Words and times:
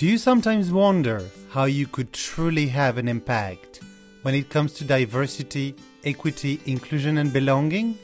Do 0.00 0.06
you 0.06 0.16
sometimes 0.16 0.72
wonder 0.72 1.28
how 1.50 1.64
you 1.64 1.86
could 1.86 2.14
truly 2.14 2.68
have 2.68 2.96
an 2.96 3.06
impact 3.06 3.80
when 4.22 4.34
it 4.34 4.48
comes 4.48 4.72
to 4.76 4.84
diversity, 4.84 5.74
equity, 6.04 6.58
inclusion, 6.64 7.18
and 7.18 7.30
belonging? 7.30 7.98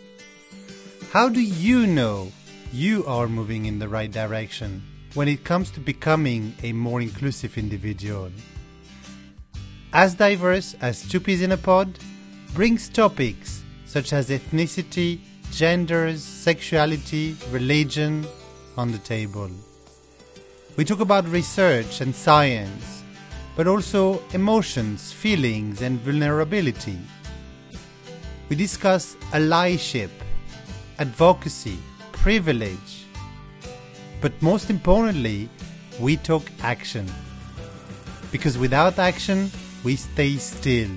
How 1.10 1.30
do 1.30 1.40
you 1.40 1.86
know 1.86 2.30
you 2.70 3.06
are 3.06 3.28
moving 3.28 3.64
in 3.64 3.78
the 3.78 3.88
right 3.88 4.12
direction 4.12 4.82
when 5.14 5.26
it 5.26 5.42
comes 5.42 5.70
to 5.70 5.80
becoming 5.80 6.54
a 6.62 6.74
more 6.74 7.00
inclusive 7.00 7.56
individual? 7.56 8.30
As 9.94 10.14
Diverse 10.14 10.76
as 10.82 11.08
Two 11.08 11.18
Peas 11.18 11.40
in 11.40 11.52
a 11.52 11.56
Pod 11.56 11.98
brings 12.52 12.90
topics 12.90 13.62
such 13.86 14.12
as 14.12 14.28
ethnicity, 14.28 15.20
genders, 15.50 16.22
sexuality, 16.22 17.34
religion 17.50 18.26
on 18.76 18.92
the 18.92 18.98
table. 18.98 19.50
We 20.76 20.84
talk 20.84 21.00
about 21.00 21.26
research 21.28 22.02
and 22.02 22.14
science, 22.14 23.02
but 23.56 23.66
also 23.66 24.22
emotions, 24.34 25.10
feelings, 25.10 25.80
and 25.80 25.98
vulnerability. 26.00 26.98
We 28.50 28.56
discuss 28.56 29.16
allyship, 29.32 30.10
advocacy, 30.98 31.78
privilege, 32.12 33.06
but 34.20 34.32
most 34.42 34.68
importantly, 34.68 35.48
we 35.98 36.18
talk 36.18 36.42
action. 36.60 37.06
Because 38.30 38.58
without 38.58 38.98
action, 38.98 39.50
we 39.82 39.96
stay 39.96 40.36
still. 40.36 40.90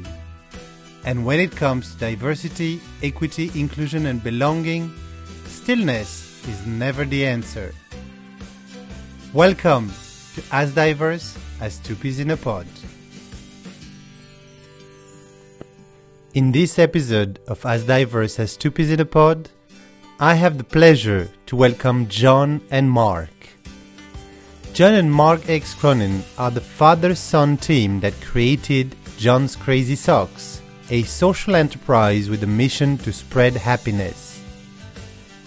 And 1.05 1.25
when 1.25 1.39
it 1.39 1.55
comes 1.55 1.93
to 1.93 1.99
diversity, 1.99 2.81
equity, 3.01 3.49
inclusion, 3.55 4.07
and 4.07 4.21
belonging, 4.21 4.93
stillness 5.45 6.45
is 6.49 6.65
never 6.65 7.05
the 7.05 7.25
answer. 7.25 7.73
Welcome 9.33 9.91
to 10.33 10.43
As 10.51 10.73
Diverse 10.73 11.37
as 11.61 11.77
Two 11.77 11.95
Peas 11.95 12.19
in 12.19 12.31
a 12.31 12.37
Pod. 12.37 12.65
In 16.33 16.51
this 16.51 16.79
episode 16.79 17.39
of 17.47 17.63
As 17.63 17.83
Diverse 17.83 18.39
as 18.39 18.57
Two 18.57 18.71
Peas 18.71 18.89
in 18.89 18.99
a 18.99 19.05
Pod, 19.05 19.51
I 20.19 20.33
have 20.33 20.57
the 20.57 20.63
pleasure 20.63 21.29
to 21.45 21.55
welcome 21.55 22.07
John 22.07 22.61
and 22.71 22.89
Mark. 22.89 23.29
John 24.73 24.95
and 24.95 25.13
Mark 25.13 25.47
X. 25.47 25.75
Cronin 25.75 26.23
are 26.39 26.49
the 26.49 26.59
father 26.59 27.13
son 27.13 27.57
team 27.57 27.99
that 27.99 28.19
created 28.21 28.95
John's 29.19 29.55
Crazy 29.55 29.95
Socks, 29.95 30.59
a 30.89 31.03
social 31.03 31.55
enterprise 31.55 32.31
with 32.31 32.41
a 32.41 32.47
mission 32.47 32.97
to 32.97 33.13
spread 33.13 33.53
happiness. 33.53 34.28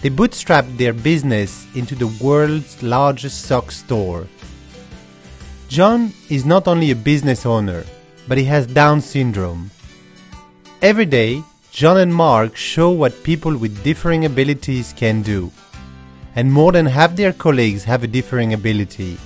They 0.03 0.09
bootstrapped 0.09 0.75
their 0.75 0.91
business 0.91 1.65
into 1.75 1.95
the 1.95 2.07
world's 2.21 2.83
largest 2.83 3.43
sock 3.43 3.71
store. 3.71 4.27
John 5.69 6.11
is 6.29 6.43
not 6.43 6.67
only 6.67 6.91
a 6.91 6.95
business 6.95 7.45
owner, 7.45 7.85
but 8.27 8.37
he 8.37 8.43
has 8.43 8.67
Down 8.67 8.99
syndrome. 8.99 9.71
Every 10.81 11.05
day, 11.05 11.41
John 11.71 11.95
and 11.95 12.13
Mark 12.13 12.57
show 12.57 12.89
what 12.89 13.23
people 13.23 13.55
with 13.55 13.81
differing 13.81 14.25
abilities 14.25 14.91
can 14.91 15.21
do. 15.21 15.53
And 16.35 16.51
more 16.51 16.73
than 16.73 16.85
half 16.85 17.15
their 17.15 17.31
colleagues 17.31 17.85
have 17.85 18.03
a 18.03 18.07
differing 18.07 18.53
ability. 18.53 19.17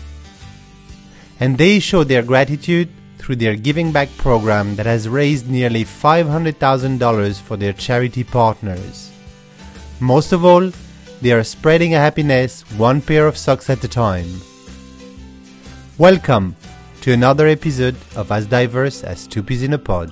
And 1.39 1.58
they 1.58 1.80
show 1.80 2.03
their 2.03 2.22
gratitude 2.22 2.89
through 3.17 3.38
their 3.38 3.56
Giving 3.56 3.91
Back 3.91 4.16
program 4.17 4.75
that 4.75 4.86
has 4.86 5.09
raised 5.09 5.50
nearly 5.50 5.86
$500,000 5.86 7.41
for 7.41 7.58
their 7.58 7.73
charity 7.73 8.23
partners. 8.23 9.12
Most 10.00 10.31
of 10.31 10.45
all, 10.45 10.72
they 11.22 11.31
are 11.31 11.44
spreading 11.44 11.95
a 11.95 11.98
happiness 11.98 12.62
one 12.78 13.02
pair 13.02 13.26
of 13.26 13.36
socks 13.36 13.67
at 13.67 13.84
a 13.84 13.88
time. 13.88 14.30
Welcome 15.98 16.56
to 17.02 17.14
another 17.14 17.48
episode 17.48 17.95
of 18.16 18.31
As 18.31 18.45
Diverse 18.45 19.03
as 19.03 19.25
Two 19.25 19.42
Peas 19.42 19.64
in 19.64 19.73
a 19.73 19.80
Pod. 19.80 20.12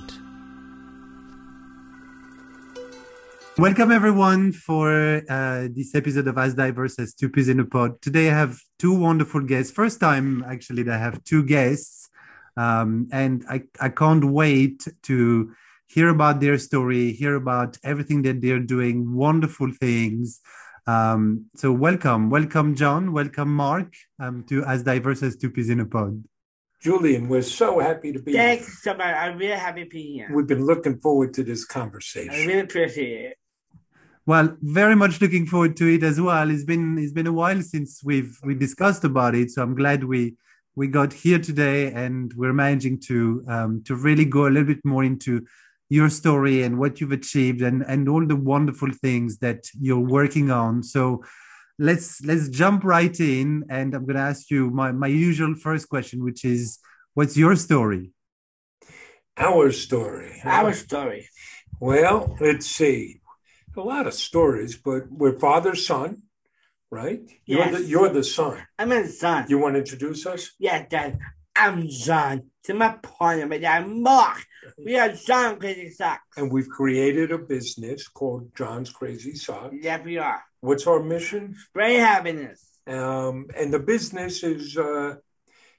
Welcome 3.58 3.92
everyone 3.92 4.50
for 4.50 5.22
uh, 5.30 5.68
this 5.70 5.94
episode 5.94 6.26
of 6.26 6.36
As 6.36 6.54
Diverse 6.54 6.98
as 6.98 7.14
Two 7.14 7.28
Peas 7.28 7.48
in 7.48 7.60
a 7.60 7.64
Pod. 7.64 8.02
Today 8.02 8.28
I 8.30 8.34
have 8.34 8.58
two 8.80 8.92
wonderful 8.92 9.42
guests. 9.42 9.70
First 9.70 10.00
time 10.00 10.44
actually 10.48 10.82
that 10.82 10.94
I 10.96 10.98
have 10.98 11.22
two 11.22 11.44
guests, 11.44 12.10
um, 12.56 13.08
and 13.12 13.44
I, 13.48 13.62
I 13.80 13.90
can't 13.90 14.24
wait 14.24 14.88
to 15.04 15.54
hear 15.96 16.10
about 16.10 16.40
their 16.40 16.58
story, 16.58 17.12
hear 17.12 17.36
about 17.36 17.78
everything 17.82 18.20
that 18.20 18.42
they're 18.42 18.66
doing, 18.74 19.14
wonderful 19.14 19.72
things. 19.72 20.42
Um, 20.86 21.46
so 21.56 21.72
welcome, 21.72 22.28
welcome 22.28 22.74
John, 22.74 23.14
welcome 23.14 23.48
Mark 23.48 23.94
um, 24.20 24.44
to 24.50 24.62
As 24.66 24.82
Diverse 24.82 25.22
as 25.22 25.36
Two 25.38 25.50
Peas 25.50 25.70
in 25.70 25.80
a 25.80 25.86
Pod. 25.86 26.22
Julian, 26.82 27.30
we're 27.30 27.40
so 27.40 27.78
happy 27.78 28.12
to 28.12 28.18
be 28.18 28.32
here. 28.32 28.42
Thanks 28.42 28.82
so 28.82 28.92
much. 28.92 29.06
I'm 29.06 29.38
really 29.38 29.58
happy 29.58 29.84
to 29.84 29.88
be 29.88 30.12
here. 30.12 30.28
We've 30.30 30.46
been 30.46 30.66
looking 30.66 30.98
forward 30.98 31.32
to 31.32 31.42
this 31.42 31.64
conversation. 31.64 32.30
I 32.30 32.44
really 32.44 32.60
appreciate 32.60 33.30
it. 33.30 33.38
Well, 34.26 34.54
very 34.60 34.96
much 34.96 35.22
looking 35.22 35.46
forward 35.46 35.78
to 35.78 35.86
it 35.94 36.02
as 36.02 36.20
well. 36.20 36.50
It's 36.50 36.64
been 36.64 36.98
it's 36.98 37.12
been 37.12 37.26
a 37.26 37.32
while 37.32 37.62
since 37.62 38.04
we've 38.04 38.38
we 38.44 38.54
discussed 38.54 39.04
about 39.04 39.34
it, 39.34 39.50
so 39.50 39.62
I'm 39.62 39.74
glad 39.74 40.04
we 40.04 40.36
we 40.74 40.88
got 40.88 41.14
here 41.14 41.38
today 41.38 41.90
and 41.90 42.34
we're 42.34 42.52
managing 42.52 43.00
to 43.08 43.42
um, 43.48 43.82
to 43.86 43.94
really 43.94 44.26
go 44.26 44.46
a 44.46 44.50
little 44.50 44.70
bit 44.74 44.84
more 44.84 45.04
into 45.04 45.46
your 45.88 46.08
story 46.10 46.62
and 46.62 46.78
what 46.78 47.00
you've 47.00 47.12
achieved 47.12 47.62
and 47.62 47.82
and 47.86 48.08
all 48.08 48.26
the 48.26 48.36
wonderful 48.36 48.90
things 48.90 49.38
that 49.38 49.68
you're 49.78 50.08
working 50.18 50.50
on. 50.50 50.82
So 50.82 51.22
let's 51.78 52.22
let's 52.24 52.48
jump 52.48 52.84
right 52.84 53.18
in, 53.20 53.64
and 53.70 53.94
I'm 53.94 54.04
going 54.04 54.16
to 54.16 54.22
ask 54.22 54.50
you 54.50 54.70
my 54.70 54.92
my 54.92 55.06
usual 55.06 55.54
first 55.54 55.88
question, 55.88 56.24
which 56.24 56.44
is, 56.44 56.78
what's 57.14 57.36
your 57.36 57.54
story? 57.56 58.12
Our 59.36 59.70
story. 59.72 60.40
Our 60.44 60.72
story. 60.72 61.28
Well, 61.78 62.36
let's 62.40 62.66
see. 62.66 63.20
A 63.76 63.80
lot 63.80 64.06
of 64.06 64.14
stories, 64.14 64.76
but 64.76 65.12
we're 65.12 65.38
father 65.38 65.74
son, 65.74 66.22
right? 66.90 67.20
You're 67.44 67.58
Yes. 67.58 67.74
the 67.74 67.84
you're 67.84 68.08
the 68.08 68.24
son. 68.24 68.56
I'm 68.78 68.90
a 68.92 69.06
son. 69.06 69.44
You 69.50 69.58
want 69.58 69.74
to 69.74 69.80
introduce 69.80 70.24
us? 70.24 70.52
Yeah, 70.58 70.86
Dad. 70.88 71.18
I'm 71.54 71.86
John. 71.88 72.50
To 72.64 72.74
my 72.74 72.96
partner, 73.02 73.46
my 73.46 73.58
dad, 73.58 73.86
Mark. 73.86 74.42
We 74.78 74.98
are 74.98 75.12
John 75.12 75.58
Crazy 75.58 75.90
Socks. 75.90 76.36
And 76.36 76.52
we've 76.52 76.68
created 76.68 77.32
a 77.32 77.38
business 77.38 78.08
called 78.08 78.54
John's 78.54 78.90
Crazy 78.90 79.34
Sock. 79.34 79.72
Yeah, 79.72 80.02
we 80.02 80.18
are. 80.18 80.42
What's 80.60 80.86
our 80.86 81.02
mission? 81.02 81.54
Spread 81.58 82.00
happiness. 82.00 82.78
Um, 82.86 83.46
and 83.56 83.72
the 83.72 83.78
business 83.80 84.42
is 84.42 84.76
uh, 84.76 85.16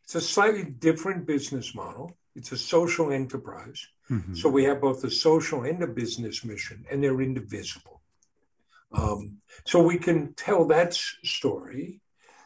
it's 0.03 0.15
a 0.15 0.21
slightly 0.21 0.63
different 0.63 1.25
business 1.25 1.73
model. 1.75 2.17
It's 2.35 2.51
a 2.51 2.57
social 2.57 3.11
enterprise. 3.11 3.87
Mhm. 4.09 4.37
So 4.37 4.49
we 4.49 4.63
have 4.65 4.79
both 4.81 5.01
the 5.01 5.11
social 5.11 5.63
and 5.63 5.81
the 5.81 5.87
business 5.87 6.45
mission, 6.45 6.85
and 6.89 7.03
they're 7.03 7.21
indivisible. 7.21 8.01
Um, 8.91 9.41
so 9.65 9.81
we 9.81 9.97
can 9.97 10.33
tell 10.33 10.65
that 10.67 10.93
story 10.93 11.99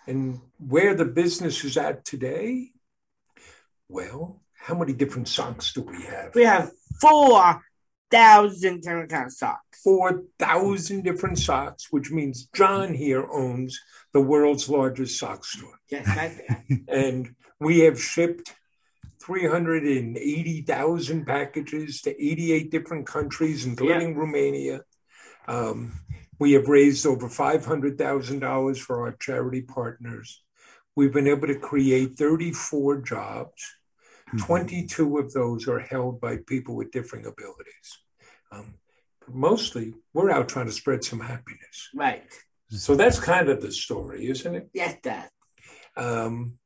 and 0.08 0.42
where 0.58 0.96
the 0.96 1.06
business 1.06 1.64
is 1.64 1.78
at 1.78 2.04
today. 2.04 2.72
Well, 3.88 4.42
how 4.62 4.76
many 4.76 4.94
different 4.94 5.28
socks 5.28 5.74
do 5.74 5.82
we 5.82 6.04
have? 6.04 6.34
We 6.36 6.44
have 6.44 6.72
4,000 7.02 8.82
different 8.82 9.10
kind 9.10 9.26
of 9.26 9.34
socks. 9.34 9.82
4,000 9.84 11.04
different 11.04 11.40
socks, 11.40 11.88
which 11.90 12.12
means 12.12 12.48
John 12.54 12.94
here 12.94 13.28
owns 13.32 13.82
the 14.14 14.22
world's 14.22 14.70
largest 14.70 15.18
sock 15.18 15.46
store. 15.46 15.80
Yes, 15.90 16.06
there. 16.16 16.64
And 16.88 17.34
we 17.60 17.80
have 17.80 18.00
shipped 18.00 18.54
380,000 19.24 21.26
packages 21.26 22.02
to 22.02 22.12
88 22.12 22.70
different 22.70 23.08
countries, 23.08 23.66
including 23.66 24.16
Romania. 24.16 24.82
Um, 25.48 25.94
we 26.38 26.52
have 26.54 26.68
raised 26.68 27.08
over 27.08 27.28
$500,000 27.28 28.80
for 28.80 29.08
our 29.08 29.14
charity 29.14 29.64
partners. 29.64 30.44
We've 30.96 31.14
been 31.14 31.28
able 31.28 31.48
to 31.48 31.56
create 31.56 32.16
34 32.16 33.02
jobs. 33.02 33.81
22 34.38 35.18
of 35.18 35.34
those 35.34 35.68
are 35.68 35.80
held 35.80 36.22
by 36.22 36.38
people 36.38 36.76
with 36.76 36.92
differing 36.92 37.26
abilities. 37.26 38.00
Um, 38.52 38.76
but 39.20 39.34
mostly, 39.36 39.94
we're 40.14 40.32
out 40.32 40.50
trying 40.50 40.68
to 40.68 40.72
spread 40.72 41.04
some 41.04 41.20
happiness. 41.20 41.90
Right. 41.94 42.24
So 42.70 42.96
that's 42.96 43.20
kind 43.20 43.50
of 43.50 43.62
the 43.62 43.72
story, 43.72 44.28
isn't 44.30 44.56
it? 44.56 44.70
Yes, 44.74 44.96
Dad. 45.04 45.30
um, 45.98 46.58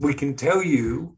we 0.00 0.14
can 0.14 0.34
tell 0.34 0.62
you 0.62 1.16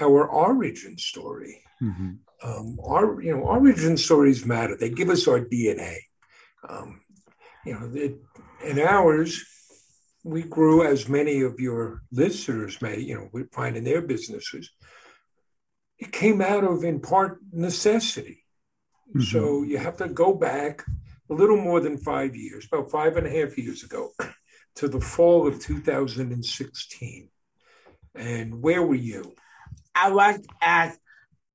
our 0.00 0.28
origin 0.28 0.98
story. 0.98 1.62
Mhm. 1.82 2.18
Um, 2.42 2.78
our 2.84 3.20
you 3.22 3.34
know 3.34 3.42
origin 3.42 3.96
stories 3.96 4.44
matter. 4.44 4.76
They 4.76 4.90
give 4.90 5.08
us 5.10 5.26
our 5.26 5.40
DNA. 5.40 5.96
Um, 6.68 7.00
you 7.64 7.72
know, 7.72 7.90
it, 7.94 8.16
in 8.64 8.78
ours, 8.78 9.44
we 10.28 10.42
grew 10.42 10.84
as 10.84 11.08
many 11.08 11.40
of 11.40 11.58
your 11.58 12.02
listeners 12.12 12.82
may 12.82 12.98
you 12.98 13.14
know 13.14 13.28
would 13.32 13.52
find 13.52 13.76
in 13.76 13.84
their 13.84 14.02
businesses. 14.02 14.70
It 15.98 16.12
came 16.12 16.40
out 16.40 16.64
of 16.64 16.84
in 16.84 17.00
part 17.00 17.38
necessity. 17.52 18.44
Mm-hmm. 19.08 19.22
So 19.22 19.62
you 19.62 19.78
have 19.78 19.96
to 19.96 20.08
go 20.08 20.34
back 20.34 20.84
a 21.30 21.34
little 21.34 21.56
more 21.56 21.80
than 21.80 21.98
five 21.98 22.36
years, 22.36 22.66
about 22.66 22.90
five 22.90 23.16
and 23.16 23.26
a 23.26 23.30
half 23.30 23.56
years 23.58 23.82
ago, 23.82 24.10
to 24.76 24.88
the 24.88 25.00
fall 25.00 25.46
of 25.46 25.60
2016. 25.60 27.28
And 28.14 28.62
where 28.62 28.82
were 28.82 28.94
you? 28.94 29.34
I 29.94 30.10
was 30.10 30.40
at 30.60 30.96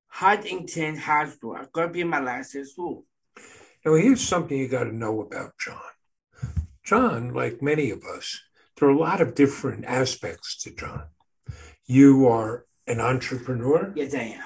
Huntington 0.07 0.97
High 0.97 1.29
School. 1.29 1.55
I'm 1.57 1.67
going 1.71 1.87
to 1.87 1.93
be 1.93 2.03
my 2.03 2.19
last 2.19 2.53
year 2.53 2.65
school. 2.65 3.05
Now, 3.85 3.95
here's 3.95 4.21
something 4.21 4.57
you 4.57 4.67
got 4.67 4.85
to 4.85 4.95
know 4.95 5.21
about 5.21 5.53
John. 5.59 5.79
John, 6.83 7.33
like 7.33 7.61
many 7.61 7.91
of 7.91 8.03
us, 8.03 8.39
there 8.77 8.89
are 8.89 8.91
a 8.91 8.97
lot 8.97 9.21
of 9.21 9.35
different 9.35 9.85
aspects 9.85 10.57
to 10.63 10.71
John. 10.75 11.03
You 11.85 12.27
are 12.27 12.65
an 12.87 12.99
entrepreneur, 12.99 13.91
Yes, 13.95 14.13
I 14.13 14.19
am. 14.37 14.43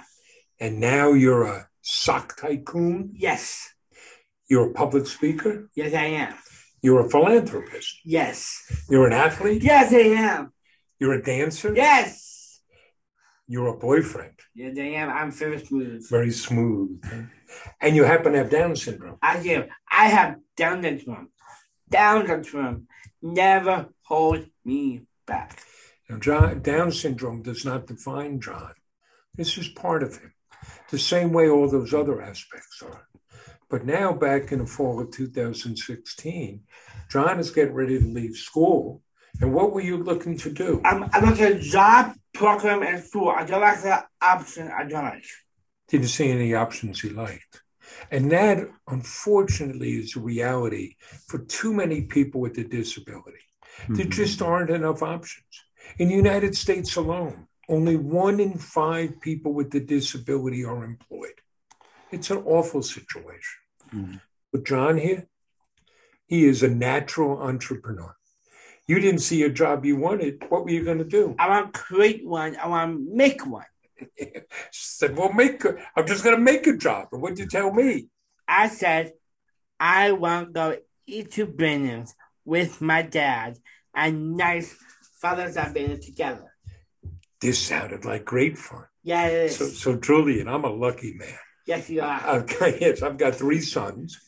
and 0.59 0.79
now 0.79 1.13
you're 1.13 1.43
a 1.43 1.67
sock 1.81 2.35
tycoon. 2.37 3.11
Yes. 3.15 3.73
You're 4.49 4.69
a 4.69 4.73
public 4.73 5.07
speaker. 5.07 5.69
Yes, 5.75 5.93
I 5.93 6.05
am. 6.05 6.33
You're 6.81 7.05
a 7.05 7.09
philanthropist. 7.09 7.99
Yes. 8.05 8.63
You're 8.89 9.07
an 9.07 9.13
athlete. 9.13 9.63
Yes, 9.63 9.91
I 9.93 9.97
am. 9.97 10.53
You're 10.99 11.13
a 11.13 11.21
dancer. 11.23 11.73
Yes. 11.75 12.61
You're 13.47 13.67
a 13.67 13.77
boyfriend. 13.77 14.39
Yes, 14.53 14.77
I 14.77 14.81
am. 15.01 15.09
I'm 15.09 15.31
very 15.31 15.59
smooth. 15.65 16.07
Very 16.09 16.31
smooth. 16.31 17.01
And 17.81 17.95
you 17.95 18.03
happen 18.03 18.33
to 18.33 18.39
have 18.39 18.49
Down 18.49 18.75
syndrome. 18.75 19.17
I 19.21 19.41
do. 19.41 19.65
I 19.91 20.07
have 20.09 20.37
Down 20.55 20.81
syndrome. 20.83 21.29
Down 21.89 22.27
syndrome 22.27 22.87
never 23.21 23.89
hold 24.03 24.45
me 24.65 25.01
back. 25.25 25.61
Now, 26.09 26.17
John, 26.17 26.61
Down 26.61 26.91
syndrome 26.91 27.41
does 27.41 27.65
not 27.65 27.87
define 27.87 28.39
John. 28.39 28.73
This 29.35 29.57
is 29.57 29.67
part 29.67 30.03
of 30.03 30.17
him, 30.17 30.33
the 30.89 30.99
same 30.99 31.31
way 31.31 31.49
all 31.49 31.69
those 31.69 31.93
other 31.93 32.21
aspects 32.21 32.81
are. 32.81 33.07
But 33.69 33.85
now, 33.85 34.13
back 34.13 34.51
in 34.51 34.59
the 34.59 34.65
fall 34.65 34.99
of 35.01 35.11
2016, 35.11 36.61
John 37.09 37.39
is 37.39 37.51
getting 37.51 37.73
ready 37.73 37.99
to 37.99 38.05
leave 38.05 38.35
school. 38.35 39.01
And 39.41 39.53
what 39.53 39.73
were 39.73 39.81
you 39.81 39.97
looking 39.97 40.37
to 40.39 40.51
do? 40.51 40.81
I'm, 40.85 41.03
I'm 41.13 41.25
like 41.25 41.39
a 41.41 41.59
job 41.59 42.15
program 42.33 42.81
at 42.83 43.05
school. 43.05 43.29
I 43.29 43.43
don't 43.43 43.61
like 43.61 43.81
the 43.81 44.03
option 44.21 44.71
I 44.71 44.83
don't 44.83 45.03
like. 45.03 45.25
Didn't 45.89 46.07
see 46.07 46.31
any 46.31 46.53
options 46.53 47.01
he 47.01 47.09
liked. 47.09 47.61
And 48.11 48.31
that, 48.31 48.69
unfortunately, 48.87 49.97
is 49.97 50.15
a 50.15 50.19
reality 50.19 50.95
for 51.27 51.39
too 51.39 51.73
many 51.73 52.01
people 52.01 52.41
with 52.41 52.57
a 52.57 52.63
disability. 52.63 53.39
There 53.89 54.05
just 54.05 54.41
aren't 54.41 54.71
enough 54.71 55.03
options. 55.03 55.45
In 55.97 56.09
the 56.09 56.15
United 56.15 56.55
States 56.55 56.95
alone, 56.95 57.47
only 57.69 57.95
one 57.95 58.39
in 58.39 58.57
five 58.57 59.21
people 59.21 59.53
with 59.53 59.73
a 59.75 59.79
disability 59.79 60.65
are 60.65 60.83
employed. 60.83 61.41
It's 62.11 62.31
an 62.31 62.37
awful 62.45 62.81
situation. 62.81 63.59
Mhm. 63.93 64.21
But 64.51 64.65
John 64.65 64.97
here, 64.97 65.27
he 66.25 66.45
is 66.45 66.63
a 66.63 66.69
natural 66.69 67.41
entrepreneur. 67.41 68.15
You 68.87 68.99
didn't 68.99 69.21
see 69.21 69.43
a 69.43 69.49
job 69.49 69.85
you 69.85 69.97
wanted. 69.97 70.45
What 70.49 70.63
were 70.63 70.71
you 70.71 70.83
going 70.83 70.99
to 70.99 71.03
do? 71.03 71.35
I 71.37 71.49
want 71.49 71.73
to 71.73 71.79
create 71.79 72.25
one. 72.25 72.55
I 72.55 72.67
want 72.67 72.93
to 72.93 73.15
make 73.15 73.45
one. 73.45 73.65
Said, 74.71 75.17
"Well, 75.17 75.33
make. 75.33 75.63
I'm 75.95 76.07
just 76.07 76.23
going 76.23 76.35
to 76.35 76.41
make 76.41 76.67
a 76.67 76.77
job." 76.77 77.09
And 77.11 77.21
what'd 77.21 77.39
you 77.39 77.47
tell 77.47 77.71
me? 77.73 78.07
I 78.47 78.69
said, 78.69 79.13
I 79.79 80.11
want 80.13 80.47
to 80.47 80.53
go 80.53 80.77
eat 81.05 81.31
two 81.31 81.47
dinners 81.47 82.13
with 82.45 82.81
my 82.81 83.01
dad 83.01 83.57
and 83.93 84.37
nice 84.37 84.75
fathers 85.21 85.57
and 85.57 85.73
dinner 85.73 85.97
together. 85.97 86.53
This 87.41 87.59
sounded 87.59 88.05
like 88.05 88.25
great 88.25 88.57
fun. 88.57 88.85
Is. 89.03 89.55
So, 89.57 89.65
so 89.67 89.95
Julian, 89.95 90.47
I'm 90.47 90.63
a 90.65 90.69
lucky 90.69 91.13
man. 91.13 91.37
yes, 91.65 91.89
you 91.89 92.01
are. 92.01 92.41
Got, 92.41 92.81
yes, 92.81 93.01
I've 93.01 93.17
got 93.17 93.35
three 93.35 93.61
sons, 93.61 94.19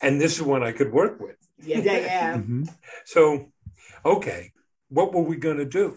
and 0.00 0.20
this 0.20 0.36
is 0.36 0.42
one 0.42 0.62
I 0.62 0.72
could 0.72 0.92
work 0.92 1.20
with. 1.20 1.36
yes, 1.62 1.86
I 1.86 2.08
am. 2.08 2.42
Mhm. 2.66 2.74
So, 3.06 3.52
okay, 4.04 4.52
what 4.88 5.12
were 5.12 5.22
we 5.22 5.36
going 5.36 5.58
to 5.58 5.64
do? 5.66 5.96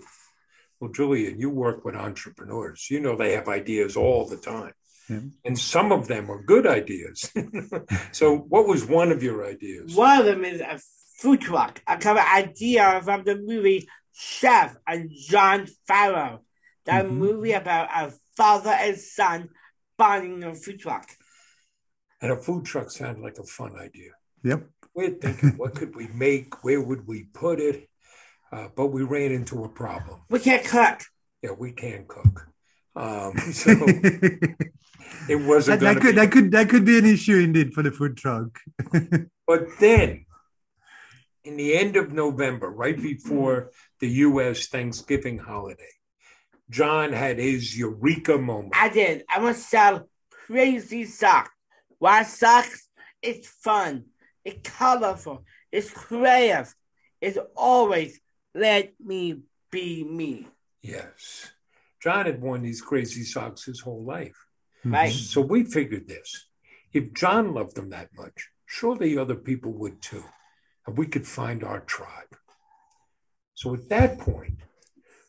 Well, 0.80 0.92
Julian, 0.92 1.40
you 1.40 1.50
work 1.50 1.84
with 1.86 1.96
entrepreneurs. 1.96 2.88
You 2.90 3.00
know 3.00 3.16
they 3.16 3.34
have 3.34 3.48
ideas 3.48 3.96
all 3.98 4.28
the 4.28 4.38
time. 4.38 4.74
Yeah. 5.10 5.22
And 5.46 5.58
some 5.58 5.92
of 5.92 6.08
them 6.08 6.30
are 6.30 6.42
good 6.44 6.68
ideas. 6.68 7.32
so, 8.12 8.38
what 8.38 8.68
was 8.68 8.86
one 8.86 9.12
of 9.12 9.24
your 9.24 9.46
ideas? 9.46 9.96
One 9.96 10.20
of 10.20 10.26
them 10.26 10.44
is 10.46 10.62
a 10.62 10.80
food 11.18 11.42
truck. 11.42 11.82
I 11.88 11.96
cover 11.96 12.20
idea 12.20 13.02
from 13.04 13.24
the 13.24 13.36
movie 13.36 13.88
Chef 14.14 14.76
and 14.86 15.10
Jon 15.12 15.68
Favreau. 15.90 16.40
That 16.86 17.06
Mhm. 17.06 17.12
movie 17.12 17.52
about 17.54 17.90
a 17.92 18.14
father 18.36 18.70
and 18.72 18.98
son 18.98 19.50
buying 19.98 20.44
a 20.44 20.54
food 20.54 20.80
truck. 20.80 21.10
And 22.22 22.32
a 22.32 22.38
food 22.38 22.66
truck 22.66 22.92
sounded 22.92 23.22
like 23.24 23.38
a 23.40 23.44
fun 23.44 23.78
idea. 23.80 24.12
Yep. 24.44 24.70
We're 24.94 25.12
thinking, 25.12 25.58
what 25.58 25.76
could 25.76 25.96
we 25.96 26.08
make? 26.08 26.64
Where 26.64 26.82
would 26.82 27.06
we 27.08 27.24
put 27.26 27.60
it? 27.60 27.90
Uh, 28.52 28.68
but 28.76 28.88
we 28.88 29.04
ran 29.04 29.32
into 29.32 29.64
a 29.64 29.70
problem. 29.70 30.22
We 30.30 30.40
can't 30.40 30.66
cook. 30.66 31.02
Yeah, 31.42 31.52
we 31.52 31.72
can 31.72 32.06
cook. 32.08 32.48
Um, 32.96 33.38
so 33.52 33.72
it 35.30 35.36
wasn't 35.36 35.82
that, 35.82 35.96
that 35.96 36.02
could 36.02 36.16
be. 36.16 36.22
that 36.22 36.32
could 36.32 36.52
that 36.52 36.70
could 36.70 36.86
be 36.86 36.98
an 36.98 37.06
issue 37.06 37.38
indeed 37.38 37.74
for 37.74 37.84
the 37.84 37.92
food 37.92 38.18
truck. 38.18 38.60
But 39.48 39.80
then, 39.80 40.26
in 41.46 41.56
the 41.56 41.78
end 41.78 41.96
of 41.96 42.12
November, 42.12 42.70
right 42.70 43.02
before 43.02 43.72
the 44.02 44.10
U.S. 44.28 44.68
Thanksgiving 44.68 45.38
holiday, 45.38 45.94
John 46.70 47.14
had 47.14 47.40
his 47.40 47.78
eureka 47.78 48.38
moment. 48.38 48.74
I 48.76 48.90
did. 48.90 49.24
I 49.34 49.40
want 49.42 49.56
to 49.56 49.62
sell 49.62 50.10
crazy 50.30 51.06
socks. 51.06 51.52
Why 51.98 52.24
socks? 52.24 52.90
It's 53.22 53.48
fun. 53.48 54.08
It's 54.44 54.70
colorful. 54.70 55.46
It's 55.72 55.90
creative. 55.90 56.76
It's 57.22 57.38
always 57.56 58.20
let 58.58 58.94
me 59.00 59.44
be 59.72 60.04
me. 60.04 60.48
Yes. 60.82 61.52
John 62.02 62.26
had 62.26 62.42
worn 62.42 62.64
these 62.64 62.82
crazy 62.82 63.24
socks 63.24 63.66
his 63.66 63.82
whole 63.82 64.04
life. 64.04 64.38
Mhm. 64.84 64.94
Right. 64.94 65.14
So 65.14 65.42
we 65.42 65.64
figured 65.64 66.08
this. 66.08 66.50
If 66.94 67.14
John 67.14 67.54
loved 67.54 67.76
them 67.76 67.90
that 67.90 68.10
much, 68.16 68.50
surely 68.66 69.18
other 69.18 69.36
people 69.36 69.74
would 69.74 70.02
too. 70.02 70.24
And 70.86 70.98
we 70.98 71.08
could 71.08 71.28
find 71.28 71.64
our 71.64 71.82
tribe. 71.82 72.36
So 73.54 73.74
at 73.74 73.90
that 73.90 74.20
point, 74.20 74.62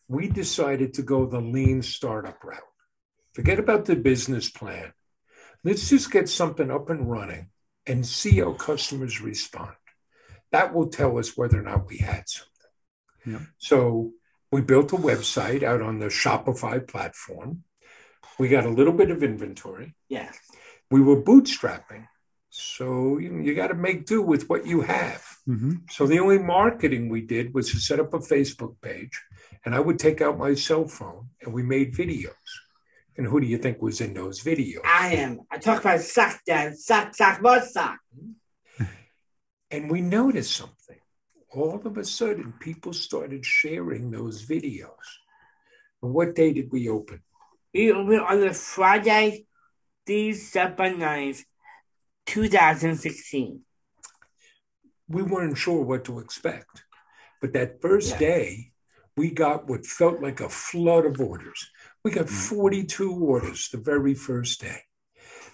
we 0.06 0.28
decided 0.28 0.94
to 0.94 1.02
go 1.02 1.26
the 1.26 1.40
lean 1.40 1.82
startup 1.82 2.42
route. 2.44 2.62
Forget 3.34 3.58
about 3.58 3.84
the 3.84 3.96
business 3.96 4.48
plan. 4.50 4.92
Let's 5.64 5.88
just 5.90 6.10
get 6.10 6.28
something 6.28 6.70
up 6.70 6.88
and 6.88 7.10
running 7.10 7.50
and 7.86 8.06
see 8.06 8.38
how 8.38 8.52
customers 8.52 9.20
respond. 9.20 9.76
That 10.50 10.72
will 10.72 10.88
tell 10.88 11.18
us 11.18 11.36
whether 11.36 11.58
or 11.58 11.62
not 11.62 11.86
we 11.86 11.98
had 11.98 12.28
something. 12.28 12.47
Yeah. 13.30 13.40
So 13.58 14.12
we 14.50 14.60
built 14.62 14.92
a 14.92 14.96
website 14.96 15.62
out 15.62 15.82
on 15.82 15.98
the 15.98 16.06
Shopify 16.06 16.86
platform. 16.86 17.64
We 18.38 18.48
got 18.48 18.64
a 18.64 18.70
little 18.70 18.92
bit 18.92 19.10
of 19.10 19.22
inventory. 19.22 19.94
Yes. 20.08 20.38
We 20.90 21.00
were 21.00 21.20
bootstrapping. 21.20 22.06
So 22.50 23.18
you, 23.18 23.38
you 23.40 23.54
got 23.54 23.68
to 23.68 23.74
make 23.74 24.06
do 24.06 24.22
with 24.22 24.48
what 24.48 24.66
you 24.66 24.80
have. 24.80 25.22
Mhm. 25.46 25.90
So 25.90 26.06
the 26.06 26.18
only 26.18 26.38
marketing 26.38 27.08
we 27.08 27.20
did 27.20 27.54
was 27.54 27.70
to 27.72 27.78
set 27.78 28.00
up 28.00 28.14
a 28.14 28.18
Facebook 28.18 28.74
page, 28.80 29.20
and 29.64 29.74
I 29.74 29.80
would 29.80 29.98
take 29.98 30.20
out 30.20 30.38
my 30.38 30.54
cell 30.54 30.86
phone 30.88 31.28
and 31.42 31.52
we 31.52 31.62
made 31.62 31.94
videos. 31.94 32.32
And 33.16 33.26
who 33.26 33.40
do 33.40 33.46
you 33.46 33.58
think 33.58 33.82
was 33.82 34.00
in 34.00 34.14
those 34.14 34.42
videos? 34.42 34.80
I 34.84 35.14
am. 35.14 35.40
I 35.50 35.58
talk 35.58 35.80
about 35.80 36.00
sock 36.00 36.40
dad. 36.46 36.78
Sock, 36.78 37.14
sock, 37.16 37.42
more 37.42 37.60
sock. 37.62 37.98
And 39.70 39.90
we 39.90 40.00
noticed 40.00 40.54
something. 40.56 40.76
All 41.50 41.80
of 41.84 41.96
a 41.96 42.04
sudden, 42.04 42.52
people 42.60 42.92
started 42.92 43.44
sharing 43.44 44.10
those 44.10 44.44
videos. 44.44 45.06
And 46.02 46.12
what 46.12 46.34
day 46.34 46.52
did 46.52 46.70
we 46.70 46.88
open? 46.88 47.22
We 47.72 47.92
opened 47.92 48.20
on 48.20 48.40
the 48.40 48.52
Friday, 48.52 49.46
December 50.04 50.90
9th, 50.90 51.44
2016. 52.26 53.60
We 55.08 55.22
weren't 55.22 55.56
sure 55.56 55.82
what 55.82 56.04
to 56.04 56.18
expect. 56.18 56.84
But 57.40 57.52
that 57.54 57.80
first 57.80 58.12
Yeah. 58.12 58.18
day, 58.18 58.72
we 59.16 59.30
got 59.30 59.66
what 59.68 59.86
felt 59.86 60.20
like 60.20 60.40
a 60.40 60.48
flood 60.48 61.06
of 61.06 61.20
orders. 61.20 61.70
We 62.04 62.10
got 62.10 62.26
mm. 62.26 62.48
42 62.48 63.12
orders 63.12 63.68
the 63.70 63.78
very 63.78 64.14
first 64.14 64.60
day. 64.60 64.82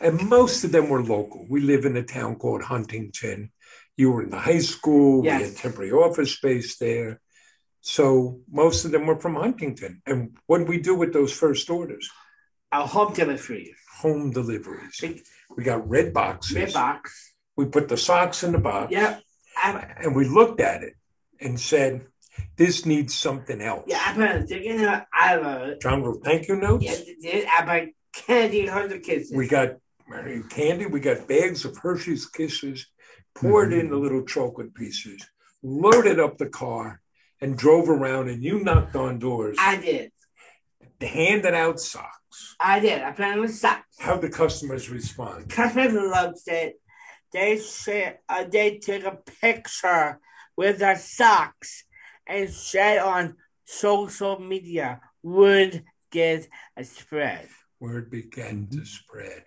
And 0.00 0.28
most 0.28 0.64
of 0.64 0.72
them 0.72 0.88
were 0.88 1.02
local. 1.02 1.46
We 1.48 1.60
live 1.60 1.84
in 1.84 1.96
a 1.96 2.02
town 2.02 2.36
called 2.36 2.62
Huntington. 2.62 3.52
You 3.96 4.10
were 4.10 4.22
in 4.22 4.30
the 4.30 4.38
high 4.38 4.58
school, 4.58 5.22
we 5.22 5.28
had 5.28 5.56
temporary 5.56 5.92
office 5.92 6.34
space 6.34 6.76
there. 6.78 7.20
So 7.80 8.40
most 8.50 8.84
of 8.84 8.90
them 8.92 9.06
were 9.06 9.20
from 9.20 9.34
Huntington. 9.34 10.02
And 10.06 10.36
what 10.46 10.58
did 10.58 10.68
we 10.68 10.78
do 10.80 10.94
with 10.94 11.12
those 11.12 11.32
first 11.32 11.68
orders? 11.70 12.10
Our 12.72 12.86
home 12.86 13.12
delivery. 13.12 13.74
Home 14.00 14.30
deliveries. 14.32 15.00
We 15.56 15.62
got 15.62 15.88
red 15.88 16.12
boxes. 16.12 16.56
red 16.56 16.72
box. 16.72 17.34
We 17.56 17.66
put 17.66 17.88
the 17.88 17.96
socks 17.96 18.42
in 18.42 18.52
the 18.52 18.58
box. 18.58 18.90
Yep. 18.90 19.22
I, 19.56 19.94
And 20.02 20.16
we 20.16 20.26
looked 20.26 20.60
at 20.60 20.82
it 20.82 20.94
and 21.40 21.60
said, 21.60 22.06
this 22.56 22.84
needs 22.84 23.14
something 23.14 23.60
else. 23.60 23.84
yeah, 23.86 24.00
I 24.04 24.12
put 24.14 24.50
a 24.50 24.62
in. 24.62 25.02
I 25.12 25.36
wrote. 25.36 25.80
John 25.80 26.02
wrote 26.02 26.24
thank 26.24 26.48
you 26.48 26.56
notes. 26.56 26.84
Yes, 26.84 27.04
did. 27.22 27.46
I 27.46 27.62
put 27.80 27.94
candy 28.26 28.66
hundred 28.66 29.02
kisses. 29.04 29.32
We 29.36 29.46
got 29.46 29.74
Mary 30.08 30.42
candy. 30.50 30.86
We 30.86 31.00
got 31.00 31.28
bags 31.28 31.64
of 31.64 31.76
Hershey's 31.76 32.26
Kisses, 32.26 32.86
poured 33.34 33.72
in 33.72 33.90
the 33.90 33.96
little 33.96 34.24
chocolate 34.24 34.74
pieces, 34.74 35.26
loaded 35.62 36.20
up 36.20 36.38
the 36.38 36.48
car, 36.48 37.00
and 37.40 37.56
drove 37.56 37.88
around. 37.88 38.28
And 38.28 38.42
you 38.42 38.60
knocked 38.60 38.96
on 38.96 39.18
doors. 39.18 39.56
I 39.60 39.76
did. 39.76 40.10
Handed 41.00 41.52
out 41.52 41.80
socks. 41.80 42.56
I 42.58 42.80
did. 42.80 43.02
I 43.02 43.10
put 43.12 43.26
on 43.26 43.48
socks. 43.48 43.96
How 43.98 44.16
the 44.16 44.30
customers 44.30 44.88
respond? 44.88 45.50
Customers 45.50 45.92
loved 45.92 46.38
it. 46.46 46.80
They 47.30 47.58
share, 47.58 48.20
uh, 48.28 48.44
they 48.44 48.78
took 48.78 49.04
a 49.04 49.18
picture 49.40 50.20
with 50.56 50.78
their 50.78 50.96
socks 50.96 51.84
and 52.26 52.50
shared 52.50 53.02
on 53.02 53.36
social 53.64 54.38
media. 54.38 55.00
Word 55.22 55.84
get 56.10 56.48
a 56.76 56.84
spread. 56.84 57.48
Word 57.80 58.10
began 58.10 58.68
to 58.68 58.84
spread. 58.84 59.44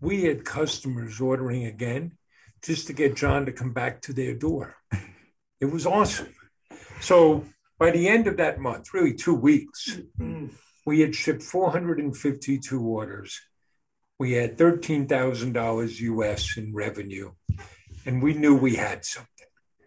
We 0.00 0.24
had 0.24 0.44
customers 0.44 1.20
ordering 1.20 1.66
again 1.66 2.12
just 2.66 2.86
to 2.88 2.92
get 2.92 3.14
John 3.14 3.46
to 3.46 3.52
come 3.52 3.72
back 3.72 4.02
to 4.02 4.12
their 4.12 4.34
door. 4.34 4.74
It 5.60 5.66
was 5.66 5.86
awesome. 5.86 6.34
So 7.00 7.44
by 7.78 7.90
the 7.92 8.08
end 8.08 8.26
of 8.26 8.36
that 8.38 8.58
month, 8.58 8.92
really 8.92 9.14
two 9.14 9.34
weeks, 9.34 9.98
we 10.84 11.00
had 11.00 11.14
shipped 11.14 11.42
452 11.42 12.80
orders. 12.82 13.40
We 14.18 14.32
had 14.32 14.56
$13,000 14.58 16.00
US 16.00 16.56
in 16.56 16.74
revenue, 16.74 17.32
and 18.04 18.22
we 18.22 18.34
knew 18.34 18.54
we 18.56 18.76
had 18.76 19.04
something 19.04 19.30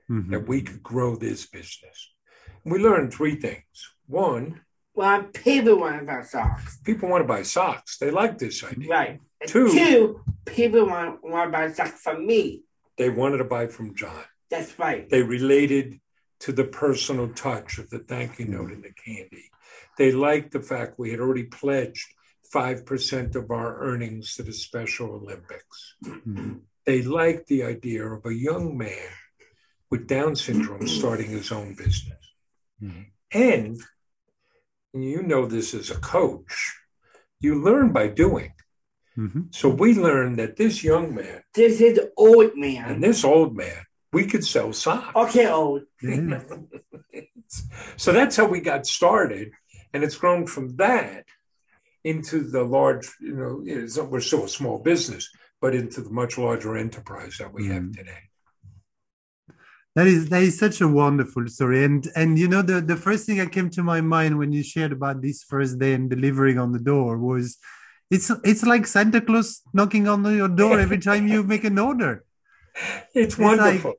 Mhm. 0.10 0.30
that 0.32 0.48
we 0.48 0.62
could 0.62 0.82
grow 0.82 1.16
this 1.16 1.46
business. 1.48 2.14
We 2.64 2.80
learned 2.80 3.14
three 3.14 3.36
things. 3.36 3.76
One, 4.08 4.62
Well, 4.96 5.24
people 5.24 5.80
want 5.80 6.10
our 6.10 6.24
socks. 6.24 6.78
people 6.84 7.10
want 7.10 7.24
to 7.24 7.28
buy 7.28 7.44
socks. 7.44 7.98
They 7.98 8.12
like 8.12 8.38
this 8.38 8.64
idea. 8.64 8.90
Right. 8.90 9.20
Two. 9.48 9.70
Two, 9.72 10.24
people 10.46 10.86
want, 10.88 11.24
want 11.24 11.48
to 11.48 11.52
buy 11.58 11.72
socks 11.72 12.02
from 12.02 12.26
me. 12.26 12.64
They 13.00 13.10
wanted 13.10 13.38
to 13.38 13.46
buy 13.46 13.68
from 13.68 13.96
John. 13.96 14.26
That's 14.52 14.78
right. 14.78 15.10
They 15.10 15.24
related 15.24 16.02
to 16.42 16.52
the 16.52 16.66
personal 16.66 17.30
touch 17.30 17.80
of 17.80 17.90
the 17.90 18.00
thank 18.00 18.38
you 18.38 18.46
mm-hmm. 18.46 18.56
note 18.56 18.72
and 18.72 18.84
the 18.84 18.92
candy. 18.92 19.50
They 19.98 20.12
liked 20.12 20.52
the 20.52 20.62
fact 20.62 21.00
we 21.00 21.12
had 21.12 21.22
already 21.22 21.44
pledged 21.44 22.14
5% 22.54 23.36
of 23.36 23.52
our 23.52 23.80
earnings 23.80 24.36
to 24.36 24.44
the 24.44 24.52
Special 24.52 25.12
Olympics. 25.12 25.96
Mhm. 26.04 26.62
They 26.86 27.02
liked 27.02 27.48
the 27.48 27.64
idea 27.64 28.06
of 28.06 28.26
a 28.26 28.34
young 28.34 28.78
man 28.78 29.12
with 29.90 30.08
Down 30.08 30.36
syndrome 30.36 30.82
mm-hmm. 30.82 31.00
starting 31.00 31.30
his 31.30 31.52
own 31.52 31.76
business. 31.76 32.34
Mm-hmm. 32.82 33.02
And 33.32 33.78
you 34.94 35.22
know 35.22 35.46
this 35.46 35.74
as 35.74 35.90
a 35.90 36.00
coach, 36.00 36.76
you 37.40 37.62
learn 37.62 37.94
by 37.94 38.08
doing. 38.08 38.54
Mhm. 39.18 39.54
So 39.54 39.70
we 39.70 39.94
learned 39.94 40.38
that 40.38 40.56
this 40.56 40.84
young 40.84 41.14
man 41.16 41.42
This 41.54 41.82
is 41.82 42.00
old 42.16 42.52
and 42.54 42.62
man. 42.62 43.02
this 43.02 43.24
old 43.24 43.56
man, 43.56 43.84
we 44.14 44.26
could 44.26 44.46
sell 44.46 44.72
socks. 44.74 45.16
Okay, 45.16 45.48
old. 45.48 45.82
Yeah. 46.02 46.42
so 47.98 48.12
that's 48.14 48.36
how 48.38 48.48
we 48.48 48.60
got 48.62 48.86
started, 48.86 49.52
and 49.94 50.04
it's 50.04 50.18
grown 50.18 50.46
from 50.48 50.76
that 50.78 51.26
into 52.04 52.44
the 52.44 52.64
large. 52.64 53.10
You 53.20 53.36
know, 53.36 53.62
it's, 53.66 53.98
we're 53.98 54.22
still 54.22 54.46
a 54.46 54.50
small 54.50 54.78
business, 54.80 55.30
but 55.62 55.76
into 55.76 56.02
the 56.02 56.12
much 56.12 56.38
larger 56.38 56.78
enterprise 56.78 57.38
that 57.40 57.52
we 57.54 57.68
have 57.68 57.84
Mm. 57.84 57.98
today. 57.98 58.24
That 59.96 60.08
is 60.08 60.30
that 60.30 60.44
is 60.44 60.58
such 60.58 60.80
a 60.82 60.88
wonderful 60.88 61.48
story, 61.48 61.84
and 61.84 62.08
and 62.16 62.38
you 62.40 62.48
know 62.48 62.62
the 62.62 62.80
the 62.80 62.96
first 62.96 63.26
thing 63.26 63.38
that 63.38 63.52
came 63.52 63.70
to 63.72 63.84
my 63.84 64.02
mind 64.02 64.38
when 64.38 64.52
you 64.54 64.64
shared 64.64 64.92
about 64.94 65.22
this 65.22 65.44
first 65.44 65.80
day 65.80 65.94
and 65.94 66.10
delivering 66.10 66.58
on 66.60 66.72
the 66.72 66.80
door 66.80 67.18
was, 67.18 67.58
it's 68.10 68.32
it's 68.44 68.64
like 68.64 68.88
Santa 68.88 69.22
Claus 69.22 69.62
knocking 69.74 70.08
on 70.08 70.24
your 70.36 70.48
door 70.50 70.80
every 70.80 70.98
time 71.10 71.28
you 71.28 71.44
make 71.44 71.64
an 71.64 71.78
order. 71.80 72.24
It's 73.14 73.38
like- 73.40 73.60
wonderful. 73.60 73.94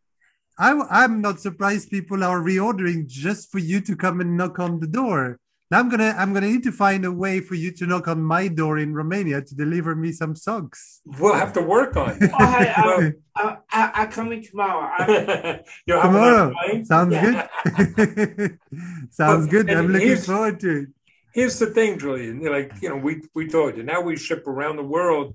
I 0.59 0.73
I'm 0.91 1.21
not 1.23 1.41
surprised 1.41 1.91
people 1.91 2.23
are 2.23 2.41
reordering 2.41 3.07
just 3.07 3.51
for 3.51 3.59
you 3.59 3.81
to 3.81 3.97
come 3.97 4.21
and 4.21 4.37
knock 4.37 4.59
on 4.59 4.81
the 4.81 4.87
door. 4.87 5.39
Now 5.71 5.79
I'm 5.79 5.89
gonna 5.89 6.13
I'm 6.19 6.35
gonna 6.35 6.49
need 6.49 6.65
to 6.65 6.73
find 6.73 7.05
a 7.07 7.13
way 7.13 7.41
for 7.41 7.55
you 7.55 7.71
to 7.79 7.87
knock 7.87 8.09
on 8.09 8.21
my 8.23 8.49
door 8.49 8.77
in 8.77 8.93
Romania 8.93 9.41
to 9.41 9.55
deliver 9.55 9.95
me 9.95 10.11
some 10.13 10.35
socks. 10.37 11.01
we'll 11.19 11.33
have 11.35 11.53
to 11.55 11.63
work 11.63 11.97
on 11.97 12.11
it. 12.21 12.31
Oh, 12.35 12.37
I, 12.39 12.67
I, 12.77 13.13
I, 13.37 13.57
I, 13.71 13.91
I'm 14.03 14.11
coming 14.11 14.43
tomorrow. 14.43 14.91
I, 14.99 15.61
You'll 15.87 16.01
have 16.01 16.11
it 16.11 16.19
Tomorrow. 16.19 16.83
Sounds 16.85 17.13
Yeah. 17.15 17.49
good. 17.65 18.59
Sounds 19.11 19.47
Well, 19.47 19.47
good. 19.47 19.71
I'm 19.71 19.89
looking 19.89 20.17
forward 20.17 20.61
to 20.61 20.71
it. 20.83 20.89
Here's 21.33 21.59
the 21.59 21.67
thing, 21.67 21.99
Julian. 21.99 22.43
Like 22.43 22.73
you 22.81 22.89
know, 22.89 22.97
we 22.97 23.23
we 23.35 23.49
told 23.49 23.77
you 23.77 23.83
now 23.83 24.01
we 24.01 24.17
ship 24.17 24.47
around 24.47 24.77
the 24.77 24.83
world, 24.83 25.35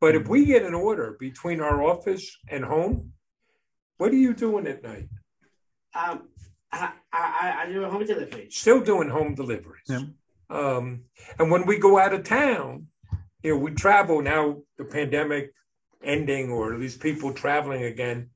but 0.00 0.14
if 0.14 0.28
we 0.28 0.44
get 0.44 0.64
an 0.64 0.74
order 0.74 1.16
between 1.18 1.60
our 1.60 1.82
office 1.82 2.36
and 2.48 2.64
home, 2.64 3.12
what 3.98 4.12
are 4.12 4.16
you 4.16 4.34
doing 4.34 4.66
at 4.66 4.82
night? 4.82 5.08
um, 5.94 6.28
I, 6.72 6.92
I, 7.12 7.22
I, 7.40 7.62
I 7.62 7.72
do 7.72 7.84
a 7.84 7.90
home 7.90 8.04
delivery. 8.04 8.48
Still 8.50 8.80
doing 8.80 9.08
home 9.08 9.34
deliveries. 9.34 9.86
Yeah. 9.88 10.02
Um, 10.50 11.04
and 11.38 11.50
when 11.50 11.66
we 11.66 11.78
go 11.78 11.98
out 11.98 12.12
of 12.12 12.24
town, 12.24 12.88
you 13.42 13.54
know, 13.54 13.58
we 13.58 13.72
travel 13.72 14.22
now. 14.22 14.58
The 14.76 14.84
pandemic 14.84 15.52
ending, 16.02 16.50
or 16.50 16.72
at 16.72 16.80
least 16.80 17.00
people 17.00 17.32
traveling 17.32 17.82
again. 17.82 18.30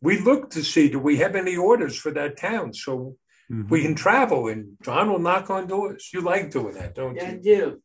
We 0.00 0.20
look 0.20 0.50
to 0.50 0.62
see 0.62 0.88
do 0.88 0.98
we 0.98 1.16
have 1.16 1.34
any 1.34 1.56
orders 1.56 1.96
for 1.96 2.12
that 2.12 2.38
town, 2.38 2.72
so 2.72 3.16
Mhm. 3.50 3.70
we 3.70 3.82
can 3.82 3.94
travel. 3.94 4.48
And 4.48 4.76
John 4.82 5.10
will 5.10 5.18
knock 5.18 5.50
on 5.50 5.66
doors. 5.66 6.10
You 6.12 6.20
like 6.20 6.50
doing 6.50 6.74
that, 6.74 6.94
don't 6.94 7.16
Yeah, 7.16 7.28
I 7.28 7.32
you? 7.34 7.40
do. 7.40 7.82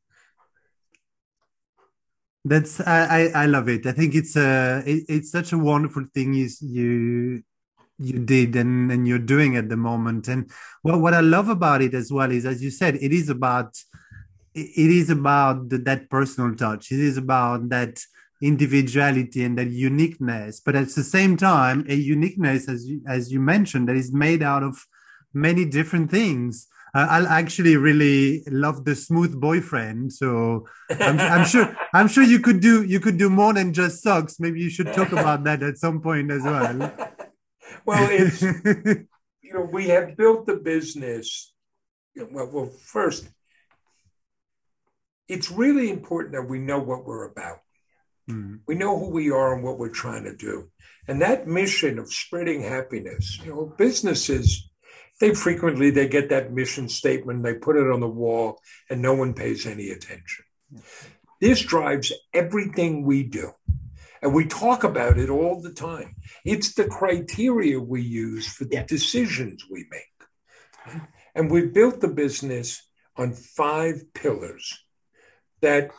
That's 2.43 2.79
I, 2.81 2.99
I 3.17 3.43
I 3.43 3.45
love 3.45 3.69
it. 3.69 3.85
I 3.85 3.91
think 3.91 4.15
it's 4.15 4.35
a 4.35 4.81
it, 4.85 5.05
it's 5.07 5.31
such 5.31 5.53
a 5.53 5.57
wonderful 5.59 6.05
thing 6.13 6.33
you 6.33 6.49
you 6.61 7.43
you 7.99 8.17
did 8.19 8.55
and 8.55 8.91
and 8.91 9.07
you're 9.07 9.19
doing 9.19 9.55
at 9.55 9.69
the 9.69 9.77
moment. 9.77 10.27
And 10.27 10.49
well, 10.83 10.99
what 10.99 11.13
I 11.13 11.19
love 11.21 11.49
about 11.49 11.83
it 11.83 11.93
as 11.93 12.11
well 12.11 12.31
is, 12.31 12.45
as 12.47 12.63
you 12.63 12.71
said, 12.71 12.95
it 12.95 13.13
is 13.13 13.29
about 13.29 13.77
it 14.55 14.67
it 14.75 14.89
is 14.89 15.11
about 15.11 15.69
the, 15.69 15.77
that 15.79 16.09
personal 16.09 16.55
touch. 16.55 16.91
It 16.91 16.99
is 16.99 17.15
about 17.17 17.69
that 17.69 18.01
individuality 18.41 19.43
and 19.43 19.55
that 19.59 19.69
uniqueness. 19.69 20.59
But 20.65 20.75
at 20.75 20.89
the 20.89 21.03
same 21.03 21.37
time, 21.37 21.85
a 21.87 21.93
uniqueness, 21.93 22.67
as 22.67 22.87
you, 22.87 23.01
as 23.07 23.31
you 23.31 23.39
mentioned, 23.39 23.87
that 23.87 23.95
is 23.95 24.11
made 24.11 24.41
out 24.41 24.63
of 24.63 24.83
many 25.33 25.65
different 25.65 26.11
things. 26.11 26.67
Uh, 26.93 27.07
I 27.09 27.39
actually 27.39 27.77
really 27.77 28.43
love 28.47 28.83
the 28.83 28.95
smooth 28.95 29.39
boyfriend. 29.39 30.11
So 30.11 30.67
I'm, 30.89 31.19
I'm 31.19 31.45
sure 31.45 31.75
I'm 31.93 32.07
sure 32.09 32.23
you 32.23 32.39
could 32.39 32.59
do 32.59 32.83
you 32.83 32.99
could 32.99 33.17
do 33.17 33.29
more 33.29 33.53
than 33.53 33.73
just 33.73 34.03
socks. 34.03 34.39
Maybe 34.39 34.59
you 34.59 34.69
should 34.69 34.91
talk 34.93 35.11
about 35.11 35.45
that 35.45 35.63
at 35.63 35.77
some 35.77 36.01
point 36.01 36.31
as 36.31 36.43
well. 36.43 36.77
well, 37.85 38.07
it's 38.11 38.41
you 39.41 39.53
know 39.53 39.69
we 39.71 39.87
have 39.87 40.17
built 40.17 40.45
the 40.45 40.57
business. 40.57 41.53
Well, 42.15 42.49
well, 42.51 42.71
first, 42.83 43.29
it's 45.29 45.49
really 45.49 45.89
important 45.89 46.33
that 46.35 46.49
we 46.49 46.59
know 46.59 46.79
what 46.79 47.05
we're 47.05 47.23
about. 47.23 47.59
Mm, 48.29 48.59
We 48.67 48.75
know 48.75 48.99
who 48.99 49.09
we 49.11 49.31
are 49.31 49.53
and 49.53 49.63
what 49.63 49.79
we're 49.79 49.89
trying 49.89 50.25
to 50.25 50.35
do, 50.35 50.69
and 51.07 51.21
that 51.21 51.47
mission 51.47 51.99
of 51.99 52.11
spreading 52.11 52.63
happiness. 52.63 53.39
You 53.45 53.51
know, 53.51 53.73
businesses 53.77 54.69
they 55.21 55.33
frequently 55.35 55.91
they 55.91 56.07
get 56.07 56.29
that 56.29 56.51
mission 56.51 56.89
statement, 56.89 57.43
they 57.43 57.53
put 57.53 57.77
it 57.77 57.89
on 57.89 57.99
the 57.99 58.07
wall, 58.23 58.59
and 58.89 59.01
no 59.01 59.13
one 59.13 59.33
pays 59.33 59.65
any 59.67 59.91
attention. 59.91 60.43
This 61.39 61.61
drives 61.61 62.11
everything 62.33 63.05
we 63.05 63.23
do. 63.23 63.51
And 64.21 64.33
we 64.33 64.45
talk 64.45 64.83
about 64.83 65.17
it 65.17 65.29
all 65.29 65.61
the 65.61 65.73
time. 65.73 66.15
It's 66.43 66.73
the 66.73 66.85
criteria 66.85 67.79
we 67.79 68.01
use 68.01 68.47
for 68.47 68.65
the 68.65 68.75
Yeah. 68.77 68.85
decisions 68.85 69.65
we 69.69 69.85
make. 69.89 70.17
And 71.35 71.49
we've 71.51 71.73
built 71.73 72.01
the 72.01 72.07
business 72.23 72.67
on 73.15 73.33
five 73.33 74.13
pillars 74.13 74.65
that 75.61 75.91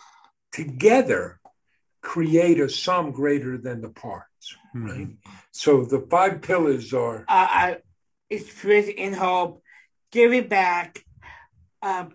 together 0.53 1.41
create 2.01 2.59
a 2.61 2.69
sum 2.69 3.13
greater 3.13 3.57
than 3.57 3.81
the 3.81 3.89
parts. 3.89 4.57
Right? 4.75 5.11
So 5.53 5.85
the 5.85 6.01
five 6.11 6.43
pillars 6.43 6.93
are 6.93 7.21
Uh, 7.29 7.49
I, 7.65 7.83
it's 8.33 8.51
spirit 8.51 8.89
in 8.89 9.13
hope, 9.13 9.63
give 10.11 10.33
it 10.33 10.49
back, 10.49 11.05
um, 11.83 12.15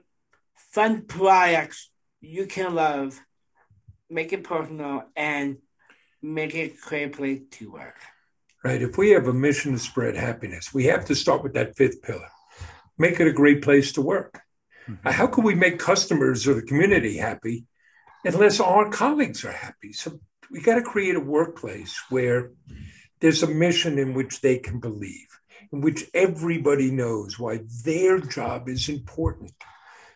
fun 0.71 1.03
products 1.03 1.89
you 2.21 2.47
can 2.47 2.73
love, 2.73 3.19
make 4.09 4.33
it 4.33 4.43
personal, 4.43 5.03
and 5.15 5.57
make 6.21 6.55
it 6.55 6.73
a 6.73 6.87
great 6.89 7.13
place 7.13 7.41
to 7.51 7.71
work. 7.71 7.97
right? 8.63 8.81
If 8.81 8.97
we 8.97 9.11
have 9.11 9.27
a 9.27 9.33
mission 9.33 9.73
to 9.73 9.79
spread 9.79 10.15
happiness, 10.15 10.73
we 10.73 10.85
have 10.85 11.05
to 11.05 11.15
start 11.15 11.43
with 11.43 11.53
that 11.53 11.75
fifth 11.77 12.01
pillar. 12.01 12.29
Make 12.97 13.19
it 13.19 13.27
a 13.27 13.33
great 13.33 13.61
place 13.61 13.91
to 13.93 14.01
work. 14.01 14.41
Uh, 15.05 15.11
How 15.11 15.27
can 15.27 15.43
we 15.43 15.53
make 15.53 15.77
customers 15.77 16.47
or 16.47 16.55
the 16.55 16.63
community 16.63 17.17
happy 17.17 17.65
unless 18.25 18.59
our 18.59 18.89
colleagues 18.89 19.45
are 19.45 19.51
happy? 19.51 19.93
So 19.93 20.19
we 20.49 20.61
got 20.61 20.75
to 20.75 20.81
create 20.81 21.15
a 21.15 21.19
workplace 21.37 21.93
where 22.09 22.51
there's 23.19 23.43
a 23.43 23.47
mission 23.47 23.99
in 23.99 24.13
which 24.15 24.41
they 24.41 24.57
can 24.57 24.79
believe, 24.79 25.27
in 25.71 25.81
which 25.81 26.09
everybody 26.13 26.91
knows 26.91 27.39
why 27.39 27.61
their 27.83 28.19
job 28.19 28.69
is 28.69 28.89
important, 28.89 29.51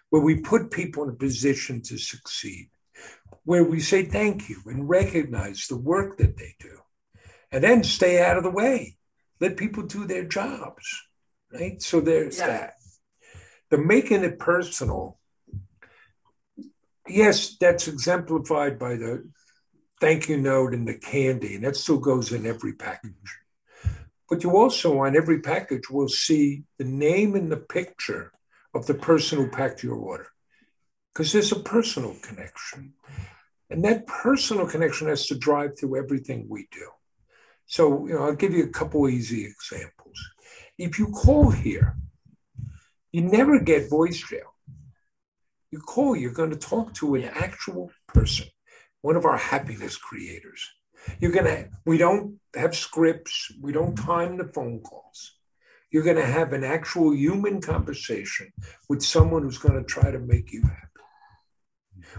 where 0.09 0.21
we 0.21 0.41
put 0.41 0.71
people 0.71 1.03
in 1.03 1.09
a 1.09 1.13
position 1.13 1.81
to 1.81 1.97
succeed, 1.97 2.69
where 3.43 3.63
we 3.63 3.79
say 3.79 4.03
thank 4.03 4.49
you 4.49 4.61
and 4.65 4.89
recognize 4.89 5.67
the 5.67 5.77
work 5.77 6.17
that 6.17 6.37
they 6.37 6.55
do, 6.59 6.79
and 7.51 7.63
then 7.63 7.83
stay 7.83 8.23
out 8.23 8.37
of 8.37 8.43
the 8.43 8.49
way. 8.49 8.97
Let 9.39 9.57
people 9.57 9.83
do 9.83 10.05
their 10.05 10.25
jobs, 10.25 11.01
right? 11.51 11.81
So 11.81 11.99
there's 11.99 12.37
Yeah. 12.37 12.47
that. 12.47 12.73
The 13.69 13.77
making 13.77 14.23
it 14.23 14.39
personal 14.39 15.17
Yes, 17.07 17.57
that's 17.57 17.87
exemplified 17.87 18.77
by 18.77 18.95
the 18.95 19.27
thank 19.99 20.29
you 20.29 20.37
note 20.37 20.73
and 20.73 20.87
the 20.87 20.93
candy, 20.93 21.55
and 21.55 21.63
that 21.63 21.75
still 21.75 21.97
goes 21.97 22.31
in 22.31 22.45
every 22.45 22.73
package. 22.73 23.39
But 24.31 24.45
you 24.45 24.55
also, 24.55 24.99
on 24.99 25.17
every 25.17 25.41
package, 25.41 25.89
will 25.89 26.07
see 26.07 26.63
the 26.77 26.85
name 26.85 27.35
and 27.35 27.51
the 27.51 27.57
picture 27.57 28.31
of 28.73 28.87
the 28.87 28.93
person 28.93 29.37
who 29.37 29.49
packed 29.49 29.83
your 29.83 29.97
order 29.97 30.27
because 31.13 31.33
there's 31.33 31.51
a 31.51 31.59
personal 31.59 32.15
connection. 32.21 32.93
And 33.69 33.83
that 33.83 34.07
personal 34.07 34.67
connection 34.67 35.09
has 35.09 35.27
to 35.27 35.35
drive 35.37 35.77
through 35.77 35.97
everything 35.97 36.47
we 36.47 36.69
do. 36.71 36.87
So, 37.65 38.07
you 38.07 38.13
know, 38.13 38.23
I'll 38.23 38.35
give 38.35 38.53
you 38.53 38.63
a 38.63 38.69
couple 38.69 39.09
easy 39.09 39.43
examples. 39.43 40.17
If 40.77 40.97
you 40.97 41.07
call 41.07 41.51
here, 41.51 41.97
you 43.11 43.23
never 43.23 43.59
get 43.59 43.89
voice 43.89 44.23
jail. 44.29 44.55
You 45.71 45.79
call, 45.79 46.15
you're 46.15 46.31
going 46.31 46.51
to 46.51 46.55
talk 46.55 46.93
to 46.95 47.15
an 47.15 47.25
actual 47.25 47.91
person, 48.07 48.47
one 49.01 49.17
of 49.17 49.25
our 49.25 49.37
happiness 49.37 49.97
creators. 49.97 50.69
You're 51.19 51.31
to, 51.45 51.69
we 51.85 51.97
don't 51.97 52.39
have 52.55 52.75
scripts, 52.75 53.51
we 53.61 53.71
don't 53.71 53.95
time 53.95 54.37
the 54.37 54.45
phone 54.45 54.81
calls. 54.81 55.35
You're 55.91 56.03
to 56.17 56.25
have 56.25 56.53
an 56.53 56.63
actual 56.63 57.13
human 57.13 57.61
conversation 57.61 58.53
with 58.87 59.03
someone 59.03 59.43
who's 59.43 59.57
to 59.75 59.83
try 59.83 60.09
to 60.09 60.19
make 60.19 60.53
you 60.53 60.63
happy. 60.63 60.87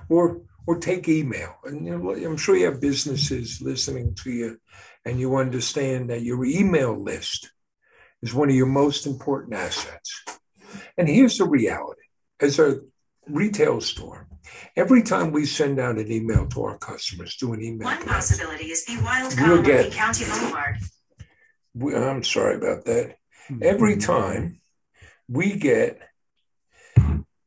Or, 0.08 0.42
or 0.66 0.78
take 0.78 1.08
email. 1.08 1.56
And 1.64 1.86
you 1.86 1.98
know, 1.98 2.12
I'm 2.12 2.36
sure 2.36 2.56
you 2.56 2.66
have 2.66 2.80
businesses 2.80 3.60
listening 3.60 4.14
to 4.16 4.30
you 4.30 4.58
and 5.04 5.18
you 5.18 5.36
understand 5.36 6.10
that 6.10 6.22
your 6.22 6.44
email 6.44 6.94
list 6.94 7.50
is 8.22 8.34
one 8.34 8.48
of 8.48 8.54
your 8.54 8.66
most 8.66 9.06
important 9.06 9.54
assets. 9.54 10.24
And 10.96 11.08
here's 11.08 11.38
the 11.38 11.44
reality 11.44 12.02
as 12.40 12.58
a 12.58 12.80
retail 13.26 13.80
store, 13.80 14.28
every 14.76 15.02
time 15.02 15.32
we 15.32 15.44
send 15.44 15.78
out 15.78 15.98
an 15.98 16.10
email 16.10 16.46
to 16.48 16.64
our 16.64 16.78
customers, 16.78 17.36
do 17.36 17.52
an 17.52 17.62
email. 17.62 17.86
One 17.86 18.04
possibility 18.04 18.66
is 18.66 18.84
the 18.84 19.00
Wild 19.02 19.34
we'll 19.40 19.62
get, 19.62 19.92
County 19.92 20.24
Boulevard. 20.24 20.76
We, 21.74 21.94
I'm 21.94 22.22
sorry 22.22 22.56
about 22.56 22.84
that. 22.84 23.16
Every 23.60 23.96
time 23.96 24.60
we 25.28 25.56
get 25.56 26.00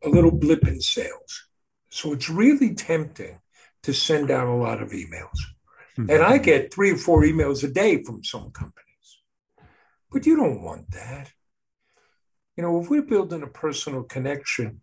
a 0.05 0.09
little 0.09 0.31
blip 0.31 0.67
in 0.67 0.79
sales. 0.81 1.47
So 1.89 2.13
it's 2.13 2.29
really 2.29 2.75
tempting 2.75 3.39
to 3.83 3.93
send 3.93 4.31
out 4.31 4.47
a 4.47 4.53
lot 4.53 4.81
of 4.81 4.89
emails. 4.89 5.37
Mm-hmm. 5.97 6.09
And 6.09 6.23
I 6.23 6.37
get 6.37 6.73
three 6.73 6.91
or 6.91 6.97
four 6.97 7.23
emails 7.23 7.63
a 7.63 7.67
day 7.67 8.03
from 8.03 8.23
some 8.23 8.51
companies. 8.51 8.83
But 10.11 10.25
you 10.25 10.35
don't 10.35 10.61
want 10.61 10.91
that. 10.91 11.31
You 12.57 12.63
know, 12.63 12.81
if 12.81 12.89
we're 12.89 13.01
building 13.01 13.43
a 13.43 13.47
personal 13.47 14.03
connection, 14.03 14.81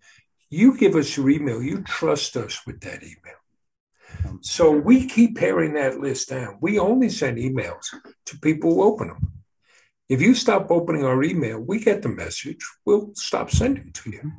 you 0.53 0.77
give 0.77 0.95
us 0.95 1.17
your 1.17 1.31
email, 1.31 1.63
you 1.63 1.83
trust 1.83 2.37
us 2.37 2.61
with 2.67 2.81
that 2.83 3.03
email. 3.03 4.39
So 4.43 4.71
we 4.71 5.07
keep 5.07 5.39
paring 5.39 5.73
that 5.75 5.99
list 5.99 6.29
down. 6.29 6.59
We 6.61 6.79
only 6.79 7.09
send 7.09 7.39
emails 7.39 7.87
to 8.27 8.39
people 8.39 8.75
who 8.75 8.83
open 8.83 9.09
them. 9.09 9.33
If 10.11 10.21
you 10.21 10.35
stop 10.35 10.71
opening 10.71 11.05
our 11.05 11.23
email, 11.23 11.59
we 11.59 11.81
get 11.81 12.03
the 12.03 12.11
message, 12.11 12.61
we'll 12.85 13.15
stop 13.15 13.51
sending 13.51 13.93
to 13.93 14.11
you. 14.11 14.33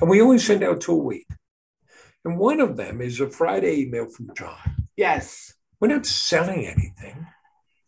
And 0.00 0.10
we 0.10 0.20
only 0.20 0.38
send 0.38 0.64
out 0.64 0.80
two 0.80 0.92
a 0.92 0.96
week. 0.96 1.28
And 2.24 2.38
one 2.38 2.60
of 2.60 2.76
them 2.76 3.00
is 3.00 3.20
a 3.20 3.30
Friday 3.30 3.82
email 3.82 4.08
from 4.08 4.30
John. 4.36 4.88
Yes. 4.96 5.54
We're 5.78 5.88
not 5.88 6.06
selling 6.06 6.66
anything. 6.66 7.26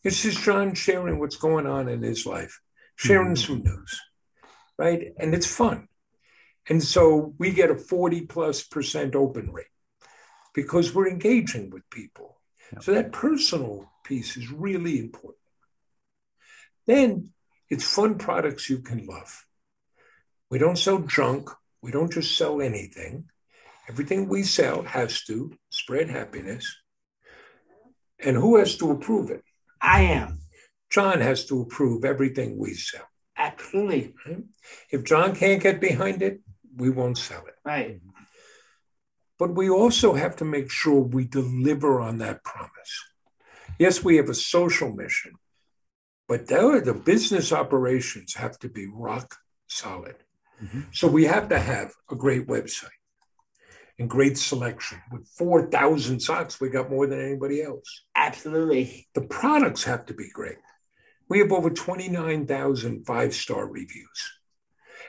It's 0.05 0.23
just 0.23 0.43
John 0.43 0.75
sharing 0.75 1.19
what's 1.19 1.37
going 1.37 1.67
on 1.67 1.89
in 1.89 2.03
his 2.03 2.25
life, 2.25 2.61
sharing 2.95 3.35
mm-hmm. 3.35 3.55
some 3.55 3.63
news, 3.65 4.01
right? 4.79 5.13
And 5.19 5.35
it's 5.35 5.53
fun. 5.53 5.89
And 6.69 6.83
so 6.83 7.35
we 7.39 7.53
get 7.53 7.71
a 7.71 7.77
40 7.77 8.23
plus 8.27 8.63
percent 8.63 9.15
open 9.15 9.51
rate 9.53 9.67
because 10.55 10.95
we're 10.95 11.09
engaging 11.09 11.71
with 11.71 11.89
people. 11.91 12.41
Yeah. 12.73 12.81
So 12.81 12.93
that 12.93 13.13
personal 13.13 13.91
piece 14.05 14.37
is 14.37 14.51
really 14.51 14.99
important. 14.99 15.37
Then 16.87 17.31
it's 17.71 17.85
fun 17.85 18.17
products 18.19 18.69
you 18.69 18.81
can 18.81 19.07
love. 19.07 19.45
We 20.51 20.59
don't 20.59 20.79
sell 20.79 20.99
junk. 20.99 21.51
We 21.83 21.91
don't 21.91 22.13
just 22.13 22.37
sell 22.37 22.61
anything. 22.61 23.31
Everything 23.89 24.29
we 24.29 24.43
sell 24.43 24.83
has 24.83 25.23
to 25.25 25.57
spread 25.71 26.11
happiness. 26.11 26.77
And 28.19 28.37
who 28.37 28.57
has 28.57 28.77
to 28.79 28.91
approve 28.91 29.31
it? 29.31 29.43
I 29.81 30.03
am. 30.03 30.41
John 30.91 31.21
has 31.21 31.47
to 31.47 31.61
approve 31.61 32.05
everything 32.05 32.59
we 32.59 32.75
sell. 32.75 33.07
Absolutely. 33.37 34.15
If 34.91 35.05
John 35.05 35.35
can't 35.35 35.63
get 35.63 35.81
behind 35.81 36.23
it, 36.23 36.41
we 36.79 36.91
won't 36.91 37.19
sell 37.19 37.45
it. 37.47 37.55
Right. 37.65 38.01
But 39.39 39.55
we 39.55 39.69
also 39.71 40.15
have 40.15 40.37
to 40.37 40.45
make 40.45 40.71
sure 40.71 41.01
we 41.01 41.25
deliver 41.25 42.01
on 42.01 42.19
that 42.19 42.43
promise. 42.43 43.05
Yes, 43.79 44.03
we 44.03 44.17
have 44.17 44.29
a 44.29 44.35
social 44.35 44.93
mission, 44.93 45.35
but 46.27 46.49
the 46.49 47.01
business 47.05 47.53
operations 47.53 48.35
have 48.35 48.59
to 48.61 48.69
be 48.69 48.87
rock 48.93 49.37
solid. 49.69 50.17
Mm-hmm. 50.63 50.81
So 50.93 51.07
we 51.07 51.25
have 51.25 51.49
to 51.51 51.59
have 51.59 51.93
a 52.11 52.17
great 52.17 52.49
website 52.49 52.89
and 53.99 54.11
great 54.11 54.37
selection. 54.37 55.01
With 55.13 55.29
4,000 55.37 56.21
socks, 56.21 56.61
we 56.61 56.71
got 56.71 56.91
more 56.91 57.07
than 57.07 57.21
anybody 57.21 57.63
else. 57.63 58.03
Absolutely. 58.17 59.09
The 59.15 59.23
products 59.23 59.85
have 59.85 60.07
to 60.07 60.15
be 60.15 60.29
great. 60.31 60.59
We 61.29 61.39
have 61.41 61.53
over 61.53 61.71
29,000 61.71 63.05
five 63.05 63.35
star 63.35 63.69
reviews. 63.69 64.38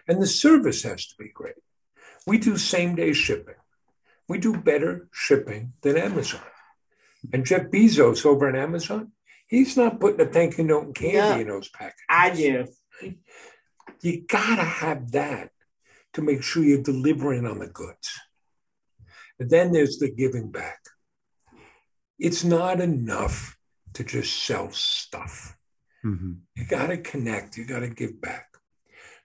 And 0.09 0.21
the 0.21 0.27
service 0.27 0.83
has 0.83 1.05
to 1.07 1.15
be 1.17 1.29
great. 1.29 1.55
We 2.25 2.39
do 2.39 2.57
same 2.57 2.95
day 2.95 3.13
shipping. 3.13 3.55
We 4.27 4.39
do 4.39 4.57
better 4.57 5.07
shipping 5.13 5.73
than 5.81 5.97
Amazon. 5.97 6.41
And 7.31 7.45
Jeff 7.45 7.67
Bezos 7.67 8.25
over 8.25 8.49
at 8.49 8.55
Amazon, 8.55 9.11
he's 9.47 9.77
not 9.77 9.99
putting 9.99 10.21
a 10.21 10.25
thank 10.25 10.57
you 10.57 10.63
note 10.63 10.85
and 10.85 10.95
candy 10.95 11.15
yeah, 11.15 11.37
in 11.37 11.47
those 11.47 11.69
packages. 11.69 12.05
I 12.09 12.29
do. 12.31 12.67
You 14.01 14.21
gotta 14.27 14.63
have 14.63 15.11
that 15.11 15.51
to 16.13 16.21
make 16.21 16.43
sure 16.43 16.63
you're 16.63 16.81
delivering 16.81 17.45
on 17.45 17.59
the 17.59 17.67
goods. 17.67 18.19
And 19.39 19.49
then 19.49 19.71
there's 19.71 19.99
the 19.99 20.11
giving 20.11 20.51
back. 20.51 20.79
It's 22.17 22.43
not 22.43 22.81
enough 22.81 23.57
to 23.93 24.03
just 24.03 24.43
sell 24.43 24.71
stuff. 24.71 25.55
Mm-hmm. 26.03 26.33
You 26.55 26.65
got 26.65 26.87
to 26.87 26.97
connect, 26.97 27.57
you 27.57 27.65
got 27.65 27.79
to 27.79 27.89
give 27.89 28.19
back. 28.21 28.48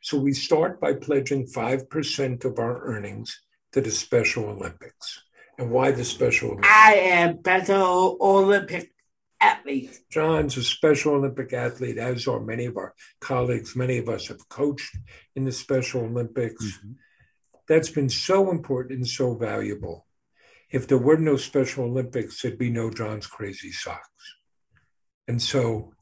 So 0.04 0.18
we 0.18 0.34
start 0.34 0.82
by 0.82 0.92
pledging 0.92 1.46
5% 1.46 2.44
of 2.44 2.58
our 2.58 2.82
earnings 2.84 3.40
to 3.72 3.80
the 3.80 3.90
Special 3.90 4.44
Olympics. 4.50 5.24
And 5.56 5.70
why 5.70 5.92
the 5.92 6.04
Special 6.04 6.48
Olympics? 6.48 6.68
I 6.70 6.94
am 6.96 7.38
Special 7.38 8.18
Olympic 8.20 8.92
athlete. 9.40 9.98
John's 10.10 10.58
a 10.58 10.62
Special 10.62 11.14
Olympic 11.14 11.54
athlete, 11.54 11.96
as 11.96 12.28
are 12.28 12.40
many 12.40 12.66
of 12.66 12.76
our 12.76 12.92
colleagues. 13.18 13.74
Many 13.74 13.96
of 13.96 14.10
us 14.10 14.28
have 14.28 14.46
coached 14.50 14.94
in 15.36 15.46
the 15.46 15.52
Special 15.52 16.02
Olympics. 16.02 16.62
Mm-hmm. 16.62 16.92
That's 17.66 17.88
been 17.88 18.10
so 18.10 18.50
important 18.50 18.98
and 18.98 19.08
so 19.08 19.34
valuable. 19.34 20.06
If 20.70 20.86
there 20.86 20.98
were 20.98 21.16
no 21.16 21.38
Special 21.38 21.84
Olympics, 21.84 22.42
there'd 22.42 22.58
be 22.58 22.68
no 22.68 22.90
John's 22.90 23.26
Crazy 23.26 23.72
Socks. 23.72 24.36
And 25.26 25.40
so 25.40 25.94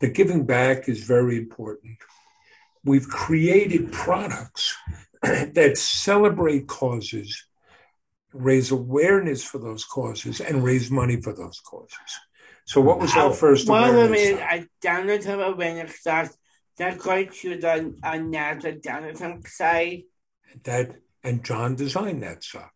the 0.00 0.08
giving 0.08 0.44
back 0.44 0.88
is 0.88 1.04
very 1.04 1.38
important 1.38 1.98
we've 2.88 3.08
created 3.08 3.92
products 3.92 4.76
that 5.22 5.76
celebrate 5.76 6.66
causes, 6.66 7.44
raise 8.32 8.70
awareness 8.70 9.44
for 9.44 9.58
those 9.58 9.84
causes, 9.84 10.40
and 10.40 10.64
raise 10.64 10.90
money 10.90 11.20
for 11.20 11.32
those 11.32 11.60
causes. 11.60 11.98
So, 12.64 12.80
what 12.80 12.98
was 12.98 13.14
our 13.16 13.32
first 13.32 13.68
One 13.68 13.88
of 13.88 13.94
them 13.94 14.14
is 14.14 14.38
I 14.38 14.66
downloaded 14.82 15.22
some 15.22 15.40
awareness 15.40 16.00
stocks 16.00 16.36
that 16.76 16.98
going 16.98 17.28
to 17.28 17.58
the 17.58 17.94
uh, 18.02 18.12
NASA 18.12 19.48
site. 19.48 20.04
That 20.64 20.96
and 21.22 21.44
John 21.44 21.76
designed 21.76 22.22
that 22.22 22.44
sock. 22.44 22.72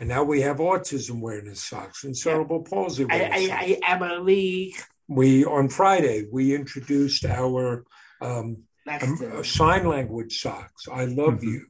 And 0.00 0.08
now 0.08 0.22
we 0.22 0.42
have 0.42 0.58
autism 0.58 1.18
awareness 1.18 1.62
socks 1.62 2.04
and 2.04 2.16
cerebral 2.16 2.64
yeah. 2.64 2.70
palsy 2.70 3.02
awareness 3.02 3.50
I, 3.50 3.54
I, 3.54 3.78
I, 3.86 3.94
I 3.94 3.98
believe. 3.98 4.86
We 5.08 5.44
on 5.44 5.68
Friday 5.68 6.26
we 6.30 6.54
introduced 6.54 7.24
our 7.24 7.84
um, 8.20 8.64
um, 8.88 9.44
sign 9.44 9.86
language 9.86 10.40
socks. 10.40 10.88
I 10.90 11.04
love 11.04 11.40
mm-hmm. 11.40 11.48
you. 11.48 11.66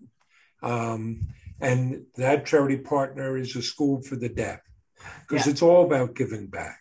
Um, 0.62 1.28
and 1.60 2.04
that 2.16 2.46
charity 2.46 2.78
partner 2.78 3.36
is 3.36 3.54
a 3.56 3.62
school 3.62 4.02
for 4.02 4.16
the 4.16 4.28
deaf 4.28 4.60
because 5.28 5.46
yeah. 5.46 5.52
it's 5.52 5.62
all 5.62 5.84
about 5.84 6.14
giving 6.14 6.46
back. 6.46 6.80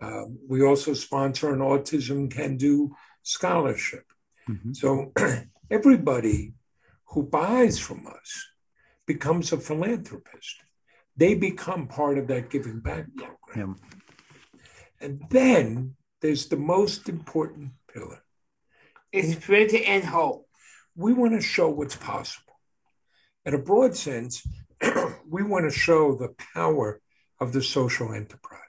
Um, 0.00 0.38
we 0.48 0.62
also 0.62 0.94
sponsor 0.94 1.52
an 1.52 1.60
Autism 1.60 2.30
Can 2.30 2.56
Do 2.56 2.94
scholarship. 3.22 4.04
Mm-hmm. 4.48 4.72
So 4.72 5.12
everybody 5.70 6.54
who 7.06 7.22
buys 7.22 7.78
from 7.78 8.06
us 8.06 8.48
becomes 9.06 9.52
a 9.52 9.58
philanthropist. 9.58 10.62
They 11.16 11.34
become 11.34 11.86
part 11.86 12.18
of 12.18 12.28
that 12.28 12.50
giving 12.50 12.80
back 12.80 13.06
program. 13.16 13.76
Yeah. 13.76 14.60
And 15.00 15.22
then 15.30 15.96
there's 16.20 16.46
the 16.46 16.56
most 16.56 17.08
important 17.08 17.72
pillar 17.92 18.22
it's 19.12 19.44
purity 19.44 19.84
and 19.84 20.04
hope. 20.04 20.46
We 20.96 21.12
want 21.12 21.32
to 21.34 21.40
show 21.40 21.68
what's 21.70 21.96
possible. 21.96 22.54
In 23.44 23.54
a 23.54 23.58
broad 23.58 23.96
sense, 23.96 24.46
we 25.28 25.42
want 25.42 25.70
to 25.70 25.76
show 25.76 26.14
the 26.14 26.34
power 26.54 27.00
of 27.40 27.52
the 27.52 27.62
social 27.62 28.12
enterprise. 28.12 28.60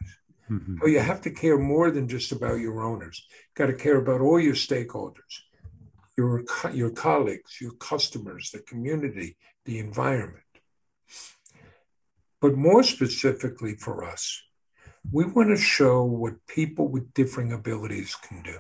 Mm-hmm. 0.50 0.78
How 0.78 0.88
you 0.88 1.00
have 1.00 1.22
to 1.22 1.32
care 1.32 1.58
more 1.58 1.92
than 1.92 2.08
just 2.08 2.32
about 2.32 2.60
your 2.60 2.82
owners. 2.82 3.26
You've 3.30 3.56
got 3.56 3.68
to 3.68 3.84
care 3.84 3.98
about 3.98 4.22
all 4.22 4.40
your 4.40 4.56
stakeholders, 4.56 5.44
your 6.18 6.44
your 6.74 6.90
colleagues, 6.90 7.60
your 7.62 7.74
customers, 7.74 8.52
the 8.52 8.60
community, 8.60 9.38
the 9.66 9.80
environment. 9.80 10.44
But 12.42 12.58
more 12.58 12.84
specifically 12.84 13.76
for 13.76 14.04
us, 14.04 14.42
we 15.10 15.26
want 15.26 15.50
to 15.50 15.62
show 15.62 16.04
what 16.04 16.46
people 16.48 16.88
with 16.88 17.14
differing 17.14 17.54
abilities 17.54 18.16
can 18.16 18.42
do. 18.42 18.58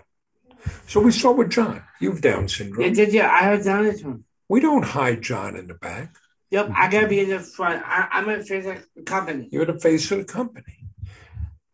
So 0.87 0.99
we 0.99 1.11
start 1.11 1.37
with 1.37 1.49
John. 1.49 1.83
You've 1.99 2.21
Down 2.21 2.47
syndrome. 2.47 2.87
Yeah, 2.87 2.93
did 2.93 3.13
you? 3.13 3.21
I 3.21 3.41
have 3.41 3.63
Down 3.63 3.91
syndrome. 3.91 4.25
We 4.49 4.59
don't 4.59 4.83
hide 4.83 5.21
John 5.21 5.55
in 5.55 5.67
the 5.67 5.75
back. 5.75 6.15
Yep, 6.51 6.71
I 6.75 6.89
gotta 6.89 7.07
be 7.07 7.21
in 7.21 7.29
the 7.29 7.39
front. 7.39 7.81
I, 7.85 8.07
am 8.11 8.27
a 8.27 8.43
face 8.43 8.65
of 8.65 8.85
the 8.95 9.03
company. 9.03 9.47
You're 9.51 9.65
the 9.65 9.79
face 9.79 10.11
of 10.11 10.17
the 10.19 10.25
company. 10.25 10.85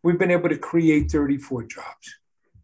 We've 0.04 0.18
been 0.18 0.30
able 0.30 0.48
to 0.48 0.58
create 0.58 1.10
34 1.10 1.64
jobs. 1.64 2.18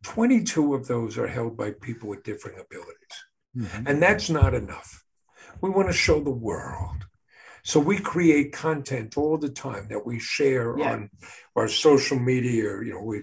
22 0.05 0.75
of 0.75 0.87
those 0.87 1.19
are 1.19 1.27
held 1.27 1.57
by 1.57 1.73
people 1.73 2.11
with 2.11 2.23
differing 2.23 2.61
abilities. 2.61 2.95
Mm-hmm. 3.57 3.87
And 3.89 4.03
that's 4.03 4.31
not 4.31 4.55
enough. 4.55 5.03
We 5.61 5.71
want 5.71 5.89
to 5.89 5.95
show 5.95 6.21
the 6.21 6.31
world. 6.31 7.07
So 7.65 7.81
we 7.81 7.99
create 7.99 8.53
content 8.53 9.17
all 9.17 9.39
the 9.39 9.49
time 9.49 9.89
that 9.89 10.05
we 10.07 10.21
share 10.21 10.79
yeah. 10.79 10.93
on 10.93 11.11
our 11.57 11.67
social 11.67 12.19
media, 12.19 12.83
you 12.83 12.93
know, 12.93 13.03
we 13.03 13.23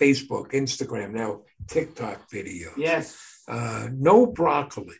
Facebook, 0.00 0.52
Instagram, 0.52 1.12
now 1.12 1.42
TikTok 1.66 2.30
videos. 2.30 2.76
Yes. 2.76 3.42
Uh, 3.46 3.88
no 3.92 4.26
broccoli. 4.26 4.96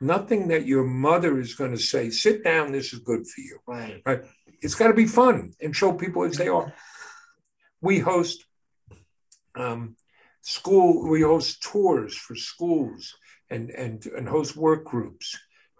Nothing 0.00 0.48
that 0.48 0.66
your 0.66 0.84
mother 0.84 1.40
is 1.40 1.54
going 1.54 1.72
to 1.72 1.78
say, 1.78 2.10
sit 2.10 2.44
down, 2.44 2.70
this 2.70 2.92
is 2.92 3.00
good 3.00 3.26
for 3.26 3.40
you. 3.40 3.58
Right. 3.66 4.00
Right. 4.06 4.20
It's 4.60 4.76
got 4.76 4.88
to 4.88 4.94
be 4.94 5.06
fun 5.06 5.54
and 5.60 5.74
show 5.74 5.92
people 5.92 6.22
as 6.24 6.36
they 6.36 6.48
are. 6.48 6.72
We 7.80 7.98
host 7.98 8.44
um, 9.56 9.96
school, 10.40 11.08
we 11.08 11.22
host 11.22 11.62
tours 11.62 12.16
for 12.16 12.36
schools 12.36 13.16
and, 13.50 13.70
and, 13.70 14.04
and 14.06 14.28
host 14.28 14.56
work 14.56 14.84
groups. 14.84 15.36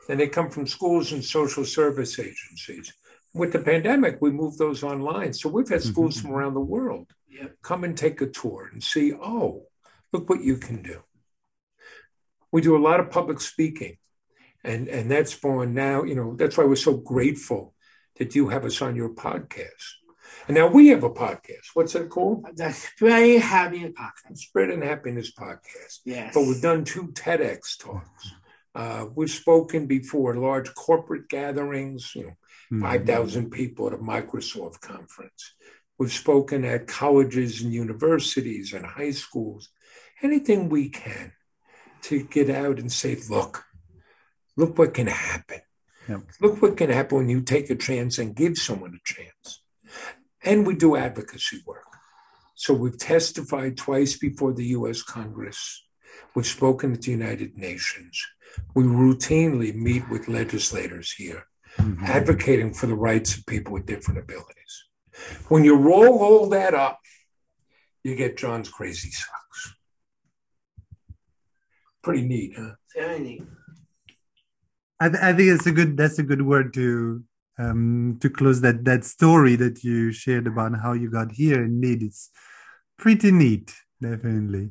And 0.09 0.19
they 0.19 0.29
come 0.29 0.51
from 0.51 0.67
schools 0.67 1.13
and 1.13 1.25
social 1.25 1.65
service 1.65 2.19
agencies. 2.19 2.93
With 3.35 3.53
the 3.53 3.59
pandemic, 3.59 4.19
we 4.21 4.31
moved 4.31 4.59
those 4.59 4.83
online. 4.83 5.33
So 5.33 5.49
we've 5.49 5.69
had 5.69 5.83
schools 5.83 6.17
mm-hmm. 6.17 6.29
from 6.29 6.37
around 6.37 6.55
the 6.55 6.61
world 6.61 7.07
Yep. 7.09 7.17
Come 7.63 7.85
and 7.85 7.97
take 7.97 8.21
a 8.21 8.27
tour 8.27 8.69
and 8.73 8.83
see, 8.83 9.13
oh, 9.13 9.67
look 10.13 10.29
what 10.29 10.43
you 10.43 10.57
can 10.57 10.83
do. 10.83 11.03
We 12.51 12.63
do 12.63 12.77
a 12.77 12.83
lot 12.83 13.01
of 13.01 13.11
public 13.11 13.41
speaking. 13.41 13.99
And, 14.65 14.89
and 14.89 15.11
that's 15.11 15.33
spawned 15.33 15.75
now, 15.75 16.03
you 16.03 16.15
know, 16.15 16.35
that's 16.35 16.59
why 16.59 16.65
we're 16.65 16.77
so 16.77 16.97
grateful 16.97 17.75
that 18.17 18.35
you 18.35 18.49
have 18.49 18.65
us 18.65 18.83
on 18.83 18.97
your 18.97 19.11
podcast. 19.11 19.95
And 20.47 20.57
now 20.57 20.67
we 20.67 20.89
have 20.89 21.05
a 21.05 21.11
podcast. 21.11 21.69
What's 21.75 21.95
it 21.95 22.09
called? 22.09 22.47
The 22.57 22.73
Spread 22.73 23.41
Happiness 23.41 23.93
Podcast. 23.93 24.39
Spread 24.39 24.71
and 24.71 24.83
Happiness 24.83 25.33
Podcast. 25.33 26.01
Yes. 26.05 26.35
But 26.35 26.43
we've 26.43 26.63
done 26.63 26.85
two 26.85 27.09
TEDx 27.09 27.79
talks. 27.79 28.33
Uh, 28.75 29.07
we've 29.15 29.31
spoken 29.31 29.87
before 29.87 30.37
large 30.37 30.73
corporate 30.75 31.29
gatherings, 31.29 32.15
you 32.15 32.25
know, 32.25 32.37
mm-hmm. 32.73 32.83
5,000 32.83 33.51
people 33.51 33.89
at 33.89 33.95
a 33.95 33.99
Microsoft 33.99 34.81
conference. 34.81 35.55
We've 35.99 36.13
spoken 36.13 36.65
at 36.65 36.87
colleges 36.87 37.61
and 37.61 37.73
universities 37.73 38.73
and 38.73 38.87
high 38.87 39.11
schools, 39.11 39.69
anything 40.23 40.69
we 40.69 40.89
can 40.89 41.33
to 42.03 42.23
get 42.23 42.49
out 42.49 42.79
and 42.79 42.93
say, 42.93 43.17
look, 43.29 43.65
look 44.57 44.79
what 44.79 44.95
can 44.95 45.09
happen. 45.09 45.61
Yep. 46.09 46.21
Look 46.41 46.63
what 46.63 46.77
can 46.77 46.91
happen 46.91 47.19
when 47.19 47.29
you 47.29 47.43
take 47.43 47.69
a 47.71 47.77
chance 47.77 48.19
and 48.19 48.35
give 48.35 48.57
someone 48.57 48.95
a 48.95 49.13
chance. 49.13 49.63
And 50.43 50.67
we 50.67 50.75
do 50.75 50.97
advocacy 50.97 51.63
work. 51.67 51.85
So 52.55 52.75
we've 52.75 52.99
testified 52.99 53.77
twice 53.77 54.17
before 54.17 54.53
the 54.53 54.67
US 54.67 55.03
Congress. 55.03 55.85
We've 56.35 56.47
spoken 56.47 56.93
at 56.93 57.03
the 57.03 57.11
United 57.11 57.57
Nations. 57.57 58.25
We 58.75 58.85
routinely 58.85 59.75
meet 59.75 60.09
with 60.09 60.29
legislators 60.29 61.13
here, 61.13 61.45
mm-hmm. 61.77 62.05
advocating 62.05 62.73
for 62.73 62.87
the 62.87 62.95
rights 62.95 63.37
of 63.37 63.47
people 63.47 63.75
with 63.75 63.87
different 63.87 64.21
abilities. 64.21 64.58
When 65.49 65.65
you 65.65 65.77
roll 65.77 66.19
all 66.23 66.49
that 66.51 66.75
up, 66.75 67.01
you 68.05 68.15
get 68.15 68.37
John's 68.37 68.69
crazy 68.69 69.11
socks. 69.11 69.75
Pretty 72.03 72.23
neat, 72.23 72.55
huh? 72.57 72.75
Very 72.95 73.19
neat. 73.21 73.43
I, 75.01 75.09
th- 75.09 75.23
I 75.23 75.33
think 75.33 75.51
it's 75.51 75.67
a 75.67 75.73
good 75.73 75.97
that's 75.97 76.19
a 76.19 76.23
good 76.23 76.43
word 76.43 76.75
to 76.75 77.23
um, 77.59 78.19
to 78.21 78.31
close 78.31 78.61
that 78.63 78.85
that 78.85 79.05
story 79.05 79.57
that 79.57 79.85
you 79.85 80.13
shared 80.13 80.47
about 80.47 80.81
how 80.81 80.93
you 80.93 81.11
got 81.11 81.33
here. 81.33 81.63
Indeed, 81.65 82.03
it's 82.03 82.31
pretty 82.97 83.31
neat, 83.31 83.75
definitely. 84.01 84.71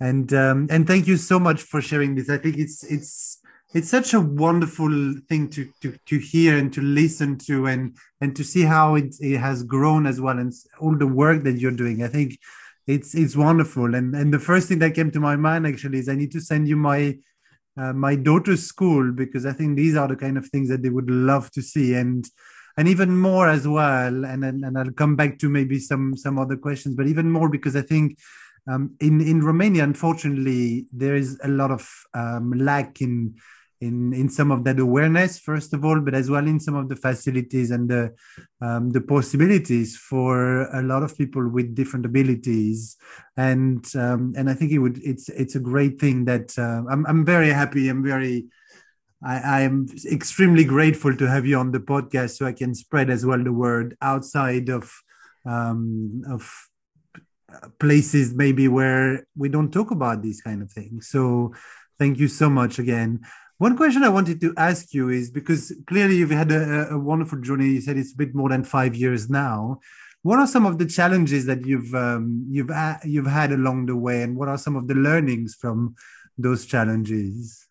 And 0.00 0.32
um, 0.32 0.66
and 0.70 0.86
thank 0.86 1.06
you 1.06 1.16
so 1.16 1.38
much 1.38 1.62
for 1.62 1.80
sharing 1.80 2.14
this. 2.14 2.28
I 2.28 2.38
think 2.38 2.58
it's 2.58 2.82
it's 2.84 3.38
it's 3.74 3.88
such 3.88 4.12
a 4.12 4.20
wonderful 4.20 5.14
thing 5.28 5.48
to, 5.50 5.70
to 5.80 5.96
to 6.06 6.18
hear 6.18 6.56
and 6.56 6.72
to 6.74 6.82
listen 6.82 7.38
to 7.38 7.66
and 7.66 7.96
and 8.20 8.36
to 8.36 8.44
see 8.44 8.62
how 8.62 8.94
it, 8.94 9.14
it 9.20 9.38
has 9.38 9.62
grown 9.62 10.06
as 10.06 10.20
well 10.20 10.38
and 10.38 10.52
all 10.80 10.96
the 10.96 11.06
work 11.06 11.42
that 11.44 11.58
you're 11.58 11.70
doing. 11.70 12.02
I 12.02 12.08
think 12.08 12.38
it's 12.86 13.14
it's 13.14 13.36
wonderful. 13.36 13.94
And 13.94 14.14
and 14.14 14.32
the 14.32 14.38
first 14.38 14.68
thing 14.68 14.78
that 14.80 14.94
came 14.94 15.10
to 15.12 15.20
my 15.20 15.36
mind 15.36 15.66
actually 15.66 15.98
is 15.98 16.08
i 16.08 16.14
need 16.14 16.32
to 16.32 16.40
send 16.40 16.68
you 16.68 16.76
my 16.76 17.18
uh, 17.76 17.92
my 17.92 18.14
daughter's 18.14 18.64
school 18.64 19.12
because 19.12 19.46
i 19.46 19.52
think 19.52 19.76
these 19.76 19.96
are 19.96 20.08
the 20.08 20.16
kind 20.16 20.36
of 20.36 20.46
things 20.46 20.68
that 20.68 20.82
they 20.82 20.90
would 20.90 21.10
love 21.10 21.50
to 21.52 21.62
see. 21.62 21.94
And 21.94 22.26
and 22.76 22.88
even 22.88 23.16
more 23.16 23.48
as 23.48 23.68
well 23.68 24.24
and 24.24 24.44
and, 24.44 24.64
and 24.64 24.78
i'll 24.78 24.92
come 24.92 25.14
back 25.16 25.38
to 25.38 25.48
maybe 25.48 25.78
some 25.78 26.16
some 26.16 26.38
other 26.38 26.56
questions 26.56 26.94
but 26.94 27.06
even 27.06 27.30
more 27.30 27.48
because 27.48 27.76
i 27.76 27.82
think 27.82 28.16
um, 28.66 28.94
in 29.00 29.20
in 29.20 29.42
romania 29.42 29.84
unfortunately 29.84 30.86
there 30.92 31.14
is 31.14 31.38
a 31.44 31.48
lot 31.48 31.70
of 31.70 31.88
um, 32.14 32.52
lack 32.52 33.00
in 33.00 33.34
in 33.82 34.12
in 34.14 34.28
some 34.28 34.50
of 34.52 34.62
that 34.64 34.78
awareness 34.78 35.38
first 35.38 35.74
of 35.74 35.84
all 35.84 36.00
but 36.00 36.14
as 36.14 36.30
well 36.30 36.46
in 36.46 36.60
some 36.60 36.76
of 36.76 36.88
the 36.88 36.96
facilities 36.96 37.70
and 37.70 37.88
the 37.88 38.14
um, 38.60 38.90
the 38.90 39.00
possibilities 39.00 39.96
for 39.96 40.62
a 40.70 40.82
lot 40.82 41.02
of 41.02 41.18
people 41.18 41.48
with 41.48 41.74
different 41.74 42.06
abilities. 42.06 42.96
And 43.36 43.84
um, 43.96 44.34
and 44.36 44.48
I 44.48 44.54
think 44.54 44.72
it 44.72 44.78
would 44.78 44.98
it's 45.02 45.28
it's 45.28 45.56
a 45.56 45.60
great 45.60 46.00
thing 46.00 46.24
that 46.26 46.56
uh, 46.58 46.82
I'm 46.90 47.04
I'm 47.06 47.24
very 47.24 47.50
happy. 47.50 47.88
I'm 47.88 48.04
very 48.04 48.46
I, 49.24 49.60
am 49.62 49.86
extremely 50.10 50.64
grateful 50.64 51.16
to 51.16 51.28
have 51.28 51.46
you 51.46 51.56
on 51.56 51.70
the 51.70 51.78
podcast 51.78 52.36
so 52.36 52.46
I 52.46 52.52
can 52.52 52.74
spread 52.74 53.08
as 53.08 53.24
well 53.24 53.42
the 53.42 53.52
word 53.52 53.96
outside 54.02 54.68
of 54.68 54.92
um, 55.46 56.22
of 56.28 56.42
places 57.78 58.34
maybe 58.34 58.66
where 58.66 59.26
we 59.36 59.48
don't 59.48 59.72
talk 59.72 59.90
about 59.92 60.22
these 60.22 60.40
kind 60.40 60.60
of 60.62 60.72
things. 60.72 61.08
So 61.08 61.52
thank 61.98 62.18
you 62.18 62.26
so 62.26 62.50
much 62.50 62.78
again 62.78 63.20
one 63.62 63.76
question 63.76 64.02
I 64.02 64.08
wanted 64.08 64.40
to 64.40 64.52
ask 64.56 64.92
you 64.92 65.08
is 65.10 65.30
because 65.30 65.72
clearly 65.86 66.16
you've 66.16 66.30
had 66.30 66.50
a, 66.50 66.88
a, 66.90 66.98
wonderful 66.98 67.40
journey. 67.40 67.66
You 67.66 67.80
said 67.80 67.96
it's 67.96 68.12
a 68.12 68.16
bit 68.16 68.34
more 68.34 68.48
than 68.48 68.64
five 68.64 68.96
years 68.96 69.30
now. 69.30 69.78
What 70.22 70.40
are 70.40 70.48
some 70.48 70.66
of 70.66 70.78
the 70.78 70.86
challenges 70.86 71.46
that 71.46 71.64
you've 71.64 71.94
um, 71.94 72.44
you've 72.50 72.72
you've 73.04 73.32
had 73.40 73.52
along 73.52 73.86
the 73.86 73.94
way, 73.94 74.22
and 74.22 74.36
what 74.36 74.48
are 74.48 74.58
some 74.58 74.74
of 74.74 74.88
the 74.88 74.94
learnings 74.94 75.54
from 75.54 75.94
those 76.36 76.66
challenges? 76.66 77.68